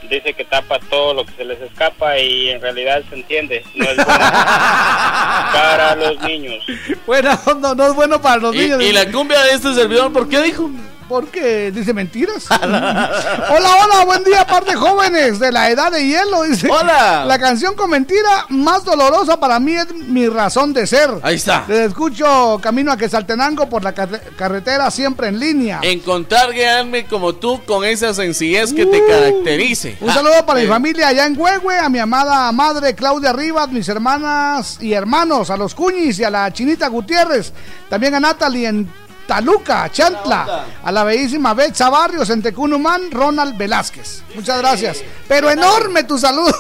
[0.09, 3.62] dice que tapa todo lo que se les escapa y en realidad se entiende.
[3.74, 4.09] No es bueno
[5.53, 6.65] para los niños.
[7.07, 8.82] Buena onda, no es bueno para los Y, niños.
[8.82, 10.70] y la cumbia de este servidor, ¿por qué dijo?
[11.11, 12.47] Porque dice mentiras.
[12.62, 16.45] hola, hola, buen día, par de jóvenes de la edad de hielo.
[16.45, 16.69] Dice.
[16.70, 17.24] Hola.
[17.27, 21.11] La canción con mentira más dolorosa para mí es mi razón de ser.
[21.23, 21.65] Ahí está.
[21.66, 25.81] Les escucho camino a Quesaltenango por la carre- carretera siempre en línea.
[25.82, 29.97] Encontrar guiarme como tú con esa sencillez que te caracterice.
[30.01, 33.69] Un saludo para mi Eh, familia allá en Huehue, a mi amada madre Claudia Rivas,
[33.73, 37.53] mis hermanas y hermanos, a los Cuñis y a la Chinita Gutiérrez,
[37.89, 38.89] también a Natalie en
[39.31, 44.24] Taluca, Chantla, a la bellísima Betsa Barrios en Tecunumán, Ronald Velázquez.
[44.35, 45.05] Muchas gracias.
[45.28, 46.52] Pero enorme tu saludo.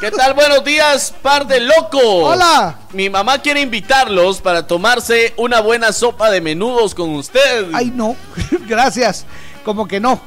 [0.00, 0.32] ¿Qué tal?
[0.32, 2.02] Buenos días, par de locos.
[2.02, 2.78] Hola.
[2.94, 7.66] Mi mamá quiere invitarlos para tomarse una buena sopa de menudos con usted.
[7.74, 8.16] Ay, no.
[8.66, 9.26] Gracias.
[9.62, 10.18] Como que no.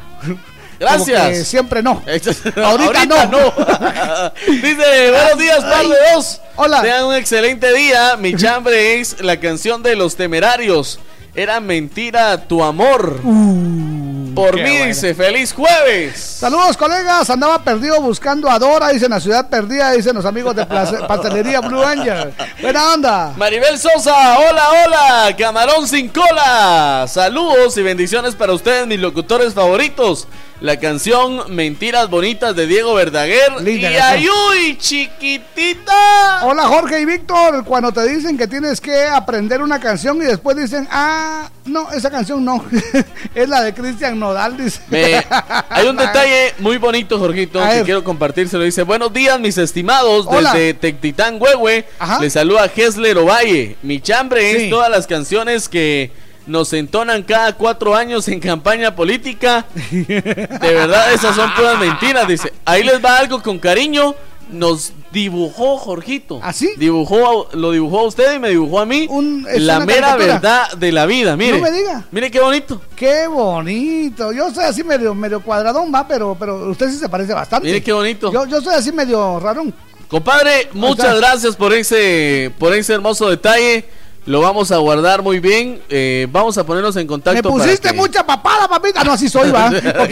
[0.80, 1.30] Gracias.
[1.30, 2.04] Que siempre no.
[2.64, 4.32] Ahorita, Ahorita no.
[4.54, 6.42] Dice, buenos días, par de dos.
[6.58, 6.84] Hola.
[6.84, 8.16] Tengan un excelente día.
[8.18, 11.00] Mi chambre es la canción de los temerarios.
[11.38, 13.22] Era mentira tu amor.
[13.22, 14.86] Por Uh, qué mí bueno.
[14.88, 16.20] dice, feliz jueves.
[16.20, 20.66] Saludos colegas, andaba perdido buscando a Dora, dicen la ciudad perdida, dicen los amigos de
[20.66, 22.34] Place- Pastelería Blue Angel.
[22.60, 23.34] Buena onda.
[23.38, 27.06] Maribel Sosa, hola, hola, camarón sin cola.
[27.08, 30.28] Saludos y bendiciones para ustedes, mis locutores favoritos.
[30.60, 33.62] La canción Mentiras Bonitas de Diego Verdaguer.
[33.62, 34.34] Linda y canción.
[34.34, 36.40] ayuy, chiquitita.
[36.46, 40.58] Hola Jorge y Víctor, cuando te dicen que tienes que aprender una canción y después
[40.58, 42.66] dicen, ah, no, esa canción no,
[43.36, 44.82] es la de Cristian Nodal, dice.
[44.90, 45.24] Me-
[45.70, 48.64] hay un detalle muy bonito, Jorgito, que quiero compartírselo.
[48.64, 50.54] Dice, buenos días, mis estimados, Hola.
[50.54, 51.86] desde Tectitán, Huehue.
[52.20, 53.76] Les saluda Hesler Ovalle.
[53.84, 54.64] Mi chambre Sí.
[54.64, 56.12] es todas las canciones que
[56.48, 59.66] nos entonan cada cuatro años en campaña política.
[59.92, 62.28] De verdad, esas son puras mentiras.
[62.28, 64.16] Dice, ahí les va algo con cariño.
[64.50, 66.40] Nos dibujó Jorgito.
[66.42, 66.72] ¿Ah, sí?
[66.78, 69.10] Dibujó, lo dibujó a usted y me dibujó a mí.
[69.58, 70.16] la mera caricatura.
[70.16, 71.36] verdad de la vida.
[71.36, 71.58] Mire.
[71.58, 72.06] No me diga.
[72.12, 72.82] Mire qué bonito.
[72.96, 74.32] Qué bonito.
[74.32, 77.68] Yo soy así medio, medio cuadradón, va, pero, pero usted sí se parece bastante.
[77.68, 78.32] Mire qué bonito.
[78.32, 79.74] Yo, yo soy así medio rarón.
[80.08, 83.84] Compadre, muchas gracias por ese, por ese hermoso detalle.
[84.28, 85.82] Lo vamos a guardar muy bien.
[85.90, 87.36] Eh, vamos a ponernos en contacto.
[87.38, 89.04] Me para pusiste que- mucha papada, papita.
[89.04, 89.68] No, así soy, va.
[90.00, 90.12] Ok.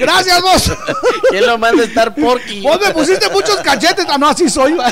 [0.00, 0.72] Gracias, vos.
[1.30, 2.60] ¿Quién lo manda a estar porky?
[2.62, 4.06] Vos me pusiste muchos cachetes.
[4.18, 4.86] No, así soy, va.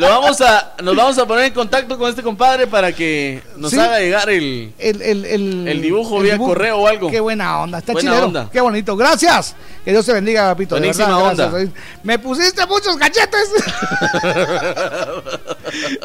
[0.00, 3.70] Lo vamos a, nos vamos a poner en contacto con este compadre para que nos
[3.70, 3.78] Sí.
[3.78, 6.50] haga llegar el, El, el, el, el dibujo vía dibujo.
[6.52, 7.10] correo o algo.
[7.10, 8.26] Qué buena onda, está Buena chilero.
[8.26, 8.48] onda.
[8.50, 8.96] Qué bonito.
[8.96, 9.54] Gracias.
[9.84, 10.74] Que Dios te bendiga, papito.
[10.76, 11.48] Buenísima verdad, onda.
[11.48, 11.72] gracias.
[12.02, 13.50] Me pusiste muchos cachetes.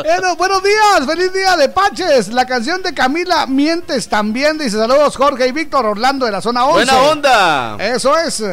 [0.04, 2.28] Bueno, buenos días, feliz día de Paches.
[2.30, 6.66] La canción de Camila Mientes también dice saludos Jorge y Víctor Orlando de la zona
[6.66, 6.86] 11.
[6.92, 7.78] Buena onda.
[7.80, 8.44] Eso es.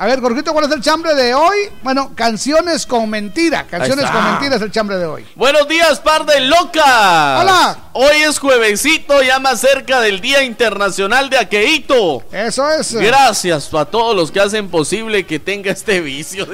[0.00, 1.56] A ver, Jorgito, ¿cuál es el chambre de hoy?
[1.82, 3.64] Bueno, canciones con mentira.
[3.66, 5.26] Canciones con mentira es el chambre de hoy.
[5.34, 7.40] Buenos días, par de locas.
[7.42, 7.76] Hola.
[7.94, 12.22] Hoy es juevesito, ya más cerca del Día Internacional de Aqueito.
[12.30, 12.94] Eso es.
[12.94, 16.46] Gracias a todos los que hacen posible que tenga este vicio.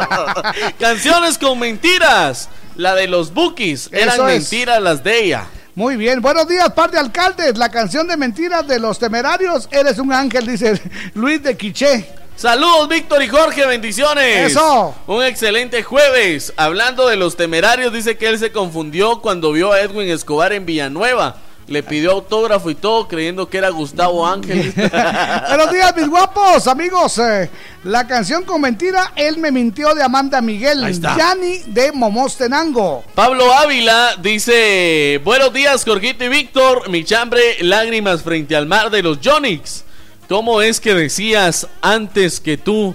[0.80, 2.48] Canciones con mentiras.
[2.76, 3.90] La de los bookies.
[3.92, 4.40] Eran Eso es.
[4.50, 5.44] mentiras las de ella.
[5.74, 7.58] Muy bien, buenos días, par de alcaldes.
[7.58, 9.68] La canción de mentiras de los temerarios.
[9.70, 10.80] Eres un ángel, dice
[11.14, 12.21] Luis de Quiché.
[12.36, 14.50] Saludos, Víctor y Jorge, bendiciones.
[14.50, 14.94] Eso.
[15.06, 16.52] Un excelente jueves.
[16.56, 20.66] Hablando de los temerarios, dice que él se confundió cuando vio a Edwin Escobar en
[20.66, 21.36] Villanueva.
[21.68, 24.72] Le pidió autógrafo y todo, creyendo que era Gustavo Ángel.
[25.48, 27.18] Buenos días, mis guapos amigos.
[27.18, 27.48] Eh,
[27.84, 31.00] la canción con mentira, él me mintió de Amanda Miguel.
[31.00, 33.04] Yanni de Momostenango.
[33.14, 36.90] Pablo Ávila dice: Buenos días, Jorgito y Víctor.
[36.90, 39.84] Mi chambre, lágrimas frente al mar de los Jonix.
[40.32, 42.94] ¿Cómo es que decías antes que tú,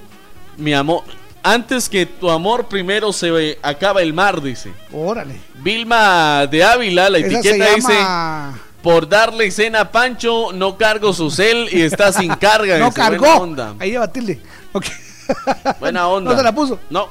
[0.58, 1.04] mi amor,
[1.44, 4.42] antes que tu amor primero se acaba el mar?
[4.42, 4.74] Dice.
[4.92, 5.40] Órale.
[5.62, 7.94] Vilma de Ávila, la Esa etiqueta dice:
[8.82, 12.76] Por darle cena a Pancho, no cargo su cel y está sin carga.
[12.80, 13.20] No dice, cargó.
[13.20, 13.76] Buena onda.
[13.78, 14.42] Ahí lleva tilde.
[15.80, 16.32] Buena onda.
[16.32, 16.80] No se la puso.
[16.90, 17.08] No.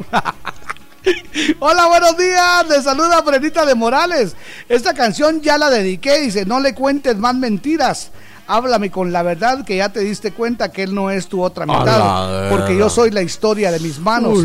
[1.60, 2.66] Hola, buenos días.
[2.68, 4.34] Le saluda Brenita de Morales.
[4.68, 6.18] Esta canción ya la dediqué.
[6.18, 8.10] Dice: No le cuentes más mentiras.
[8.48, 11.66] Háblame con la verdad que ya te diste cuenta que él no es tu otra
[11.66, 12.48] mitad.
[12.50, 14.38] Porque yo soy la historia de mis manos.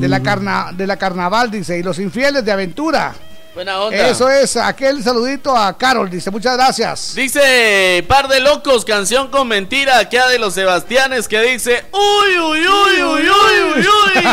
[0.00, 1.78] De la, carna, de la carnaval, dice.
[1.78, 3.14] Y los infieles de aventura.
[3.52, 4.06] Buena onda.
[4.08, 4.56] Eso es.
[4.56, 6.08] Aquel saludito a Carol.
[6.08, 7.14] Dice: Muchas gracias.
[7.16, 12.60] Dice Par de Locos, canción con mentira, aquella de los Sebastianes que dice Uy, uy,
[12.60, 13.86] uy, uy, uy, uy,
[14.16, 14.24] uy.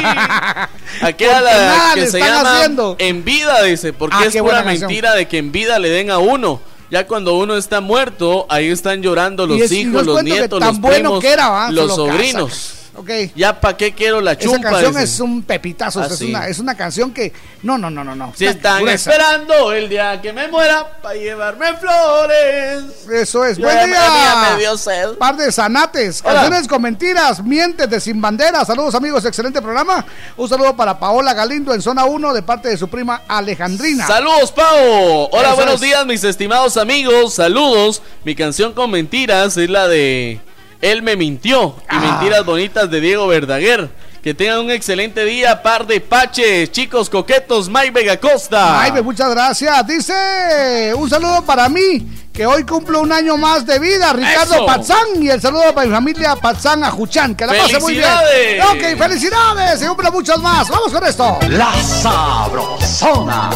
[1.01, 2.95] Aquella Porque la que se llama haciendo.
[2.99, 4.87] En vida, dice, porque Ah, es pura canción.
[4.87, 6.61] mentira de que en vida le den a uno.
[6.89, 11.19] Ya cuando uno está muerto, ahí están llorando los hijos, los nietos, tan los bueno
[11.19, 12.73] primos, que los lo sobrinos.
[12.97, 13.09] Ok.
[13.35, 14.69] Ya para qué quiero la Esa chumpa.
[14.71, 15.03] canción dice.
[15.03, 16.01] es un pepitazo.
[16.01, 16.29] Ah, es, sí.
[16.29, 17.31] una, es una canción que.
[17.63, 18.15] No, no, no, no.
[18.15, 18.33] no.
[18.35, 19.11] Si Está están gruesa.
[19.11, 22.83] esperando el día que me muera para llevarme flores.
[23.11, 23.57] Eso es.
[23.57, 24.47] Ya Buen día.
[24.53, 25.11] me dio sed.
[25.17, 26.21] Par de zanates.
[26.23, 26.41] Hola.
[26.41, 27.43] Canciones con mentiras.
[27.43, 28.65] Mientes de Sin Bandera.
[28.65, 29.23] Saludos, amigos.
[29.25, 30.05] Excelente programa.
[30.35, 34.07] Un saludo para Paola Galindo en zona 1 de parte de su prima Alejandrina.
[34.07, 35.29] Saludos, Pau.
[35.31, 35.81] Hola, Eso buenos es.
[35.81, 37.35] días, mis estimados amigos.
[37.35, 38.01] Saludos.
[38.23, 40.39] Mi canción con mentiras es la de
[40.81, 41.99] Él me mintió y Ah.
[41.99, 43.89] mentiras bonitas de Diego Verdaguer.
[44.21, 48.81] Que tengan un excelente día, par de paches, chicos coquetos, Mike Vega Costa.
[48.81, 49.87] Ay, muchas gracias.
[49.87, 54.65] Dice un saludo para mí, que hoy cumplo un año más de vida, Ricardo Eso.
[54.65, 55.23] Patzán.
[55.23, 57.35] Y el saludo para mi familia Patzán Ajuchán.
[57.35, 58.03] Que la pase muy bien.
[58.05, 58.65] ¡Felicidades!
[58.65, 59.79] Ok, felicidades.
[59.79, 60.67] Se cumplen muchos más.
[60.67, 61.39] Vamos con esto.
[61.49, 63.49] La Sabrosona.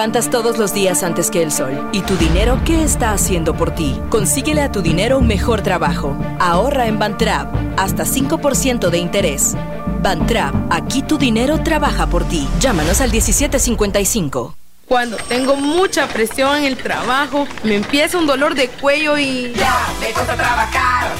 [0.00, 1.90] levantas todos los días antes que el sol.
[1.92, 4.00] ¿Y tu dinero qué está haciendo por ti?
[4.08, 6.16] Consíguele a tu dinero un mejor trabajo.
[6.38, 9.54] Ahorra en Bantrap hasta 5% de interés.
[10.00, 12.48] Bantrap, aquí tu dinero trabaja por ti.
[12.60, 14.56] Llámanos al 1755.
[14.86, 19.52] Cuando tengo mucha presión en el trabajo, me empieza un dolor de cuello y...
[19.54, 21.10] Ya, me cuesta trabajar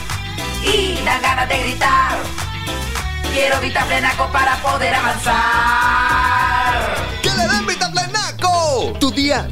[0.65, 2.17] y dan ganas de gritar.
[3.35, 6.10] Quiero vitamina para poder avanzar.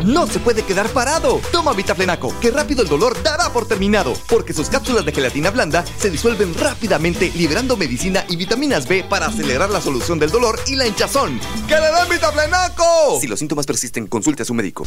[0.05, 1.41] no se puede quedar parado.
[1.53, 5.85] Toma Vitaflenaco, que rápido el dolor dará por terminado, porque sus cápsulas de gelatina blanda
[5.99, 10.77] se disuelven rápidamente, liberando medicina y vitaminas B para acelerar la solución del dolor y
[10.77, 11.41] la hinchazón.
[11.69, 13.21] ¡Que le den Vitaflenaco!
[13.21, 14.85] Si los síntomas persisten, consulte a su médico.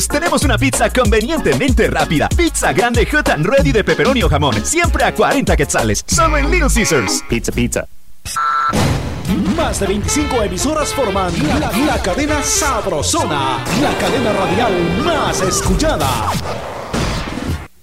[0.00, 2.28] tenemos una pizza convenientemente rápida.
[2.34, 4.64] Pizza grande hot and ready de pepperoni o jamón.
[4.64, 6.02] Siempre a 40 quetzales.
[6.06, 7.22] Solo en Little Caesars.
[7.28, 7.86] Pizza, pizza.
[9.56, 16.08] Más de 25 emisoras forman la, la cadena Sabrosona, la cadena radial más escuchada.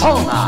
[0.00, 0.47] 碰啊。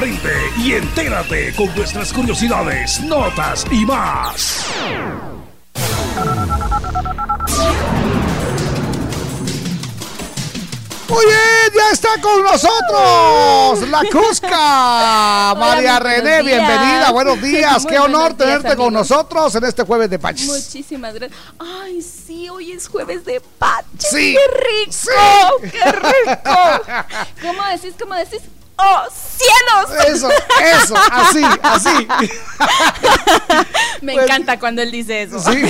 [0.00, 4.64] Aprende y entérate con nuestras curiosidades, notas y más.
[11.06, 15.54] Muy bien, ya está con nosotros la Cusca.
[15.58, 16.44] María René, buenos días.
[16.44, 17.82] bienvenida, buenos días.
[17.82, 20.46] Muy Qué honor días, tenerte con nosotros en este jueves de Pachis.
[20.46, 21.38] Muchísimas gracias.
[21.58, 24.08] Ay, sí, hoy es jueves de paches.
[24.10, 25.60] Sí, ¡Qué rico!
[25.60, 26.56] ¡Qué rico!
[27.42, 27.94] ¿Cómo decís?
[28.00, 28.40] ¿Cómo decís?
[28.82, 29.02] ¡Oh,
[29.40, 30.06] cielos!
[30.16, 30.28] Eso,
[30.62, 32.08] eso, así, así.
[34.02, 35.38] Me Pues- encanta cuando él dice eso.
[35.40, 35.62] Sí.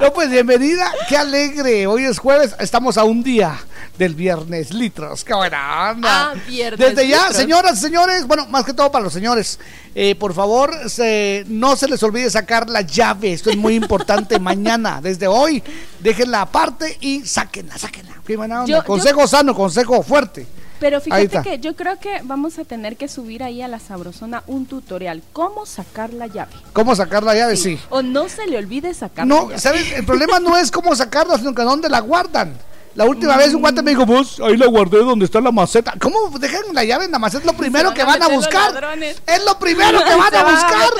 [0.00, 1.86] No, pues bienvenida, qué alegre.
[1.86, 3.58] Hoy es jueves, estamos a un día
[3.98, 5.24] del viernes litros.
[5.24, 6.30] Qué buena onda.
[6.30, 9.58] Ah, viernes Desde ya, señoras señores, bueno, más que todo para los señores,
[9.94, 13.32] eh, por favor, se- no se les olvide sacar la llave.
[13.32, 15.00] Esto es muy importante mañana.
[15.02, 15.62] Desde hoy,
[16.00, 18.14] déjenla aparte y sáquenla, sáquenla.
[18.26, 18.70] Qué buena onda.
[18.70, 20.46] Yo- yo- consejo sano, consejo fuerte.
[20.82, 24.42] Pero fíjate que yo creo que vamos a tener que subir ahí a la sabrosona
[24.48, 25.22] un tutorial.
[25.32, 26.50] ¿Cómo sacar la llave?
[26.72, 27.56] ¿Cómo sacar la llave?
[27.56, 27.78] sí.
[27.88, 29.58] O no se le olvide sacar la No, llave.
[29.60, 29.92] ¿sabes?
[29.92, 32.54] El problema no es cómo sacarla, sino que dónde la guardan.
[32.94, 35.94] La última vez un guante me dijo, pues ahí la guardé donde está la maceta.
[36.00, 37.40] ¿Cómo dejan la llave en la maceta?
[37.40, 38.98] Es lo primero van que van a buscar.
[39.26, 40.90] Es lo primero que van a buscar.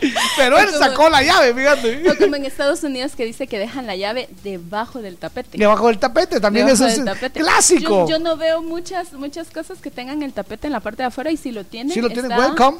[0.36, 2.10] Pero él sacó la llave, fíjate.
[2.10, 5.58] O como en Estados Unidos que dice que dejan la llave debajo del tapete.
[5.58, 8.06] Debajo del tapete, también Debajo eso es clásico.
[8.08, 11.08] Yo, yo no veo muchas muchas cosas que tengan el tapete en la parte de
[11.08, 11.92] afuera y si lo tienen.
[11.92, 12.78] Si lo tienen, welcome.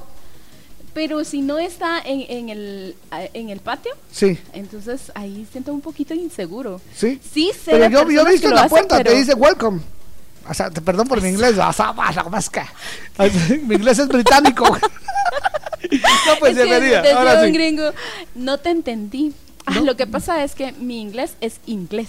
[0.93, 2.97] Pero si no está en, en el,
[3.33, 6.81] en el patio, Sí, entonces ahí siento un poquito inseguro.
[6.95, 7.21] sí.
[7.33, 9.81] Sí, sé Pero yo, yo he visto en la puerta, pero- te dice welcome.
[10.49, 11.55] O sea, te- perdón por mi inglés.
[13.67, 14.65] Mi inglés es británico.
[16.27, 16.65] no, pues Es
[17.03, 17.53] que Ahora un sí.
[17.53, 17.91] gringo,
[18.35, 19.33] no te entendí.
[19.67, 22.09] Ah, Lo que pasa es que mi inglés es inglés.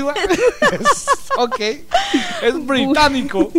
[0.00, 0.14] Güey.
[0.72, 1.06] Es-
[1.36, 1.60] ok.
[2.42, 3.52] Es británico.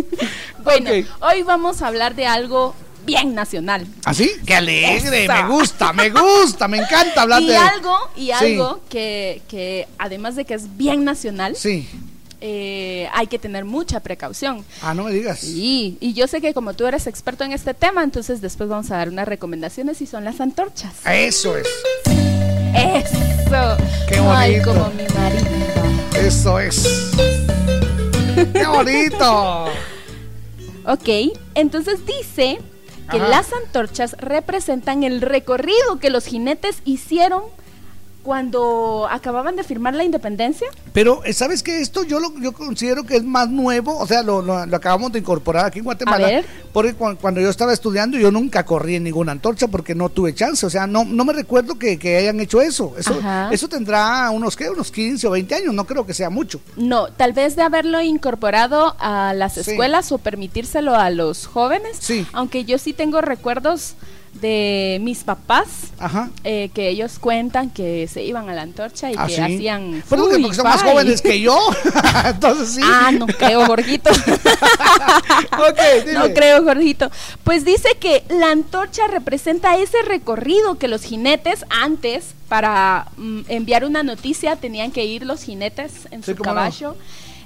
[0.62, 0.90] Bueno,
[1.20, 2.74] hoy vamos a hablar de algo
[3.06, 3.86] bien nacional.
[4.04, 4.30] ¿Así?
[4.44, 5.26] ¡Qué alegre!
[5.28, 8.32] Me gusta, me gusta, me encanta hablar y de algo, y Sí.
[8.32, 11.88] algo que, que además de que es bien nacional, Sí.
[12.40, 14.64] eh, hay que tener mucha precaución.
[14.82, 15.38] Ah, no me digas.
[15.40, 18.90] Sí, y yo sé que como tú eres experto en este tema, entonces después vamos
[18.90, 20.92] a dar unas recomendaciones y son las antorchas.
[21.06, 21.66] Eso es.
[22.74, 23.76] Eso.
[24.08, 24.72] Qué Ay, bonito.
[24.74, 25.46] como mi marido.
[26.26, 27.10] Eso es.
[28.52, 29.64] ¡Qué bonito!
[30.84, 31.08] Ok,
[31.54, 32.58] entonces dice
[33.10, 33.28] que Ajá.
[33.28, 37.42] las antorchas representan el recorrido que los jinetes hicieron
[38.26, 40.66] cuando acababan de firmar la independencia.
[40.92, 41.80] Pero, eh, ¿sabes qué?
[41.80, 45.12] Esto yo lo yo considero que es más nuevo, o sea, lo, lo- lo acabamos
[45.12, 46.26] de incorporar aquí en Guatemala.
[46.26, 46.46] A ver.
[46.72, 50.34] Porque cu- cuando yo estaba estudiando, yo nunca corrí en ninguna antorcha porque no tuve
[50.34, 50.66] chance.
[50.66, 52.94] O sea, no, no me recuerdo que, que hayan hecho eso.
[52.98, 53.48] Eso, Ajá.
[53.52, 54.68] eso tendrá unos, ¿qué?
[54.68, 56.60] Unos 15 o 20 años, no creo que sea mucho.
[56.76, 59.60] No, tal vez de haberlo incorporado a las Sí.
[59.60, 61.96] escuelas o permitírselo a los jóvenes.
[62.00, 62.26] Sí.
[62.32, 63.94] Aunque yo sí tengo recuerdos
[64.40, 65.66] de mis papás
[65.98, 66.30] Ajá.
[66.44, 69.40] eh, que ellos cuentan que se iban a la antorcha y ¿Ah, que sí?
[69.40, 69.90] hacían.
[69.90, 71.58] Bueno, porque- fuy, porque son más jóvenes que yo.
[72.26, 72.80] Entonces sí.
[72.84, 74.10] Ah, no creo, Jorgito.
[76.04, 76.12] dime.
[76.18, 77.10] No creo, Jorgito.
[77.44, 83.84] Pues dice que la antorcha representa ese recorrido que los jinetes antes, para mm, enviar
[83.84, 86.42] una noticia, tenían que ir los jinetes en Sí, su no.
[86.42, 86.96] caballo.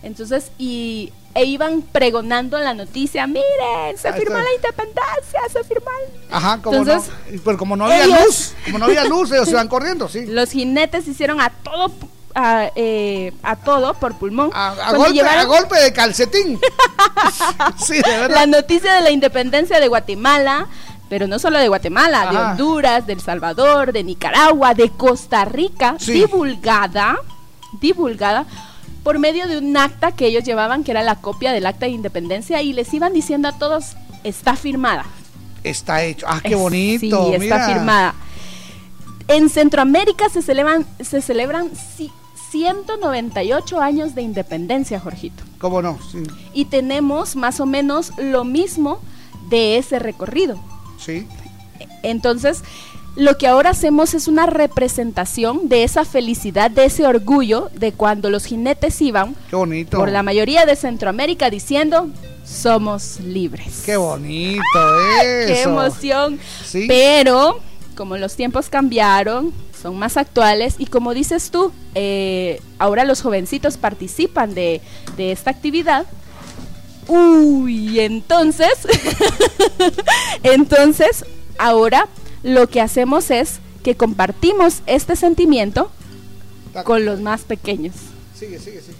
[0.02, 5.86] Entonces, y e iban pregonando la noticia, miren, se firmó la independencia, se firmó.
[6.06, 6.34] el-".
[6.34, 7.40] Ajá, como Entonces, no.
[7.44, 10.26] Pero como no había ellos- luz, como no había luz, ellos iban corriendo, sí.
[10.26, 11.92] Los jinetes hicieron a todo
[12.34, 14.50] a, eh, a todo por pulmón.
[14.54, 16.60] A, golpe, llevaron- a golpe de calcetín.
[17.78, 18.30] sí, de verdad.
[18.30, 20.68] la noticia de la independencia de Guatemala,
[21.08, 22.36] pero no solo de Guatemala, de.
[22.36, 26.12] Honduras, de El Salvador, de Nicaragua, de Costa Rica, Sí.
[26.12, 27.18] divulgada,
[27.80, 28.46] divulgada
[29.10, 31.90] por medio de un acta que ellos llevaban, que era la copia del acta de
[31.90, 35.04] independencia, y les iban diciendo a todos, está firmada.
[35.64, 36.26] Está hecho.
[36.28, 37.26] Ah, qué Es- bonito.
[37.26, 38.14] Sí, está firmada.
[39.26, 42.12] En Centroamérica se celebran, se celebran ci-
[42.52, 45.42] 198 años de independencia, Jorgito.
[45.58, 45.98] ¿Cómo no?
[46.12, 46.22] Sí.
[46.54, 49.00] Y tenemos más o menos lo mismo
[49.48, 50.62] de ese recorrido.
[51.04, 51.26] Sí.
[52.04, 52.62] Entonces,
[53.16, 58.30] lo que ahora hacemos es una representación de esa felicidad, de ese orgullo de cuando
[58.30, 59.34] los jinetes iban
[59.90, 62.08] por la mayoría de Centroamérica diciendo,
[62.44, 63.82] somos libres.
[63.84, 64.60] Qué bonito
[65.20, 65.52] eso.
[65.52, 66.38] ¡Qué emoción!
[66.64, 66.84] Sí.
[66.88, 67.60] Pero,
[67.96, 73.76] como los tiempos cambiaron, son más actuales y como dices tú, eh, ahora los jovencitos
[73.76, 74.80] participan de,
[75.16, 76.06] de esta actividad.
[77.08, 78.72] Uy, entonces,
[80.42, 81.24] entonces,
[81.58, 82.06] ahora
[82.42, 85.90] lo que hacemos es que compartimos este sentimiento
[86.84, 87.94] con los más pequeños.
[88.38, 88.96] Sigue, sigue, sigue.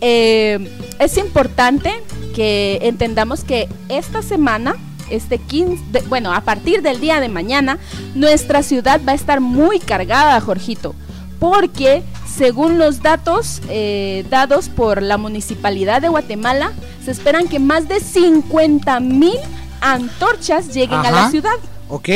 [0.00, 1.92] eh, es importante
[2.34, 4.76] que entendamos que esta semana,
[5.10, 7.78] este 15, de- bueno, a partir del día de mañana,
[8.14, 10.94] nuestra ciudad va a estar muy cargada, Jorgito,
[11.38, 16.72] porque según los datos eh, dados por la Municipalidad de Guatemala,
[17.04, 19.36] se esperan que más de 50 mil
[19.80, 21.52] antorchas lleguen a la ciudad.
[21.88, 22.08] ¿Ok?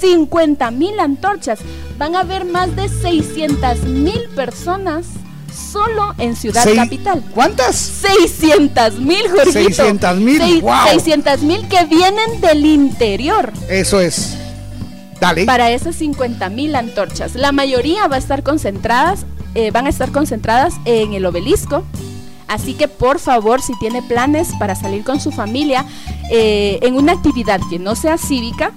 [0.00, 1.58] 50 mil antorchas.
[1.98, 5.06] Van a haber más de 600 mil personas
[5.72, 7.24] solo en Ciudad Sei- Capital.
[7.34, 7.76] ¿Cuántas?
[7.76, 9.52] 600 mil, Jorgito.
[9.52, 10.72] 600,000, Seis- wow.
[10.90, 13.52] 600 mil que vienen del interior.
[13.68, 14.36] Eso es.
[15.20, 15.46] Dale.
[15.46, 17.34] Para esas 50 mil antorchas.
[17.34, 19.24] La mayoría va a estar concentradas,
[19.54, 21.84] eh, van a estar concentradas en el obelisco.
[22.48, 25.84] Así que por favor, si tiene planes para salir con su familia
[26.30, 28.72] eh, en una actividad que no sea cívica,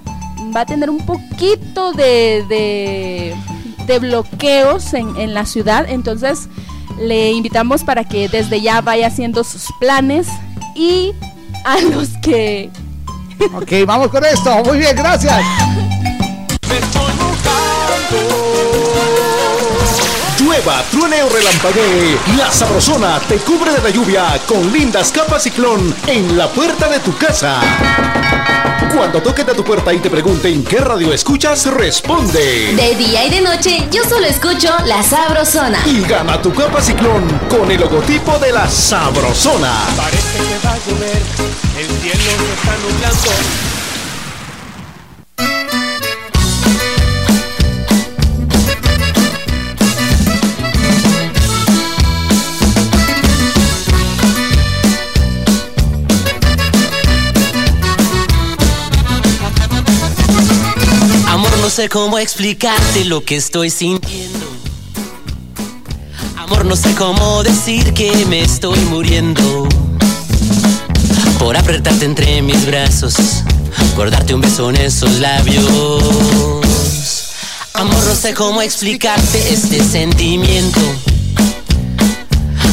[0.54, 3.34] va a tener un poquito de, de-
[3.86, 5.86] de bloqueos en, en la ciudad.
[5.88, 6.48] Entonces,
[7.00, 10.26] le invitamos para que desde ya vaya haciendo sus planes
[10.74, 11.12] y
[11.64, 12.70] a los que...
[13.54, 14.62] Ok, vamos con esto.
[14.64, 15.40] Muy bien, gracias.
[20.38, 25.94] Llueva, truene o relampaguee, la sabrosona te cubre de la lluvia con lindas capas ciclón
[26.06, 27.60] en la puerta de tu casa.
[28.94, 32.74] Cuando toquen a tu puerta y te pregunten qué radio escuchas, responde.
[32.74, 35.78] De día y de noche, yo solo escucho La Sabrosona.
[35.86, 39.72] Y gana tu capa ciclón con el logotipo de la sabrosona.
[39.96, 41.22] Parece que va a llover,
[41.78, 43.69] el cielo se está nublando.
[61.70, 64.44] No sé cómo explicarte lo que estoy sintiendo.
[66.36, 69.68] Amor, no sé cómo decir que me estoy muriendo.
[71.38, 73.14] Por apretarte entre mis brazos,
[73.94, 76.02] por darte un beso en esos labios.
[77.74, 80.80] Amor, no sé cómo explicarte este sentimiento.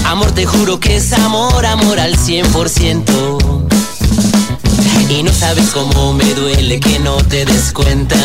[0.05, 3.67] Amor, te juro que es amor, amor al 100%.
[5.07, 8.17] Y no sabes cómo me duele que no te des cuenta.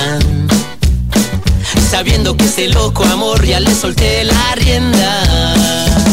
[1.93, 6.12] Sabiendo que ese loco amor ya le solté la rienda.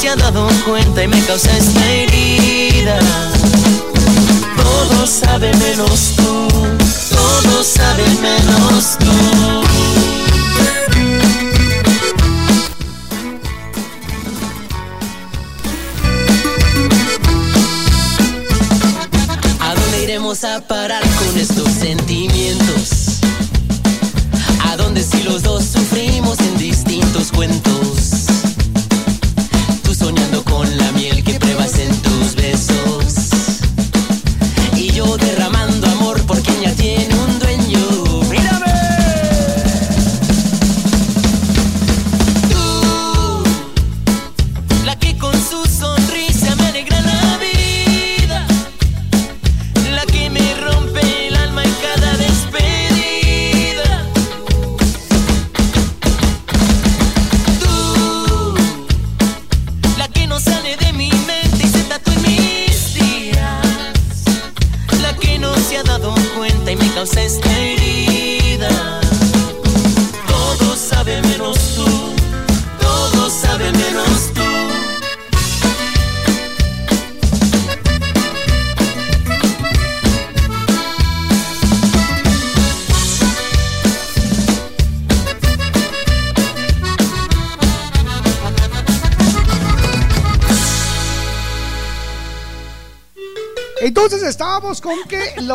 [0.00, 2.98] Se ha dado cuenta y me causa esta herida.
[4.56, 6.48] Todo sabe menos tú,
[7.10, 9.10] todo sabe menos tú.
[19.60, 23.20] ¿A dónde iremos a parar con estos sentimientos?
[24.64, 28.19] ¿A dónde si los dos sufrimos en distintos cuentos?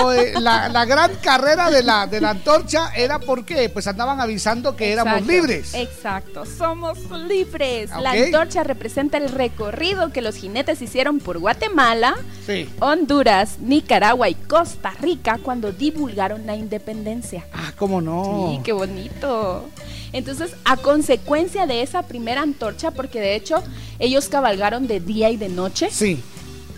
[0.04, 4.20] Lo de- la, la gran carrera de la, de la antorcha era porque pues andaban
[4.20, 5.74] avisando que éramos libres.
[5.74, 6.98] Exacto, somos
[7.28, 7.90] libres.
[8.02, 12.16] La antorcha representa el recorrido que los jinetes hicieron por Guatemala,
[12.46, 12.70] Sí.
[12.80, 17.46] Honduras, Nicaragua y Costa Rica cuando divulgaron la independencia.
[17.54, 18.50] Ah, cómo no.
[18.52, 19.68] Sí, qué bonito.
[20.14, 23.62] Entonces, a consecuencia de esa primera antorcha, porque de hecho
[24.00, 25.90] ellos cabalgaron de día y de noche.
[25.92, 26.22] Sí.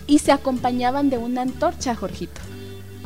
[0.06, 2.40] Y se acompañaban de una antorcha, Jorgito.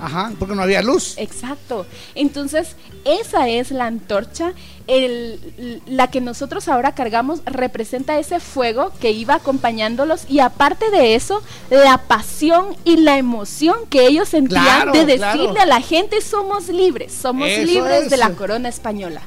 [0.02, 1.14] Ajá, porque no había luz.
[1.16, 1.86] Exacto.
[2.16, 2.74] Entonces,
[3.04, 4.52] esa es la antorcha.
[4.88, 11.14] El, la que nosotros ahora cargamos representa ese fuego que iba acompañándolos y aparte de
[11.14, 15.38] eso, la pasión y la emoción que ellos sentían Claro, de claro.
[15.38, 19.22] decirle a la gente somos libres, somos Eso libres de la corona española.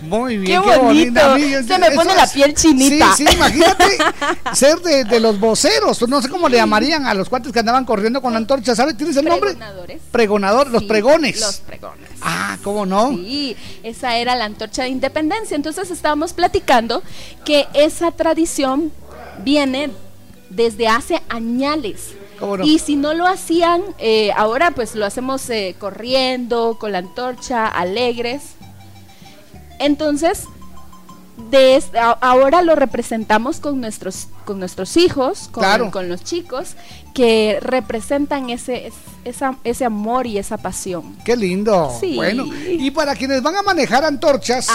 [0.00, 1.20] Muy bien, Qué bonito.
[1.20, 3.14] A mí, Se me pone la piel chinita.
[3.14, 3.84] Sí, sí, imagínate
[4.54, 7.84] ser de, de los voceros, no sé cómo le llamarían a los cuates que andaban
[7.84, 8.96] corriendo con la antorcha, ¿sabes?
[8.96, 9.50] ¿Tienes el nombre?
[9.50, 10.00] Pregonadores.
[10.10, 11.40] Pregonador, los pregones.
[11.40, 12.10] Los pregones.
[12.20, 13.10] Ah, ¿cómo no?
[13.10, 15.54] Sí, esa era la antorcha de independencia.
[15.54, 17.02] Entonces estábamos platicando
[17.44, 18.92] que esa tradición
[19.44, 19.90] viene
[20.50, 22.14] desde hace añales.
[22.38, 22.64] ¿Cómo no?
[22.64, 27.66] Y si no lo hacían, eh, ahora pues lo hacemos eh, corriendo, con la antorcha,
[27.66, 28.42] alegres.
[29.78, 30.44] Entonces,
[31.50, 31.82] de
[32.20, 35.90] ahora lo representamos con nuestros, con nuestros hijos, con, Claro.
[35.90, 36.76] con los chicos,
[37.12, 38.94] que representan ese, es-
[39.24, 41.16] esa- ese amor y esa pasión.
[41.24, 41.92] Qué lindo.
[42.00, 42.14] Sí.
[42.14, 44.68] Bueno, y para quienes van a manejar antorchas,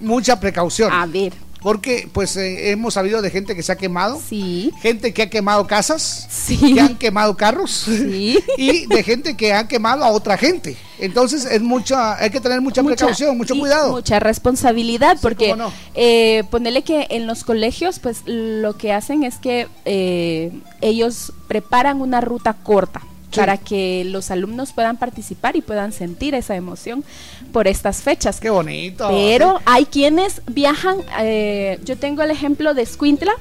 [0.00, 0.92] mucha precaución.
[0.92, 1.32] A ver.
[1.62, 4.20] Porque pues eh, hemos sabido de gente que se ha quemado.
[4.28, 4.72] Sí.
[4.80, 6.26] Gente que ha quemado casas.
[6.30, 6.74] Sí.
[6.74, 7.86] Que han quemado carros.
[7.88, 10.76] y de gente que ha quemado a otra gente.
[10.98, 13.92] Entonces es mucha, hay que tener mucha, precaución, mucho cuidado.
[13.92, 15.72] Mucha responsabilidad, porque no.
[15.94, 22.00] eh, ponele que en los colegios, pues lo que hacen es que eh, ellos preparan
[22.00, 23.02] una ruta corta.
[23.30, 23.40] Sí.
[23.40, 27.04] para que los alumnos puedan participar y puedan sentir esa emoción
[27.52, 28.38] por estas fechas.
[28.40, 29.08] Qué bonito.
[29.10, 33.32] Pero hay quienes viajan, eh, yo tengo el ejemplo de Escuintla,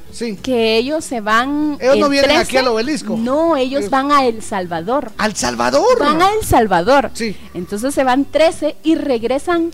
[0.42, 1.78] que ellos se van...
[1.80, 2.42] Ellos no vienen 13.
[2.44, 3.16] aquí al obelisco.
[3.16, 5.12] No, ellos van a El Salvador.
[5.18, 6.00] ¿Al Salvador?
[6.00, 7.12] Van a El Salvador.
[7.54, 9.72] Entonces se van 13 y regresan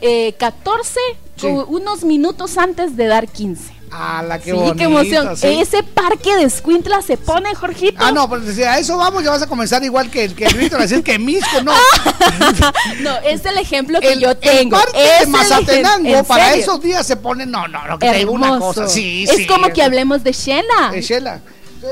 [0.00, 0.98] eh, 14,
[1.36, 1.46] Sí.
[1.46, 3.75] u- unos minutos antes de dar 15.
[3.90, 5.36] Ah, la que sí, bonito, qué emoción.
[5.36, 5.46] sí.
[5.60, 7.96] Ese parque de Escuintla se pone, Jorgito.
[8.04, 10.54] Ah, no, si a eso vamos, ya vas a comenzar igual que el que el
[10.54, 11.72] Víctor, a decir que Misco, no.
[13.00, 14.76] no, es el ejemplo que yo El tengo.
[14.76, 16.62] parque Es de el Mazatenango, para serio.
[16.62, 18.88] esos días se pone, no, no, no, que te digo una cosa.
[18.88, 19.46] Sí, es sí.
[19.46, 20.90] como que hablemos de Shela.
[20.92, 21.40] De Shela.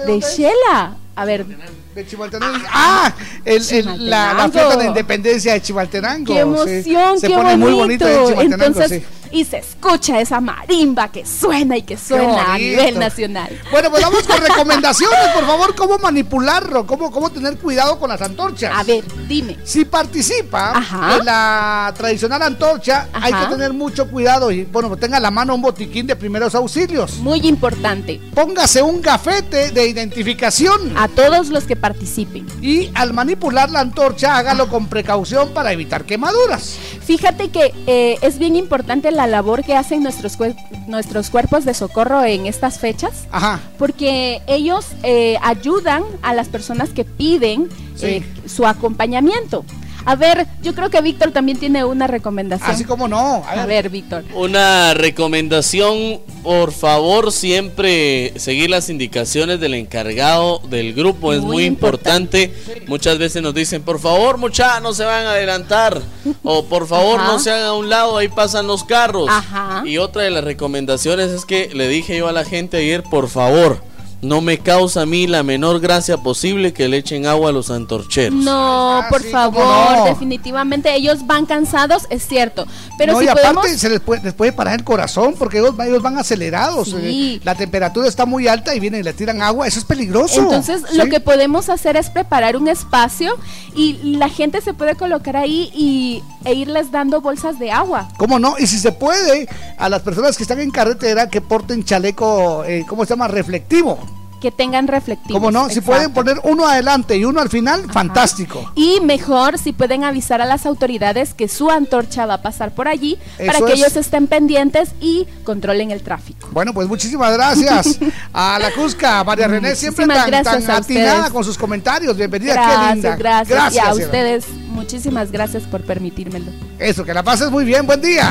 [0.06, 0.96] De Shela.
[1.16, 1.46] A ver.
[1.94, 2.58] De Chimaltenango.
[2.72, 3.12] Ah,
[3.44, 6.26] el, el- la, la fiesta de independencia de Chimaltenango.
[6.34, 6.40] Qué
[6.82, 6.90] sí.
[6.96, 7.64] emoción, Se qué pone bonito.
[7.66, 9.23] muy bonito en Chimaltenango, Entonces, sí.
[9.34, 13.60] Y se escucha esa marimba que suena y que suena a nivel nacional.
[13.72, 18.22] Bueno, pues vamos con recomendaciones, por favor, cómo manipularlo, cómo, cómo tener cuidado con las
[18.22, 18.72] antorchas.
[18.72, 19.58] A ver, dime.
[19.64, 21.16] Si participa Ajá.
[21.16, 25.56] en la tradicional antorcha, hay que tener mucho cuidado y, bueno, tenga a la mano
[25.56, 27.16] un botiquín de primeros auxilios.
[27.18, 28.20] Muy importante.
[28.34, 30.96] Póngase un gafete de identificación.
[30.96, 32.46] A todos los que participen.
[32.62, 36.78] Y al manipular la antorcha, hágalo con precaución para evitar quemaduras.
[37.04, 41.74] Fíjate que eh, es bien importante la labor que hacen nuestros, cuer- nuestros cuerpos de
[41.74, 43.26] socorro en estas fechas.
[43.32, 43.60] Ajá.
[43.78, 48.06] Porque ellos eh, ayudan a las personas que piden Sí.
[48.06, 49.64] eh, su acompañamiento.
[50.06, 52.70] A ver, yo creo que Víctor también tiene una recomendación.
[52.70, 53.42] Así como no.
[53.46, 54.24] A ver, Víctor.
[54.34, 61.64] Una recomendación, por favor, siempre seguir las indicaciones del encargado del grupo, es Muy muy
[61.64, 62.52] importante.
[62.86, 66.02] Muchas veces nos dicen, por favor, muchachos, no se van a adelantar.
[66.42, 67.32] o por favor, Ajá.
[67.32, 69.28] no se hagan a un lado, ahí pasan los carros.
[69.30, 69.82] Ajá.
[69.86, 73.28] Y otra de las recomendaciones es que le dije yo a la gente ayer, por
[73.28, 73.82] favor,
[74.24, 77.70] no me causa a mí la menor gracia posible que le echen agua a los
[77.70, 78.34] antorcheros.
[78.34, 80.04] No, por sí, favor, no.
[80.06, 82.66] definitivamente ellos van cansados, es cierto.
[82.98, 85.74] Pero no, si y aparte se les puede, les puede parar el corazón porque ellos,
[85.86, 86.88] ellos van acelerados.
[86.88, 87.36] Sí.
[87.36, 89.66] eh, La temperatura está muy alta y vienen y le tiran agua.
[89.66, 90.40] Eso es peligroso.
[90.40, 93.36] Entonces, lo que podemos hacer es preparar un espacio
[93.76, 98.08] y la gente se puede colocar ahí y, e irles dando bolsas de agua.
[98.16, 98.56] ¿Cómo no?
[98.58, 102.84] Y si se puede, a las personas que están en carretera que porten chaleco, eh,
[102.88, 103.28] ¿cómo se llama?
[103.28, 103.98] Reflectivo.
[104.44, 105.32] Que tengan reflectivos.
[105.40, 105.70] ¿Cómo no?
[105.70, 105.90] Si exacto.
[105.90, 108.70] pueden poner uno adelante y uno al final, fantástico.
[108.74, 112.86] Y mejor si pueden avisar a las autoridades que su antorcha va a pasar por
[112.86, 113.78] allí para que es.
[113.78, 116.46] ellos estén pendientes y controlen el tráfico.
[116.52, 117.98] Bueno, pues muchísimas gracias
[118.34, 121.32] a la Cusca, María René, siempre Muchísimas tan, gracias tan a atinada ustedes.
[121.32, 122.14] con sus comentarios.
[122.14, 123.16] Bienvenida, qué Gracias, linda.
[123.16, 126.52] gracias, Y a ustedes, muchísimas gracias por permitírmelo.
[126.78, 128.28] Eso, que la pases muy bien, buen día.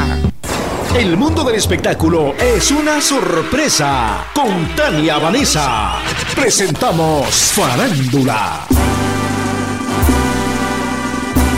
[0.95, 4.27] El mundo del espectáculo es una sorpresa.
[4.31, 5.95] Con Tania Vanessa
[6.35, 8.67] presentamos Farándula.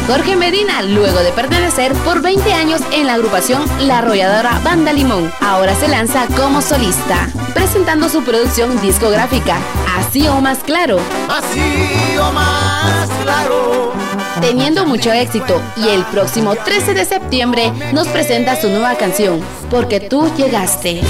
[0.07, 5.29] Jorge Medina, luego de pertenecer por 20 años en la agrupación La Arrolladora Banda Limón,
[5.41, 9.57] ahora se lanza como solista, presentando su producción discográfica,
[9.97, 10.97] Así o Más Claro.
[11.27, 14.04] Así o más claro.
[14.41, 19.99] Teniendo mucho éxito y el próximo 13 de septiembre nos presenta su nueva canción, Porque
[19.99, 21.01] tú llegaste.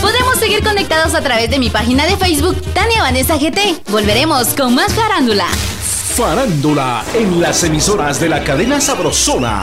[0.00, 3.82] Podemos seguir conectados a través de mi página de Facebook, Tania Vanessa GT.
[3.90, 5.46] Volveremos con más farándula.
[5.46, 9.62] Farándula en las emisoras de la cadena Sabrosona.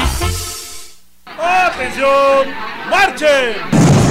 [1.26, 2.48] ¡Atención!
[2.90, 4.11] ¡Marchen!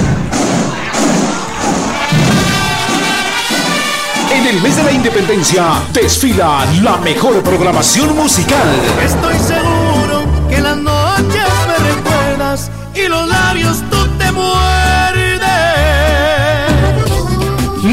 [4.33, 8.65] En el mes de la independencia desfila la mejor programación musical.
[9.03, 14.61] Estoy seguro que las noches me recuerdas y los labios tú te muerdes.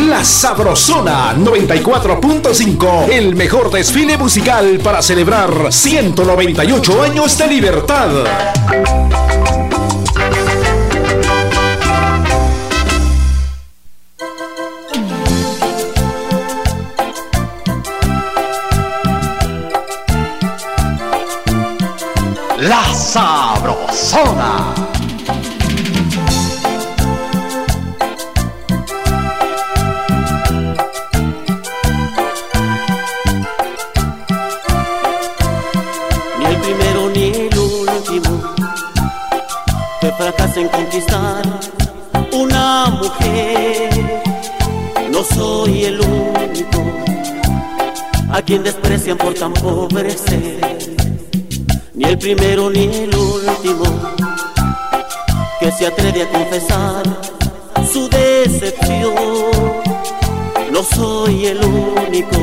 [0.09, 8.11] La Sabrosona 94.5, el mejor desfile musical para celebrar 198 años de libertad.
[24.09, 24.75] Sabrosona.
[36.39, 38.55] Ni el primero ni el último
[40.01, 41.43] que fracasa en conquistar
[42.33, 44.23] una mujer.
[45.11, 46.83] No soy el único
[48.31, 50.58] a quien desprecian por tan pobre ser.
[52.21, 53.85] Primero ni el último
[55.61, 57.03] que se atreve a confesar
[57.93, 59.15] su decepción.
[60.71, 62.37] No soy el único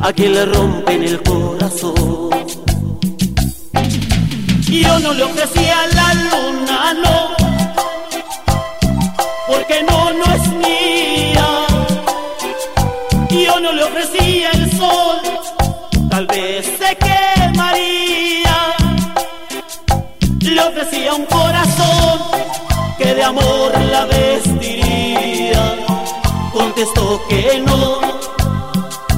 [0.00, 2.30] a quien le rompen el corazón.
[4.70, 7.34] Yo no le ofrecía la luna, no,
[9.48, 11.07] porque no, no es mía.
[26.78, 27.98] Contestó que no,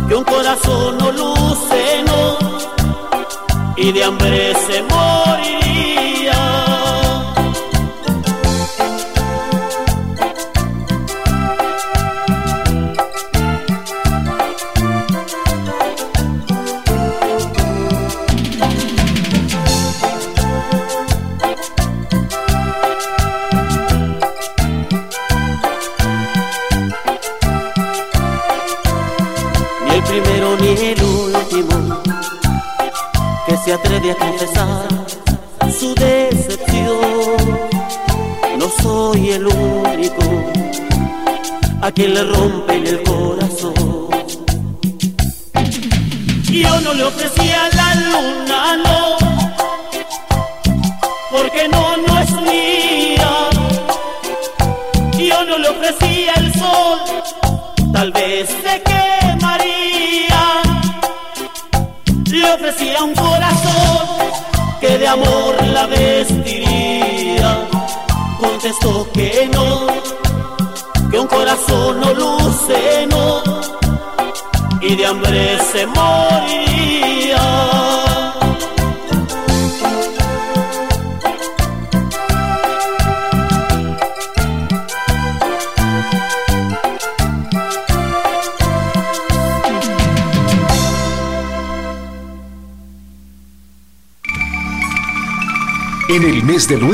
[0.08, 2.39] que un corazón no luce, no,
[3.76, 4.82] y de hambre se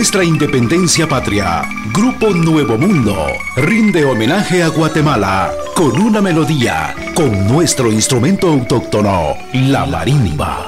[0.07, 1.62] nuestra independencia patria,
[1.93, 3.26] Grupo Nuevo Mundo
[3.57, 10.65] rinde homenaje a Guatemala con una melodía, con nuestro instrumento autóctono, la marimba.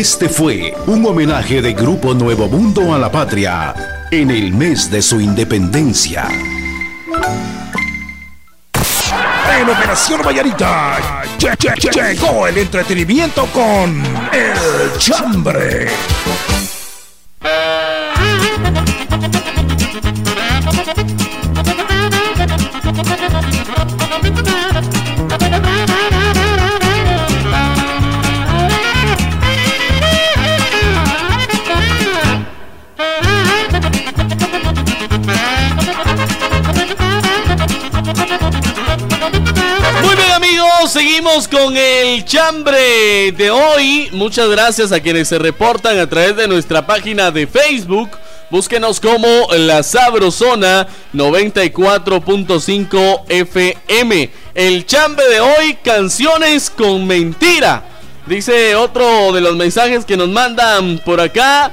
[0.00, 5.02] Este fue un homenaje de Grupo Nuevo Mundo a la patria en el mes de
[5.02, 6.26] su independencia.
[9.60, 11.22] En Operación Vallarita
[11.92, 15.88] llegó el entretenimiento con El Chambre.
[41.48, 44.08] Con el chambre de hoy.
[44.12, 48.10] Muchas gracias a quienes se reportan a través de nuestra página de Facebook.
[48.50, 54.30] Búsquenos como La Sabrosona 94.5 FM.
[54.54, 57.84] El chambre de hoy, canciones con mentira.
[58.26, 61.72] Dice otro de los mensajes que nos mandan por acá.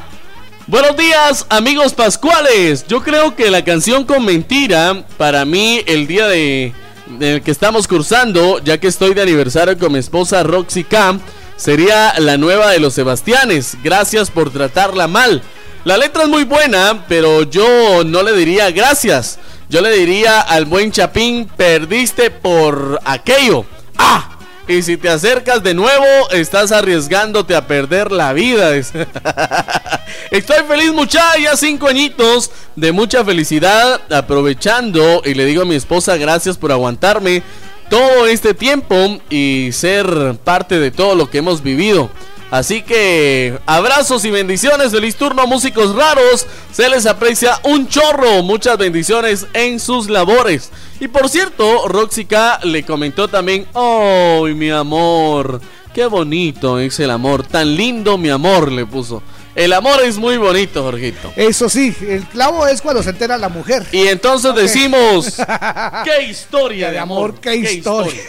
[0.68, 2.86] Buenos días, amigos pascuales.
[2.88, 6.74] Yo creo que la canción con mentira, para mí, el día de
[7.20, 11.22] del que estamos cursando, ya que estoy de aniversario con mi esposa Roxy Camp,
[11.56, 13.78] sería la nueva de los Sebastianes.
[13.84, 15.42] Gracias por tratarla mal.
[15.84, 19.40] La letra es muy buena, pero yo no le diría gracias.
[19.70, 23.66] Yo le diría al buen Chapín, perdiste por aquello.
[23.98, 24.37] ¡Ah!
[24.68, 28.76] Y si te acercas de nuevo, estás arriesgándote a perder la vida.
[30.32, 35.76] Estoy feliz, muchacha, ya cinco añitos de mucha felicidad, aprovechando y le digo a mi
[35.76, 37.44] esposa gracias por aguantarme
[37.90, 42.10] todo este tiempo y ser parte de todo lo que hemos vivido.
[42.50, 48.78] Así que abrazos y bendiciones, feliz turno músicos raros, se les aprecia un chorro, muchas
[48.78, 50.72] bendiciones en sus labores.
[51.00, 55.60] Y por cierto, Roxica le comentó también, ¡ay mi amor!
[55.94, 57.46] ¡Qué bonito es el amor!
[57.46, 59.22] Tan lindo mi amor le puso.
[59.54, 61.34] El amor es muy bonito, Jorgito.
[61.36, 63.84] Eso sí, el clavo es cuando se entera la mujer.
[63.92, 65.36] Y entonces decimos,
[66.06, 67.40] ¡qué historia de amor!
[67.42, 68.22] qué, historia.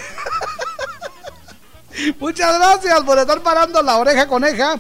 [2.19, 4.79] Muchas gracias por estar parando la oreja coneja.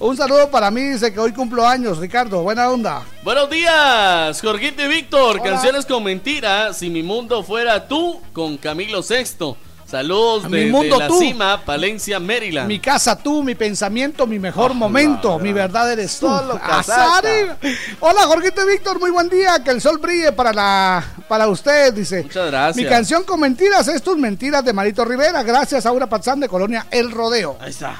[0.00, 2.42] Un saludo para mí, dice que hoy cumplo años, Ricardo.
[2.42, 3.02] Buena onda.
[3.24, 5.42] Buenos días, Jorgito y Víctor.
[5.42, 6.72] Canciones con mentira.
[6.72, 9.56] Si mi mundo fuera tú, con Camilo Sexto.
[9.88, 11.18] Saludos A mi mundo la tú.
[11.18, 12.68] cima, Palencia, Maryland.
[12.68, 16.28] Mi casa tú, mi pensamiento, mi mejor momento, mi verdad eres tú.
[16.28, 17.48] Azari.
[18.00, 19.62] Hola, Jorgito y Víctor, muy buen día.
[19.64, 22.22] Que el sol brille para la para usted, dice.
[22.22, 22.76] Muchas gracias.
[22.76, 25.42] Mi canción con mentiras es tus mentiras de Marito Rivera.
[25.42, 27.56] Gracias, Aura Pazán de Colonia El Rodeo.
[27.58, 27.96] Ahí está.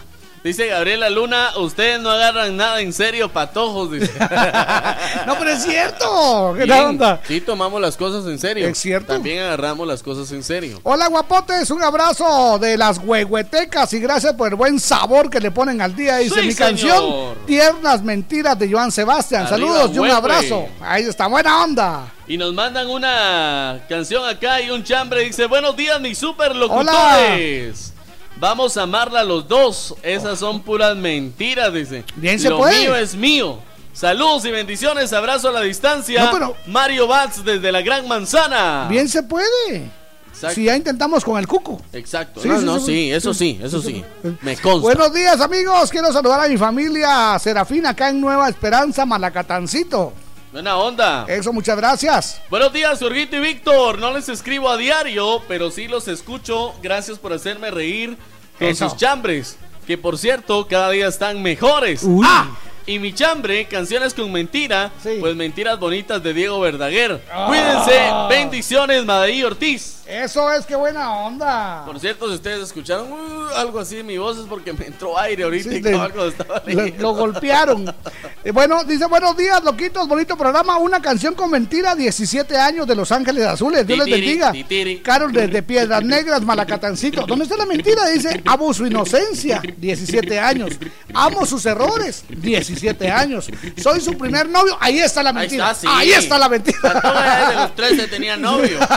[0.49, 3.93] Dice Gabriela Luna, ustedes no agarran nada en serio, patojos.
[3.93, 4.11] Dice.
[5.27, 6.55] no, pero es cierto.
[6.57, 7.21] ¿Qué Bien, onda?
[7.29, 8.67] Sí, tomamos las cosas en serio.
[8.67, 9.13] Es cierto.
[9.13, 10.81] También agarramos las cosas en serio.
[10.85, 15.51] Hola guapotes, un abrazo de las huehuetecas y gracias por el buen sabor que le
[15.51, 16.17] ponen al día.
[16.17, 16.71] Dice Sí, mi señor.
[16.71, 19.43] canción, Tiernas Mentiras de Joan Sebastián.
[19.43, 20.67] Arriba, Saludos y un abrazo.
[20.81, 22.15] Ahí está, buena onda.
[22.27, 25.25] Y nos mandan una canción acá y un chambre.
[25.25, 27.93] Dice, buenos días, mis super locutores.
[28.41, 29.95] Vamos a amarla los dos.
[30.03, 32.05] Esas son puras mentiras, dice.
[32.17, 32.79] Bien se Lo puede.
[32.81, 33.59] mío es mío.
[33.93, 36.25] Saludos y bendiciones, abrazo a la distancia.
[36.27, 38.87] No, pero- Mario Bats desde la Gran Manzana.
[38.89, 39.91] Bien se puede.
[40.33, 40.55] Exacto.
[40.55, 41.83] Si ya intentamos con el cuco.
[41.93, 42.41] Exacto.
[42.41, 44.05] Sí, no, sí, no, sí, eso sí, eso sí.
[44.43, 44.83] Me consta.
[44.83, 50.13] Buenos días amigos, quiero saludar a mi familia Serafina acá en Nueva Esperanza, Malacatancito.
[50.53, 51.27] Buena onda.
[51.29, 52.41] Eso, muchas gracias.
[52.49, 53.99] Buenos días, Jorgito y Víctor.
[53.99, 56.75] No les escribo a diario, pero sí los escucho.
[56.83, 58.17] Gracias por hacerme reír
[58.59, 58.89] con Eso.
[58.89, 59.59] sus chambres.
[59.87, 62.03] Que por cierto, cada día están mejores.
[62.03, 62.27] Uy.
[62.29, 62.49] ¡Ah!
[62.89, 67.23] Y mi chambre, canciones con mentira, pues mentiras bonitas de Diego Verdaguer.
[67.47, 68.01] Cuídense,
[68.31, 69.97] bendiciones, Madaí Ortiz.
[70.07, 71.83] Eso es, qué buena onda.
[71.85, 75.19] Por cierto, si ustedes escucharon uh, algo así en mi voz es porque me entró
[75.19, 77.03] aire ahorita Sí, y le- todo algo estaba Lo, leyendo.
[77.03, 77.95] lo golpearon.
[78.45, 80.79] Eh, bueno, dice buenos días, loquitos, bonito programa.
[80.79, 83.85] Una canción con mentira, 17 años de Los Ángeles Azules.
[83.85, 84.53] Dios les bendiga.
[84.53, 85.01] titiri.
[85.01, 87.27] Carol desde Piedras Negras, Malacatancito.
[87.27, 88.07] ¿Dónde está la mentira?
[88.07, 90.71] Dice, amo su inocencia, 17 años.
[91.13, 92.78] Amo sus errores, 17
[93.11, 93.49] años.
[93.83, 94.77] Soy su primer novio.
[94.81, 95.71] Ahí está la Ahí mentira.
[95.71, 95.87] está, sí.
[95.91, 96.79] Ahí está la mentira.
[96.95, 98.79] Desde los 13 tenía novio.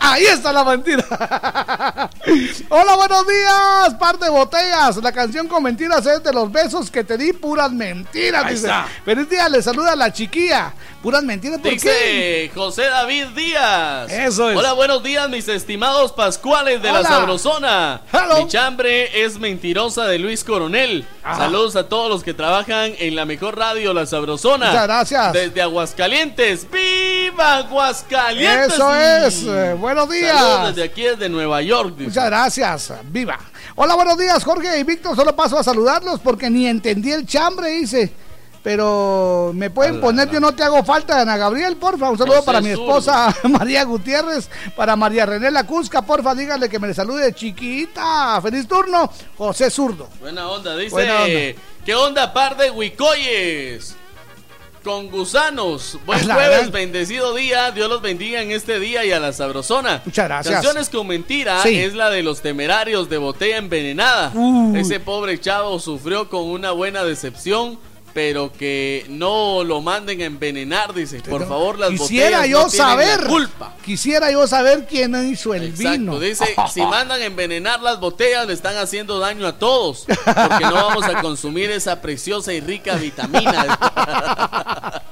[0.00, 1.04] Ahí está la mentira.
[2.68, 3.94] Hola, buenos días.
[3.98, 4.96] Par de botellas.
[4.98, 8.48] La canción con mentiras es de los besos que te di, puras mentiras.
[8.48, 8.68] Dice.
[9.04, 10.72] Feliz día, le saluda la chiquilla.
[11.02, 11.76] Puras mentiras, ¿por qué?
[11.76, 14.12] Dice José David Díaz.
[14.12, 14.58] Eso es.
[14.58, 17.08] Hola, buenos días, mis estimados pascuales de la Hola.
[17.08, 18.02] Sabrosona.
[18.12, 18.42] Hello.
[18.44, 21.06] Mi chambre es mentirosa de Luis Coronel.
[21.24, 21.38] Ah.
[21.38, 24.66] Saludos a todos los que trabajan en la mejor radio, la Sabrosona.
[24.66, 25.32] Muchas gracias.
[25.32, 26.66] Desde Aguascalientes.
[26.70, 28.74] ¡Viva Aguascalientes!
[28.74, 29.42] Eso es.
[29.44, 30.36] eh, buenos días.
[30.38, 31.92] Saludos desde aquí, desde Nueva York.
[31.96, 32.08] dice.
[32.10, 32.92] Muchas gracias.
[33.04, 33.38] Viva.
[33.74, 35.16] Hola, buenos días, Jorge y Víctor.
[35.16, 38.12] Solo paso a saludarlos porque ni entendí el chambre, dice.
[38.62, 42.10] Pero me pueden poner, yo no te hago falta, Ana Gabriel, porfa.
[42.10, 46.88] Un saludo para mi esposa María Gutiérrez, para María René Lacusca, porfa, dígale que me
[46.88, 48.38] le salude chiquita.
[48.42, 50.08] Feliz turno, José Zurdo.
[50.20, 50.90] Buena onda, dice.
[50.90, 51.60] Buena onda.
[51.86, 53.96] ¿Qué onda, par de huicoyes?
[54.84, 55.98] Con gusanos.
[56.06, 57.70] Buen La jueves, bendecido día.
[57.70, 60.02] Dios los bendiga en este día y a la sabrosona.
[60.04, 60.54] Muchas gracias.
[60.54, 61.78] Canciones con mentira Sí.
[61.78, 64.32] es la de los temerarios de botella envenenada.
[64.74, 67.78] Ese pobre chavo sufrió con una buena decepción.
[68.12, 71.20] Pero que no lo manden a envenenar, dice.
[71.20, 73.74] Por favor, las Quisiera botellas yo no tienen la saber, culpa.
[73.84, 76.18] quisiera yo saber quién hizo el vino.
[76.18, 80.74] Dice, si mandan a envenenar las botellas le están haciendo daño a todos, porque no
[80.74, 83.78] vamos a consumir esa preciosa y rica vitamina.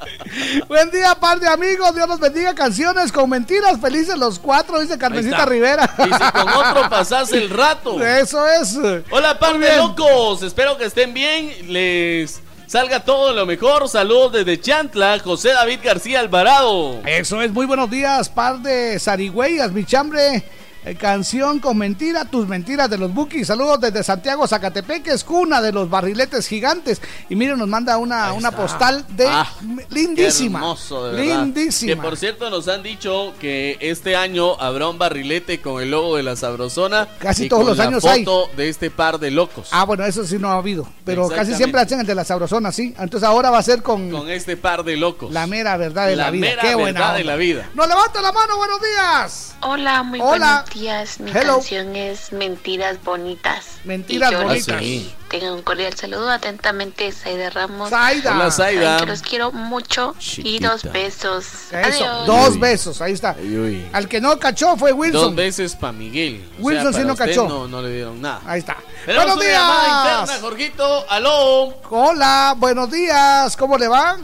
[0.68, 1.94] Buen día, par de amigos.
[1.94, 2.54] Dios los bendiga.
[2.54, 3.80] Canciones con mentiras.
[3.80, 5.46] Felices los cuatro, dice Carmencita.
[5.46, 5.88] Rivera.
[5.98, 8.02] Y si con otro pasás el rato.
[8.04, 8.76] Eso es.
[9.10, 13.88] Hola, par de locos, espero que estén bien, les salga todo lo mejor.
[13.88, 17.00] Saludos desde Chantla, José David García Alvarado.
[17.06, 17.50] Eso es.
[17.50, 20.44] Muy buenos días, par de zarigüeyas, mi chambre.
[20.84, 23.48] Eh, canción con mentira, tus mentiras de los Bukis.
[23.48, 27.00] Saludos desde Santiago, Zacatepeque, es cuna de los barriletes gigantes.
[27.28, 29.46] Y miren, nos manda una, una postal de Ah,
[29.90, 30.60] lindísima.
[30.60, 31.42] Qué hermoso, de verdad.
[31.42, 31.94] lindísima.
[31.94, 36.16] Que por cierto nos han dicho que este año habrá un barrilete con el logo
[36.16, 37.08] de la Sabrosona.
[37.18, 39.68] Casi y todos con los la años foto de este par de locos.
[39.72, 40.88] Ah, bueno, eso sí no ha habido.
[41.04, 42.94] Pero casi siempre hacen el de la sabrosona, sí.
[42.98, 45.32] Entonces ahora va a ser con, Con este par de locos.
[45.32, 46.46] la mera verdad de la, La vida.
[46.48, 47.32] mera Qué buena verdad de onda.
[47.32, 47.70] la vida.
[47.74, 49.54] Nos levanta la mano, buenos días.
[49.60, 50.64] Hola, muy Hola.
[50.68, 51.20] Buenos días.
[51.20, 51.54] Mi Hello.
[51.54, 53.78] canción es Mentiras Bonitas.
[53.84, 54.66] Mentiras Y yo bonitas.
[54.68, 55.14] les- Sí.
[55.28, 57.90] Tengan un cordial saludo atentamente, Saida Ramos.
[57.90, 58.34] Zaida.
[58.34, 61.44] Hola, que los quiero mucho y dos besos.
[61.70, 62.26] Eso, Adiós.
[62.26, 63.36] dos besos, ahí está.
[63.38, 63.86] Uy.
[63.92, 65.20] Al que no cachó fue Wilson.
[65.22, 66.48] Dos veces para Miguel.
[66.58, 67.48] O Wilson sí para no cachó.
[67.48, 68.40] No, no le dieron nada.
[68.46, 68.76] Ahí está.
[69.06, 69.62] Buenos días.
[69.62, 71.10] interna, Jorgito.
[71.10, 71.74] Aló.
[71.90, 73.56] Hola, buenos días.
[73.56, 74.16] ¿Cómo le va?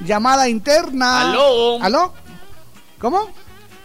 [0.00, 1.30] Llamada interna.
[1.30, 1.82] Aló.
[1.82, 2.12] ¿Aló?
[2.98, 3.30] ¿Cómo?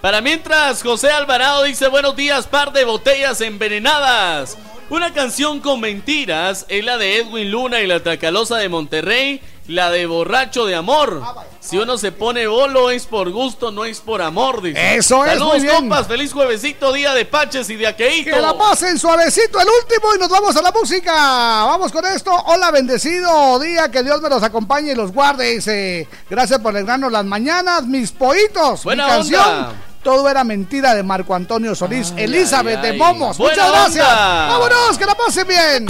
[0.02, 4.58] Para mientras, José Alvarado dice buenos días, par de botellas envenenadas.
[4.90, 9.92] Una canción con mentiras es la de Edwin Luna y la Tracalosa de Monterrey, la
[9.92, 11.22] de Borracho de Amor.
[11.60, 14.95] Si uno se pone bolo es por gusto, no es por amor, dice.
[14.95, 15.76] Eso es, Saludos, muy bien.
[15.76, 18.32] compas, feliz juevesito, día de Paches y de Aqueíto.
[18.32, 21.11] Que la pasen suavecito el último y nos vamos a la música.
[21.14, 22.32] Vamos con esto.
[22.48, 23.92] Hola, bendecido día.
[23.92, 25.53] Que Dios me los acompañe y los guarde.
[25.56, 28.84] Dice, gracias por alegrarnos las mañanas, mis pollitos.
[28.86, 29.42] Buena Mi canción.
[29.45, 29.74] onda.
[30.03, 32.14] Todo era mentira de Marco Antonio Solís.
[32.16, 32.98] Elizabeth ay, de.
[32.98, 33.38] Momos.
[33.38, 34.08] Buena Muchas gracias.
[34.08, 34.48] onda.
[34.48, 35.88] Vámonos, que la pasen bien.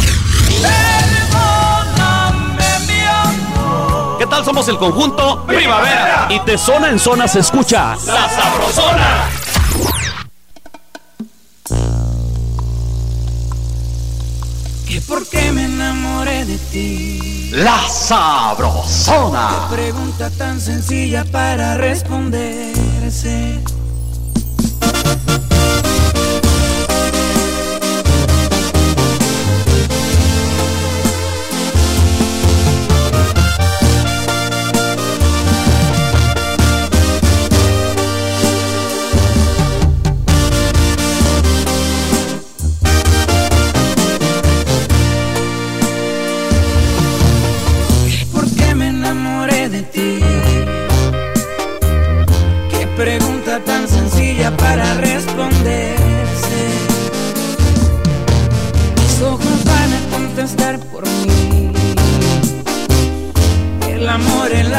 [4.18, 4.44] ¿Qué tal?
[4.44, 6.28] Somos el conjunto Primavera.
[6.30, 9.30] Y de zona en zona se escucha La Sabrosona.
[14.88, 17.52] Que por qué me enamoré de ti.
[17.54, 19.68] La Sabrosona.
[19.70, 23.60] Qué pregunta tan sencilla para responderse.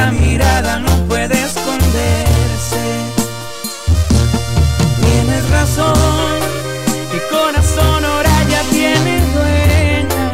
[0.01, 2.85] La mirada no puede esconderse.
[5.03, 6.37] Tienes razón,
[7.13, 10.27] mi corazón ahora ya tiene dueña.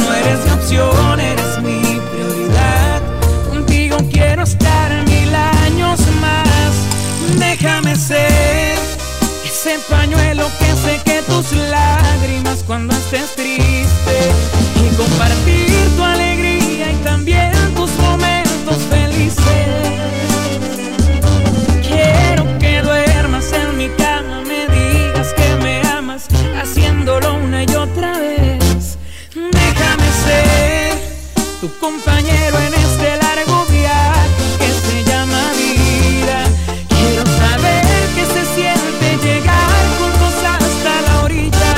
[0.00, 1.80] No eres mi opción, eres mi
[2.10, 3.00] prioridad.
[3.50, 5.32] Contigo quiero estar mil
[5.64, 6.72] años más.
[7.46, 8.78] Déjame ser
[9.44, 11.46] ese pañuelo que seque tus
[11.76, 14.16] lágrimas cuando estés triste.
[14.84, 15.67] Y compartir
[26.60, 28.98] haciéndolo una y otra vez.
[29.34, 30.98] Déjame ser
[31.60, 34.28] tu compañero en este largo viaje
[34.58, 36.38] que se llama vida.
[36.88, 41.74] Quiero saber qué se siente llegar juntos hasta la orilla.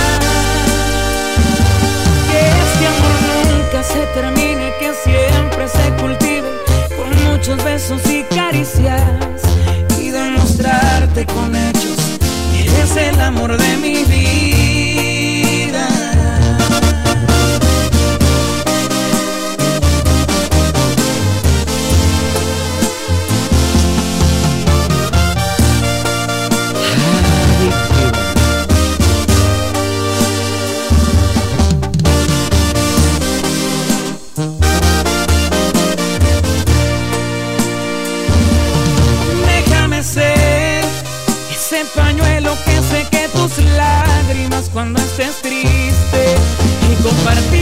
[2.31, 3.17] Que este amor
[3.52, 6.50] nunca se termine, que siempre se cultive
[6.97, 9.42] con muchos besos y caricias
[10.00, 11.99] y demostrarte con hechos
[12.52, 14.49] que eres el amor de mi vida.
[45.23, 46.34] es triste
[46.90, 47.59] y compartir.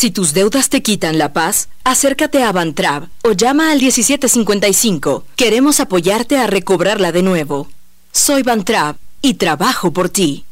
[0.00, 5.24] Si tus deudas te quitan la paz, acércate a Bantrab o llama al 1755.
[5.36, 7.68] Queremos apoyarte a recobrarla de nuevo.
[8.10, 10.46] Soy Bantrab y trabajo por ti.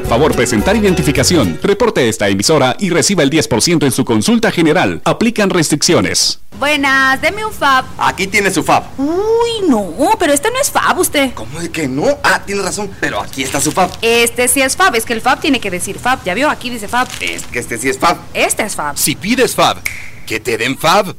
[0.00, 1.58] Favor presentar identificación.
[1.62, 5.02] Reporte esta emisora y reciba el 10% en su consulta general.
[5.04, 6.40] Aplican restricciones.
[6.58, 7.84] Buenas, deme un fab.
[7.98, 8.84] Aquí tiene su fab.
[8.98, 11.32] Uy, no, pero este no es fab usted.
[11.34, 12.06] ¿Cómo de que no?
[12.22, 13.90] Ah, tiene razón, pero aquí está su fab.
[14.00, 16.22] Este sí es fab, es que el fab tiene que decir fab.
[16.24, 17.08] Ya vio, aquí dice fab.
[17.20, 18.16] Es que este sí es fab.
[18.32, 18.96] Este es fab.
[18.96, 19.78] Si pides fab,
[20.26, 21.16] que te den fab.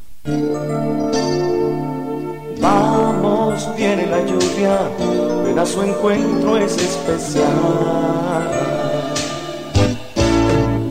[2.60, 3.23] Vamos,
[3.78, 4.80] viene la lluvia,
[5.46, 7.52] ven a su encuentro es especial.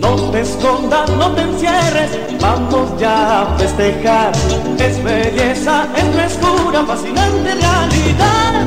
[0.01, 2.11] No te escondas, no te encierres,
[2.41, 4.33] vamos ya a festejar.
[4.79, 8.67] Es belleza, es frescura, fascinante realidad.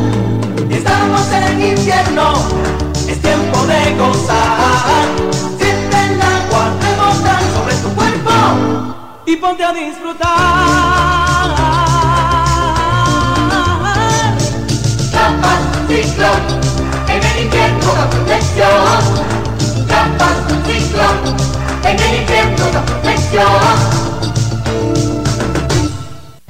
[0.70, 2.34] Estamos en invierno,
[3.08, 5.08] es tiempo de gozar.
[5.58, 8.32] Siente el agua rebotar sobre tu cuerpo
[9.26, 10.95] y ponte a disfrutar.
[16.26, 16.60] Ciclón,
[17.08, 19.88] en el invierno da protección.
[19.88, 21.36] Trampas, ciclón,
[21.84, 24.25] en el invierno da protección.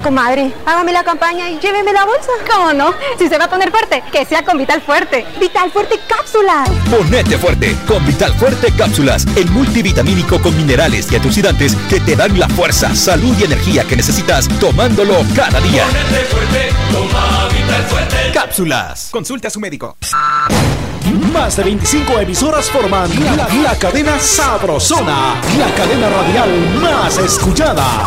[0.06, 2.30] Comadre, hágame la campaña y lléveme la bolsa.
[2.48, 2.94] ¿Cómo no?
[3.18, 5.26] Si se va a poner fuerte, que sea con Vital Fuerte.
[5.40, 6.70] Vital Fuerte Cápsulas.
[6.88, 12.38] Ponete fuerte con Vital Fuerte Cápsulas, el multivitamínico con minerales y antioxidantes que te dan
[12.38, 15.84] la fuerza, salud y energía que necesitas tomándolo cada día.
[15.86, 18.16] Ponete fuerte, toma Vital Fuerte.
[18.32, 19.08] Cápsulas.
[19.10, 19.96] Consulte a su médico.
[21.32, 28.06] Más de 25 emisoras forman la, la cadena Sabrosona, la cadena radial más escuchada.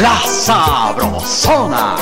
[0.00, 1.94] La Sabrosona.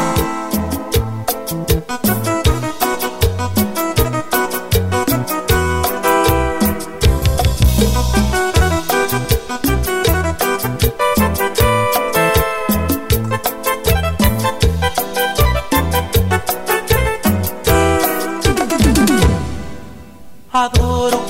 [20.52, 21.20] Adoro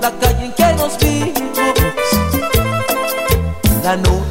[0.00, 1.58] la calle en que nos vimos,
[3.84, 4.21] la noche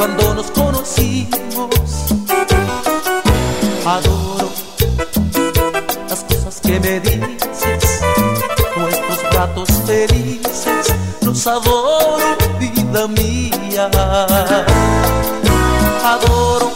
[0.00, 1.90] cuando nos conocimos.
[3.84, 4.48] Adoro
[6.08, 8.00] las cosas que me dices,
[8.78, 13.90] nuestros ratos felices, los adoro, vida mía.
[16.02, 16.69] Adoro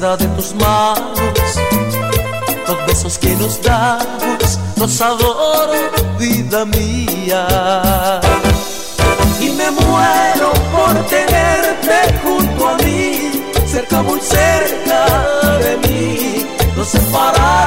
[0.00, 1.50] seda de tus manos,
[2.66, 5.72] los besos que nos damos, los adoro,
[6.18, 8.20] vida mía.
[9.40, 15.00] Y me muero por tenerte junto a mí, cerca, muy cerca
[15.64, 16.46] de mí,
[16.76, 17.59] no separarme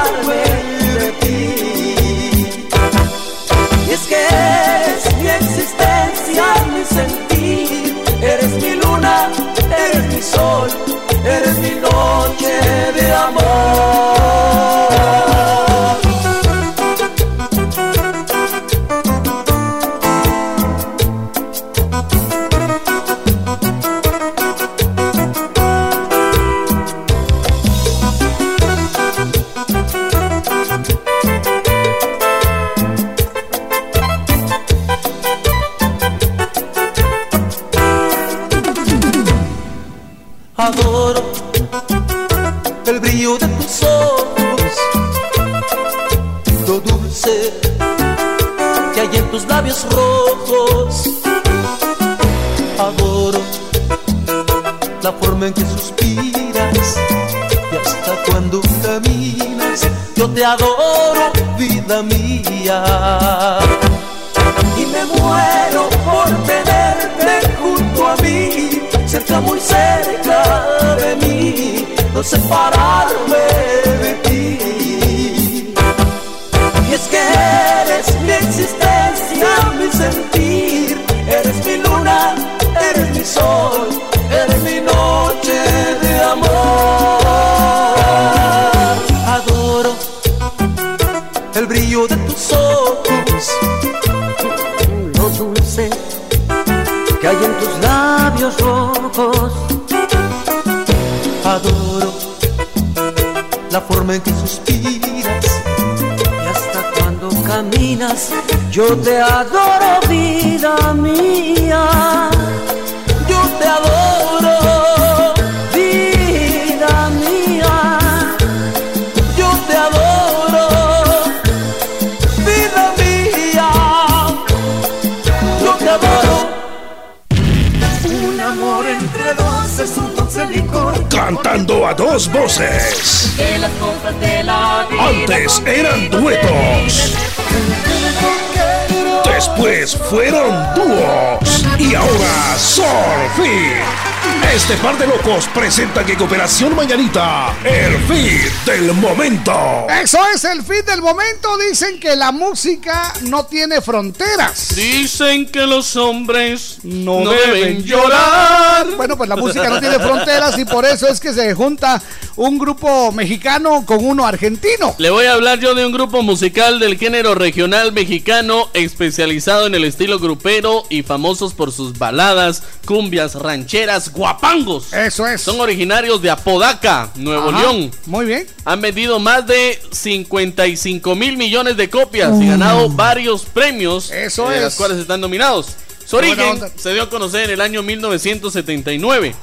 [144.54, 149.52] Este par de locos presentan en Operación Mañanita el fin del momento.
[149.90, 151.58] Eso es el fin del momento.
[151.58, 154.76] Dicen que la música no tiene fronteras.
[154.76, 158.86] Dicen que los hombres no, no deben llorar.
[158.96, 162.00] Bueno, pues la música no tiene fronteras y por eso es que se junta
[162.36, 164.94] un grupo mexicano con uno argentino.
[164.98, 169.74] Le voy a hablar yo de un grupo musical del género regional mexicano especializado en
[169.74, 174.92] el estilo grupero y famosos por sus baladas, cumbias, rancheras, guapangos.
[174.92, 175.40] Eso es.
[175.40, 177.90] Son originarios de Apodaca, Nuevo Ajá, León.
[178.06, 178.46] Muy bien.
[178.64, 184.56] Han vendido más de 55 mil millones de copias y ganado varios premios, Eso de
[184.58, 184.62] es.
[184.64, 185.68] los cuales están nominados.
[186.06, 189.34] Su origen se dio a conocer en el año 1979.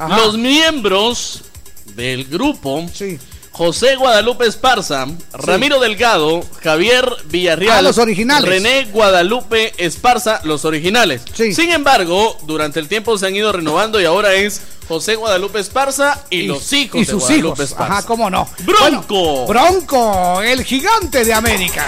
[0.00, 0.16] Ajá.
[0.16, 1.42] Los miembros
[1.94, 2.86] del grupo,
[3.50, 8.48] José Guadalupe Esparza, Ramiro Delgado, Javier Villarreal, Ah, los originales.
[8.48, 11.20] René Guadalupe Esparza, los originales.
[11.34, 16.24] Sin embargo, durante el tiempo se han ido renovando y ahora es José Guadalupe Esparza
[16.30, 17.60] y, los hijos y de sus Guadalupe hijos.
[17.60, 17.92] Esparza.
[17.98, 18.48] Ajá, cómo no.
[18.60, 19.44] Bronco.
[19.44, 21.86] Bueno, Bronco, el gigante de América.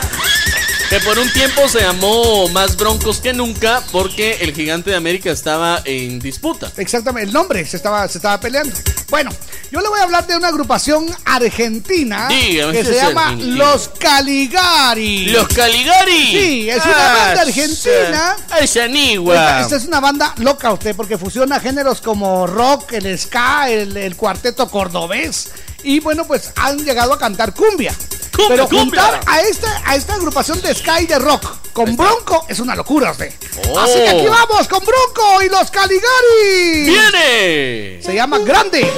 [0.89, 5.31] Que por un tiempo se llamó más Broncos que nunca porque el gigante de América
[5.31, 6.71] estaba en disputa.
[6.77, 8.77] Exactamente, el nombre se estaba, se estaba peleando.
[9.09, 9.31] Bueno,
[9.71, 13.33] yo le voy a hablar de una agrupación argentina Dígame, que ¿qué se es llama?
[13.39, 15.27] Los Caligari.
[15.27, 16.27] ¡Los Caligari!
[16.27, 18.37] Sí, es una Ah, banda argentina.
[18.61, 19.35] Esa anigua.
[19.35, 23.97] Esta, esta es una banda loca usted porque fusiona géneros como rock, el ska, el,
[23.97, 25.49] el cuarteto cordobés
[25.83, 27.95] y bueno pues han llegado a cantar cumbia.
[28.49, 29.03] Pero cumbia.
[29.03, 32.75] juntar a esta, a esta agrupación de ska y de rock con Bronco es una
[32.75, 33.33] locura usted.
[33.69, 33.79] Oh.
[33.79, 36.85] Así que aquí vamos con Bronco y los Caligari.
[36.85, 38.03] ¡Viene!
[38.03, 38.91] Se llama Grande.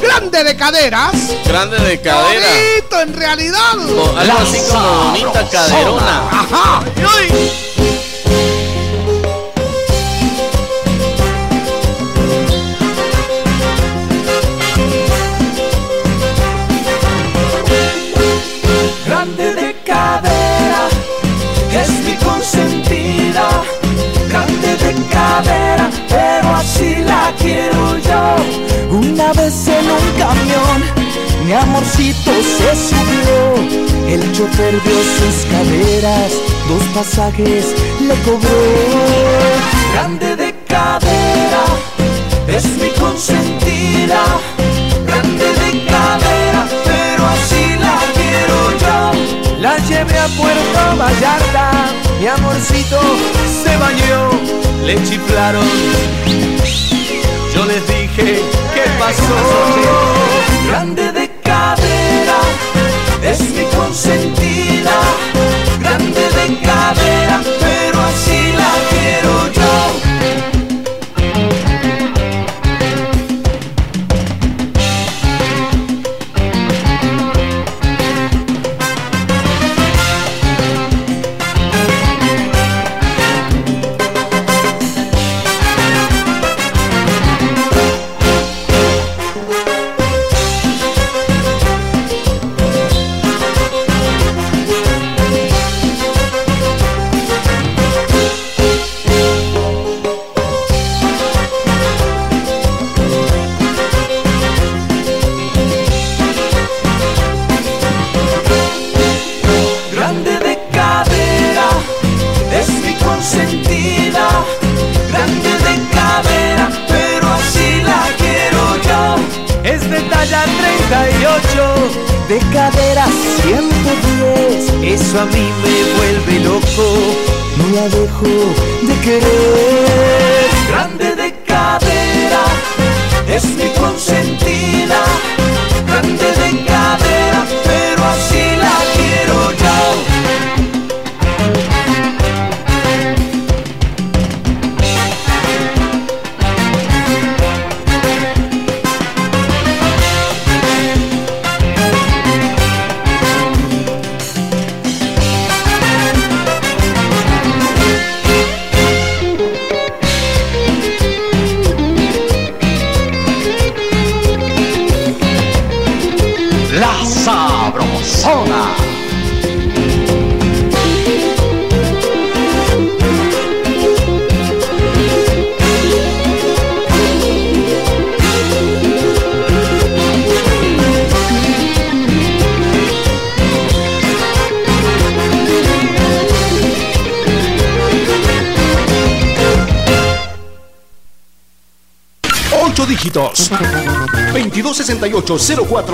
[0.00, 1.12] Grande de caderas.
[1.44, 2.46] Grande de cadera.
[2.46, 3.78] Bonito en realidad.
[3.78, 6.28] O algo así como bonita caderona.
[6.30, 6.84] Ajá.
[6.96, 7.67] grande
[25.42, 28.36] cadera, pero así la quiero yo,
[28.90, 30.78] un Una vez en un camión,
[31.44, 33.38] mi amorcito se subió.
[34.14, 36.32] El chofer vio sus caderas,
[36.68, 38.60] dos pasajes le cobró.
[39.92, 41.64] Grande de cadera,
[42.48, 44.22] es mi consentida.
[45.06, 49.60] Grande de cadera, pero así la quiero yo.
[49.60, 51.70] La llevé a Puerto Vallarta,
[52.18, 53.00] mi amorcito
[53.62, 54.30] se bañó,
[54.84, 55.64] le chiflaron.
[57.54, 58.42] Yo les dije,
[58.74, 59.36] ¿qué pasó?
[60.68, 62.40] Grande de cadera,
[63.22, 64.96] es mi consentida.
[65.80, 69.37] Grande de cadera, pero así la quiero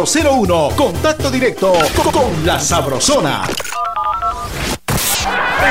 [0.05, 0.75] 2268-0401.
[0.77, 3.43] Contacto directo co- con la Sabrosona.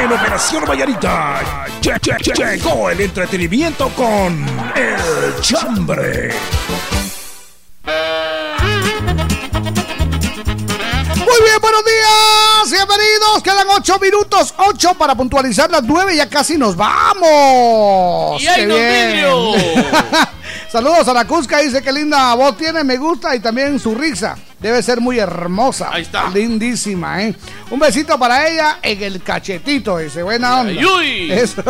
[0.02, 1.42] En Operación Vallarita.
[1.80, 4.44] che- che- che- Llegó el entretenimiento con
[4.76, 6.34] El Chambre.
[11.16, 13.44] Muy bien, buenos días, bienvenidos.
[13.44, 16.16] Quedan ocho minutos, ocho para puntualizar las nueve.
[16.16, 18.42] Ya casi nos vamos.
[18.42, 19.12] ¡Y hay ¡Qué dos bien!
[19.14, 19.58] vidrios!
[20.74, 24.36] Saludos a la Cusca, dice que linda voz tiene, me gusta y también su risa.
[24.60, 25.90] Debe ser muy hermosa.
[25.92, 26.32] Ahí está.
[26.32, 27.36] Lindísima, ¿eh?
[27.70, 30.24] Un besito para ella en el cachetito ese.
[30.24, 30.74] Buena onda.
[30.74, 31.32] Uy.
[31.32, 31.64] Eso.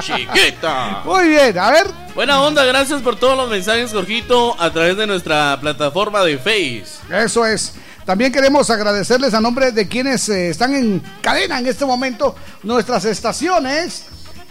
[0.00, 1.02] Chiquita.
[1.04, 1.86] Muy bien, a ver.
[2.14, 6.86] Buena onda, gracias por todos los mensajes, Jorgito, a través de nuestra plataforma de Face.
[7.10, 7.74] Eso es.
[8.06, 13.04] También queremos agradecerles a nombre de quienes eh, están en cadena en este momento nuestras
[13.04, 14.05] estaciones.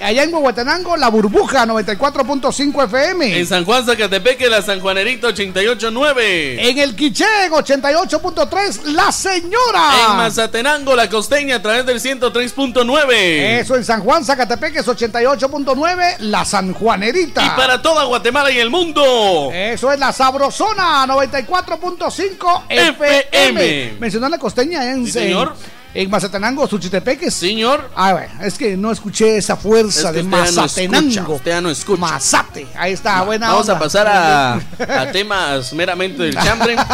[0.06, 3.40] Allá en Huehuetenango, La Burbuja 94.5 FM.
[3.40, 6.58] En San Juan Zacatepeque, la San Juanerita 88.9.
[6.60, 9.92] En el Quichén 88.3, La Señora.
[10.12, 13.14] En Mazatenango, la costeña, a través del 103.9.
[13.60, 17.44] Eso en San Juan, Zacatepeque es 88.9, La San Juanerita.
[17.44, 19.50] Y para toda Guatemala y el mundo.
[19.52, 23.26] Eso es la Sabrosona 94.5 FM.
[23.32, 23.96] FM.
[24.00, 25.56] Mencionó la costeña en, Sí, señor.
[25.60, 27.34] en, en Mazatenango, Suchitepeques.
[27.34, 27.90] Señor.
[27.96, 31.08] Ah, bueno, es que no escuché esa fuerza Es que de ya no Mazatenango.
[31.08, 32.02] escucha, usted ya no escucha.
[32.02, 34.54] Mazate, ahí está, buena Vamos a pasar a,
[35.00, 36.76] a temas meramente del chambre.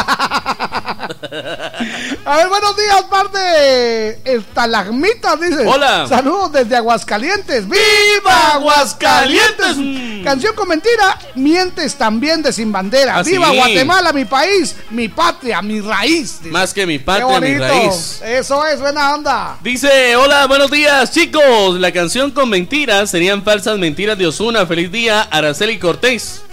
[2.25, 5.65] A ver, buenos días, parte estalagmitas, dice.
[5.65, 6.05] Hola.
[6.07, 7.67] Saludos desde Aguascalientes.
[7.67, 9.77] ¡Viva Aguascalientes!
[9.77, 10.23] Mm.
[10.23, 13.17] Canción con mentira, mientes también de Sin Bandera.
[13.17, 13.55] Ah, ¡Viva sí.
[13.57, 16.39] Guatemala, mi país, mi patria, mi raíz!
[16.41, 16.51] dice.
[16.51, 18.21] Más que mi ¡Qué patria, mi raíz.
[18.23, 19.57] Eso es, buena onda.
[19.63, 21.79] Dice, hola, buenos días, chicos.
[21.79, 24.65] La canción con mentiras serían falsas mentiras de Osuna.
[24.65, 26.43] Feliz día, Araceli Cortés.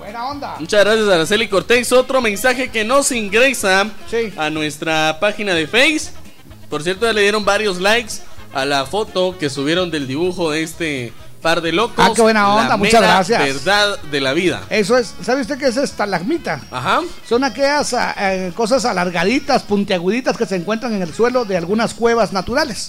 [0.00, 0.56] Buena onda.
[0.58, 1.92] Muchas gracias, Araceli Cortés.
[1.92, 3.88] Otro mensaje que nos ingresa
[4.36, 6.10] a nuestra página de Face.
[6.68, 8.14] Por cierto, ya le dieron varios likes
[8.52, 11.12] a la foto que subieron del dibujo de este
[11.44, 11.94] par de locos.
[11.98, 13.38] Ah, qué buena onda, la muchas mera gracias.
[13.64, 14.62] verdad de la vida.
[14.70, 16.60] Eso es, ¿sabe usted qué es estalagmita?
[16.70, 17.02] Ajá.
[17.28, 22.32] Son aquellas eh, cosas alargaditas, puntiaguditas que se encuentran en el suelo de algunas cuevas
[22.32, 22.88] naturales.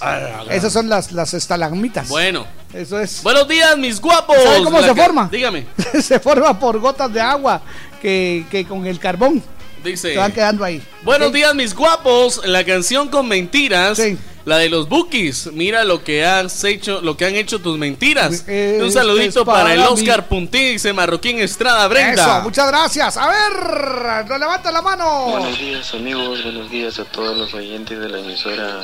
[0.49, 2.07] Esas son las, las estalagmitas.
[2.07, 2.45] Bueno.
[2.73, 3.23] Eso es.
[3.23, 4.35] Buenos días, mis guapos.
[4.41, 5.29] ¿Sabe cómo La se que- forma?
[5.31, 5.65] Dígame.
[6.01, 7.61] se forma por gotas de agua
[8.01, 9.41] que, que con el carbón
[9.85, 10.11] Dice.
[10.13, 10.81] se van quedando ahí.
[11.03, 12.41] Buenos días, mis guapos.
[12.45, 14.01] La canción con mentiras.
[14.45, 15.49] La de los bookies.
[15.53, 18.43] Mira lo que has hecho, lo que han hecho tus mentiras.
[18.47, 19.85] Eh, Un saludito para para el mí.
[19.89, 22.13] Oscar Puntín, dice Marroquín Estrada Brenda.
[22.37, 23.17] Eso, muchas gracias.
[23.17, 25.29] A ver, no levanta la mano.
[25.31, 28.81] Buenos días amigos, buenos días a todos los oyentes de la emisora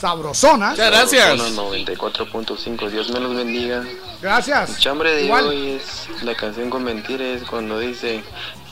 [0.00, 0.70] Sabrosona.
[0.70, 1.24] Muchas gracias.
[1.38, 1.62] Sabrosona
[1.94, 3.84] 94.5, Dios me los bendiga.
[4.22, 4.70] Gracias.
[4.70, 5.46] El chambre de Igual.
[5.48, 8.22] hoy es la canción con mentiras es cuando dice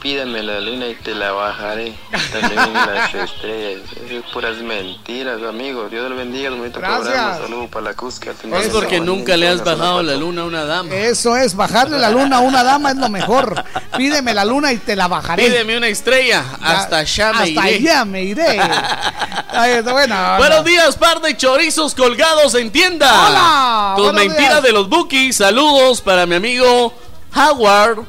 [0.05, 1.95] pídame la luna y te la bajaré,
[2.31, 7.01] también las estrellas, es puras mentiras amigos, Dios los bendiga, un bonito Gracias.
[7.09, 8.33] programa, saludos para la Cusca.
[8.33, 10.95] Es porque nunca le has bajado la luna a una dama.
[10.95, 13.65] Eso es, bajarle la luna a una dama es lo mejor.
[13.97, 15.43] Pídeme la luna y te la bajaré.
[15.47, 17.91] Pídeme una estrella, hasta allá me Hasta iré.
[17.91, 18.61] allá me iré.
[19.53, 20.37] Ay, está buena.
[20.37, 23.27] Buenos días, par de chorizos colgados en tienda.
[23.27, 24.63] Hola, Tus mentiras días.
[24.65, 25.37] de los bookies.
[25.37, 26.93] Saludos para mi amigo
[27.35, 28.05] Howard.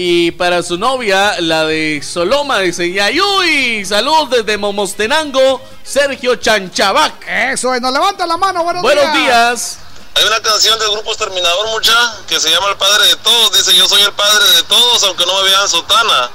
[0.00, 3.84] Y para su novia, la de Soloma, dice Yayuy.
[3.84, 7.26] Saludos desde Momostenango, Sergio Chanchabac.
[7.26, 8.62] Eso es, nos levanta la mano.
[8.62, 9.78] Buenos, Buenos días.
[10.14, 11.96] Hay una canción del grupo Exterminador, mucha,
[12.28, 13.52] que se llama El Padre de Todos.
[13.54, 16.30] Dice, yo soy el Padre de Todos, aunque no me vean sotana.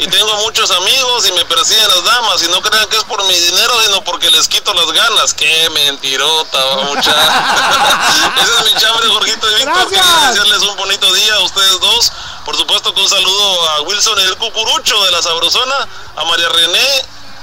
[0.00, 2.42] Y tengo muchos amigos y me persiguen las damas.
[2.42, 5.34] Y no crean que es por mi dinero, sino porque les quito las ganas.
[5.34, 7.14] Qué mentirota, mucha.
[8.42, 9.88] Ese es mi chambre, Jorgito y Víctor.
[9.88, 12.12] Quería desearles un bonito día a ustedes dos.
[12.44, 16.78] Por supuesto que un saludo a Wilson el Cucurucho de la Sabrosona, a María René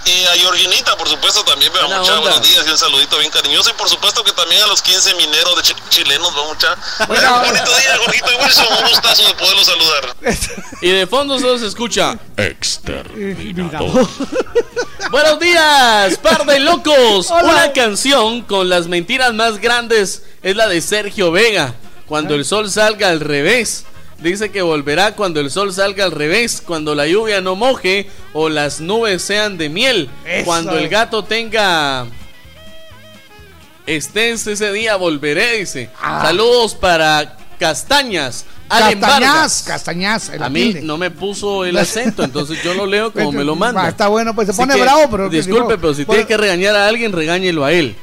[0.06, 1.72] y a Georginita, por supuesto, también.
[1.74, 2.20] Vea, mucha onda.
[2.22, 3.70] buenos días y un saludito bien cariñoso.
[3.70, 6.76] Y por supuesto que también a los 15 mineros de chi- chilenos, va mucha.
[7.08, 8.66] Buena un bonito día, Jorgito y Wilson.
[8.80, 10.16] Un gustazo de poderlos saludar.
[10.84, 12.18] Y de fondo solo se escucha.
[12.38, 14.08] Exterminador.
[15.12, 17.30] Buenos días, par de locos.
[17.30, 17.44] Hola.
[17.44, 21.76] Una canción con las mentiras más grandes es la de Sergio Vega.
[22.08, 23.86] Cuando el sol salga al revés.
[24.22, 28.50] Dice que volverá cuando el sol salga al revés, cuando la lluvia no moje o
[28.50, 30.46] las nubes sean de miel, Eso.
[30.46, 32.06] cuando el gato tenga
[33.86, 35.90] estés ese día volveré, dice.
[36.02, 36.22] Ah.
[36.24, 38.46] Saludos para Castañas.
[38.70, 39.64] Allen Castañaz, Vargas.
[39.68, 40.30] Castañaz.
[40.30, 43.56] el A mí no me puso el acento, entonces yo lo leo como me lo
[43.56, 43.86] manda.
[43.86, 45.30] Ah, Está bueno, pues se Así pone que, bravo, pero.
[45.30, 47.96] Disculpe, pero si tiene que regañar a alguien, regáñelo a él.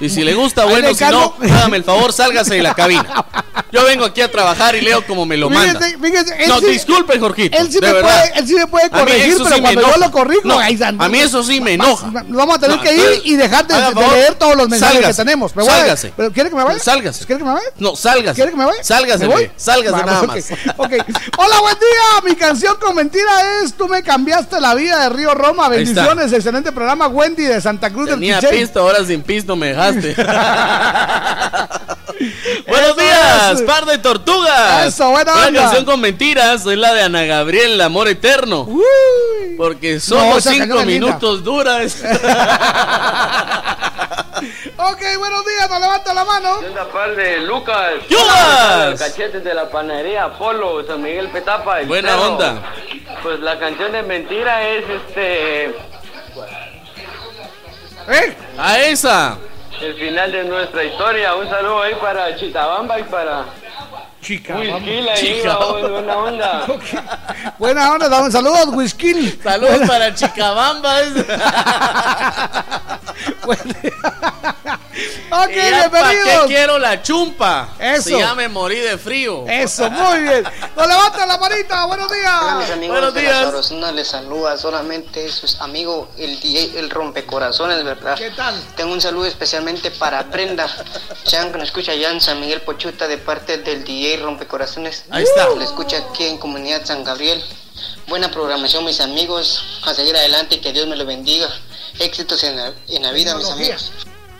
[0.00, 3.24] Y si le gusta, bueno, le si no, hágame el favor, sálgase de la cabina.
[3.72, 5.78] Yo vengo aquí a trabajar y leo como me lo manda.
[5.80, 7.56] Fíjese, fíjese, No, sí- disculpe, Jorgito.
[7.56, 8.10] Él sí, de me verdad.
[8.28, 10.78] puede, él sí me puede corregir, pero sí me cuando yo lo corrijo, No, ahí
[10.82, 12.10] a mí eso sí me enoja.
[12.28, 13.74] Vamos a tener No, que ir y dejar de,
[14.12, 15.56] leer todos los mensajes sálgase, que tenemos.
[15.56, 16.12] Me voy a- sálgase.
[16.16, 16.78] ¿Pero quiere que me vaya?
[16.78, 17.24] Sálgase.
[17.24, 17.66] ¿Quiere que me vaya?
[17.78, 18.34] No, sálgase.
[18.34, 18.84] ¿Quiere que me vaya?
[18.84, 19.50] Sálgase, ¿Me voy?
[19.56, 20.44] sálgase Vamos, nada más.
[20.76, 20.92] ok.
[21.38, 22.30] Hola, buen día.
[22.30, 25.68] Mi canción con mentira es Tú me cambiaste la vida de Río Roma.
[25.68, 26.32] Bendiciones.
[26.32, 27.06] Excelente programa.
[27.06, 28.60] Wendy de Santa Cruz Tenía del Quiché.
[28.60, 30.14] pisto, ahora sin pisto me dejaste.
[32.68, 33.62] Buenos Eso días, es.
[33.62, 34.86] par de tortugas.
[34.86, 35.60] Eso, buena Una onda.
[35.62, 38.68] canción con mentiras es la de Ana Gabriel, El amor eterno.
[39.56, 41.96] Porque No, solo esa cinco minutos duras.
[44.76, 45.70] Ok, buenos días.
[45.70, 46.58] Nos levanta la mano.
[46.60, 47.90] Segunda par de Lucas.
[48.10, 51.80] Los cachetes de la panadería Polo, San Miguel Petapa.
[51.80, 52.32] el Buena Cerro.
[52.32, 52.62] onda.
[53.22, 55.74] Pues la canción de mentira es este.
[58.08, 58.34] ¿Eh?
[58.58, 59.38] A esa.
[59.80, 61.34] El final de nuestra historia.
[61.34, 63.44] Un saludo ahí para Chitabamba y para.
[64.22, 64.56] Chica.
[64.56, 65.56] Ahí, Chica.
[65.56, 66.66] va, buena onda.
[67.58, 68.08] Buena onda.
[68.08, 69.38] Damos saludos, Whisky.
[69.42, 71.00] Saludos para Chicabamba.
[75.32, 76.46] Ok, Y ya, ¿pa' qué bienvenidos.
[76.46, 77.68] quiero la chumpa?
[77.78, 78.02] Eso.
[78.02, 79.46] Si ya me morí de frío.
[79.48, 80.44] Eso, muy bien.
[80.76, 81.86] Nos levanta la manita.
[81.86, 82.70] Buenos Hola mis días.
[82.76, 83.44] amigos Buenos de la días.
[83.44, 88.16] Sabrosona, les saluda solamente su amigo el DJ El Rompecorazones, ¿verdad?
[88.18, 88.54] ¿Qué tal?
[88.76, 90.66] Tengo un saludo especialmente para Brenda
[91.24, 95.04] Chan, que nos escucha allá en San Miguel Pochuta de parte del DJ Rompecorazones.
[95.10, 95.48] Ahí está.
[95.54, 97.42] Le escucha aquí en Comunidad San Gabriel.
[98.08, 99.80] Buena programación, mis amigos.
[99.86, 101.48] A seguir adelante y que Dios me lo bendiga.
[101.98, 103.74] Éxitos en la, en la vida, mis Tecnología.
[103.76, 103.92] amigos.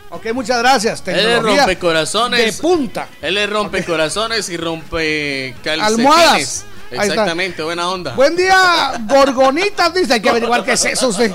[0.09, 1.03] Ok, muchas gracias.
[1.07, 2.57] Él es Tecnología rompecorazones.
[2.57, 3.09] De punta.
[3.21, 5.99] Él es rompecorazones y rompe calcetines.
[5.99, 6.65] Almohadas.
[6.93, 8.13] Exactamente, buena onda.
[8.13, 10.13] Buen día, Gorgonitas, dice.
[10.13, 11.07] Hay que averiguar qué es eso.
[11.09, 11.31] usted.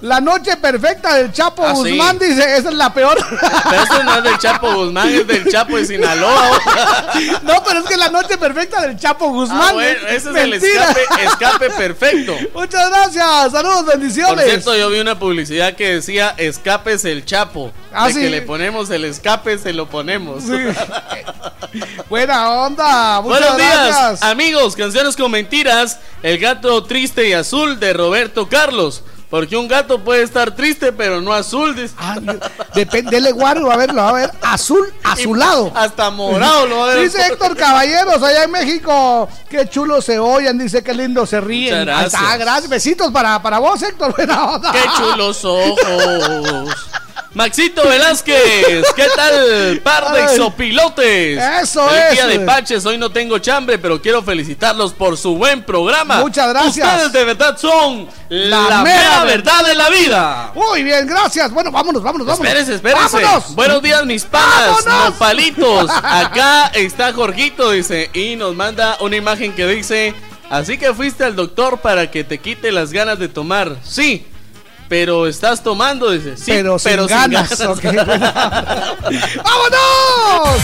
[0.00, 1.90] La noche perfecta del Chapo Ah, sí.
[1.90, 2.42] Guzmán, dice.
[2.56, 3.16] Esa es la peor.
[3.70, 6.50] Pero eso no es del Chapo Guzmán, es del Chapo de Sinaloa.
[7.42, 9.60] No, pero es que la noche perfecta del Chapo Guzmán.
[9.62, 12.36] Ah, bueno, ese es el escape, escape perfecto.
[12.54, 13.52] Muchas gracias.
[13.52, 14.44] Saludos, Por bendiciones.
[14.44, 17.72] cierto, yo vi una publicidad que decía escapes el Chapo.
[17.92, 18.20] Ah, de sí.
[18.20, 20.44] que le ponemos el escape, se lo ponemos.
[20.44, 20.52] Sí.
[22.08, 23.20] Buena onda.
[23.20, 24.22] Muchas Buenos días, gracias.
[24.22, 24.76] amigos.
[25.16, 25.98] Con mentiras.
[26.22, 29.02] El gato triste y azul de Roberto Carlos.
[29.30, 31.74] Porque un gato puede estar triste, pero no azul.
[31.74, 31.94] dice.
[32.74, 35.72] Depende, dele guardo, a ver, lo va a ver azul, azulado.
[35.74, 37.04] Hasta morado lo va a ver.
[37.04, 39.26] Dice Héctor Caballeros, allá en México.
[39.48, 41.78] Qué chulo se oyen, dice qué lindo se ríen.
[41.78, 42.38] Muchas gracias.
[42.38, 42.68] Gracias.
[42.68, 44.14] Besitos para, para vos, Héctor.
[44.14, 44.70] Buena onda.
[44.70, 46.76] ¡Qué chulos ojos!
[47.34, 49.80] Maxito Velázquez, ¿qué tal?
[49.82, 50.24] Par de Ay.
[50.24, 51.42] exopilotes.
[51.62, 52.12] Eso Feliz es.
[52.12, 56.18] día de Paches, hoy no tengo chambre, pero quiero felicitarlos por su buen programa.
[56.18, 56.86] Muchas gracias.
[56.86, 60.52] Ustedes de verdad son la, La mera verdad de la vida.
[60.54, 61.50] Muy bien, gracias.
[61.52, 62.46] Bueno, vámonos, vámonos, vámonos.
[62.46, 63.22] Espérese, espérese.
[63.22, 63.54] ¡Vámonos!
[63.54, 65.90] Buenos días, mis panas, nopalitos.
[66.02, 70.14] Acá está Jorgito, dice, y nos manda una imagen que dice:
[70.50, 73.76] Así que fuiste al doctor para que te quite las ganas de tomar.
[73.82, 74.26] Sí,
[74.88, 76.36] pero estás tomando, dice.
[76.36, 77.60] Sí, pero, sin ganas.
[77.60, 77.82] ok,
[79.44, 80.60] ¡Vámonos!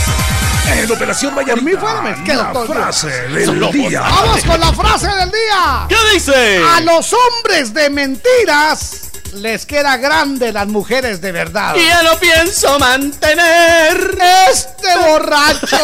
[0.75, 4.01] En Operación Por mí Mañanita, fuera, me quedo la frase del día.
[4.01, 5.85] Vamos con la frase del día.
[5.89, 6.61] ¿Qué dice?
[6.63, 11.75] A los hombres de mentiras les queda grande las mujeres de verdad.
[11.75, 14.17] Y ya lo pienso mantener.
[14.51, 15.77] Este borracho.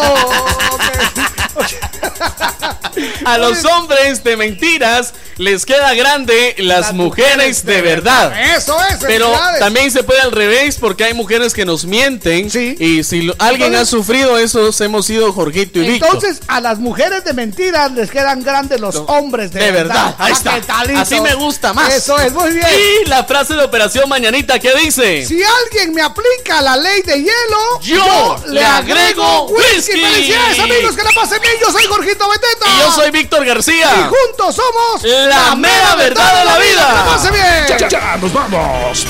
[3.26, 8.34] A los hombres de mentiras les queda grande las, mujeres, de verdad.
[8.56, 8.98] Eso es.
[9.02, 12.48] Pero también se puede al revés porque hay mujeres que nos mienten.
[12.80, 16.16] Y si lo- alguien Entonces- ha sufrido eso, hemos sido Jorgito y Víctor.
[16.16, 20.34] Entonces, a las mujeres de mentiras les quedan grandes los hombres de, De verdad, ahí
[20.46, 21.02] Ah, está.
[21.02, 21.94] Así me gusta más.
[21.94, 22.68] Eso es, muy bien.
[23.04, 25.26] Y la frase de Operación Mañanita, ¿qué dice?
[25.26, 29.92] Si alguien me aplica la ley de hielo, Yo le agrego whisky.
[29.92, 30.96] ¡Felicidades, amigos!
[30.96, 31.56] ¡Que la pasen bien!
[31.60, 32.66] Yo soy Jorgito Beteta.
[32.66, 33.92] Y yo soy Víctor García.
[33.94, 36.88] Y juntos somos La mera verdad de la vida.
[36.88, 37.66] ¡Que la pasen bien!
[37.68, 39.06] Ya, ya, ya, nos vamos.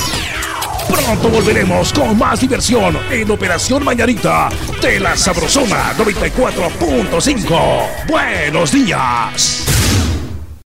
[0.89, 4.49] Pronto volveremos con más diversión en Operación Mañanita
[4.81, 8.07] de la Sabrosona 94.5.
[8.07, 9.74] Buenos días.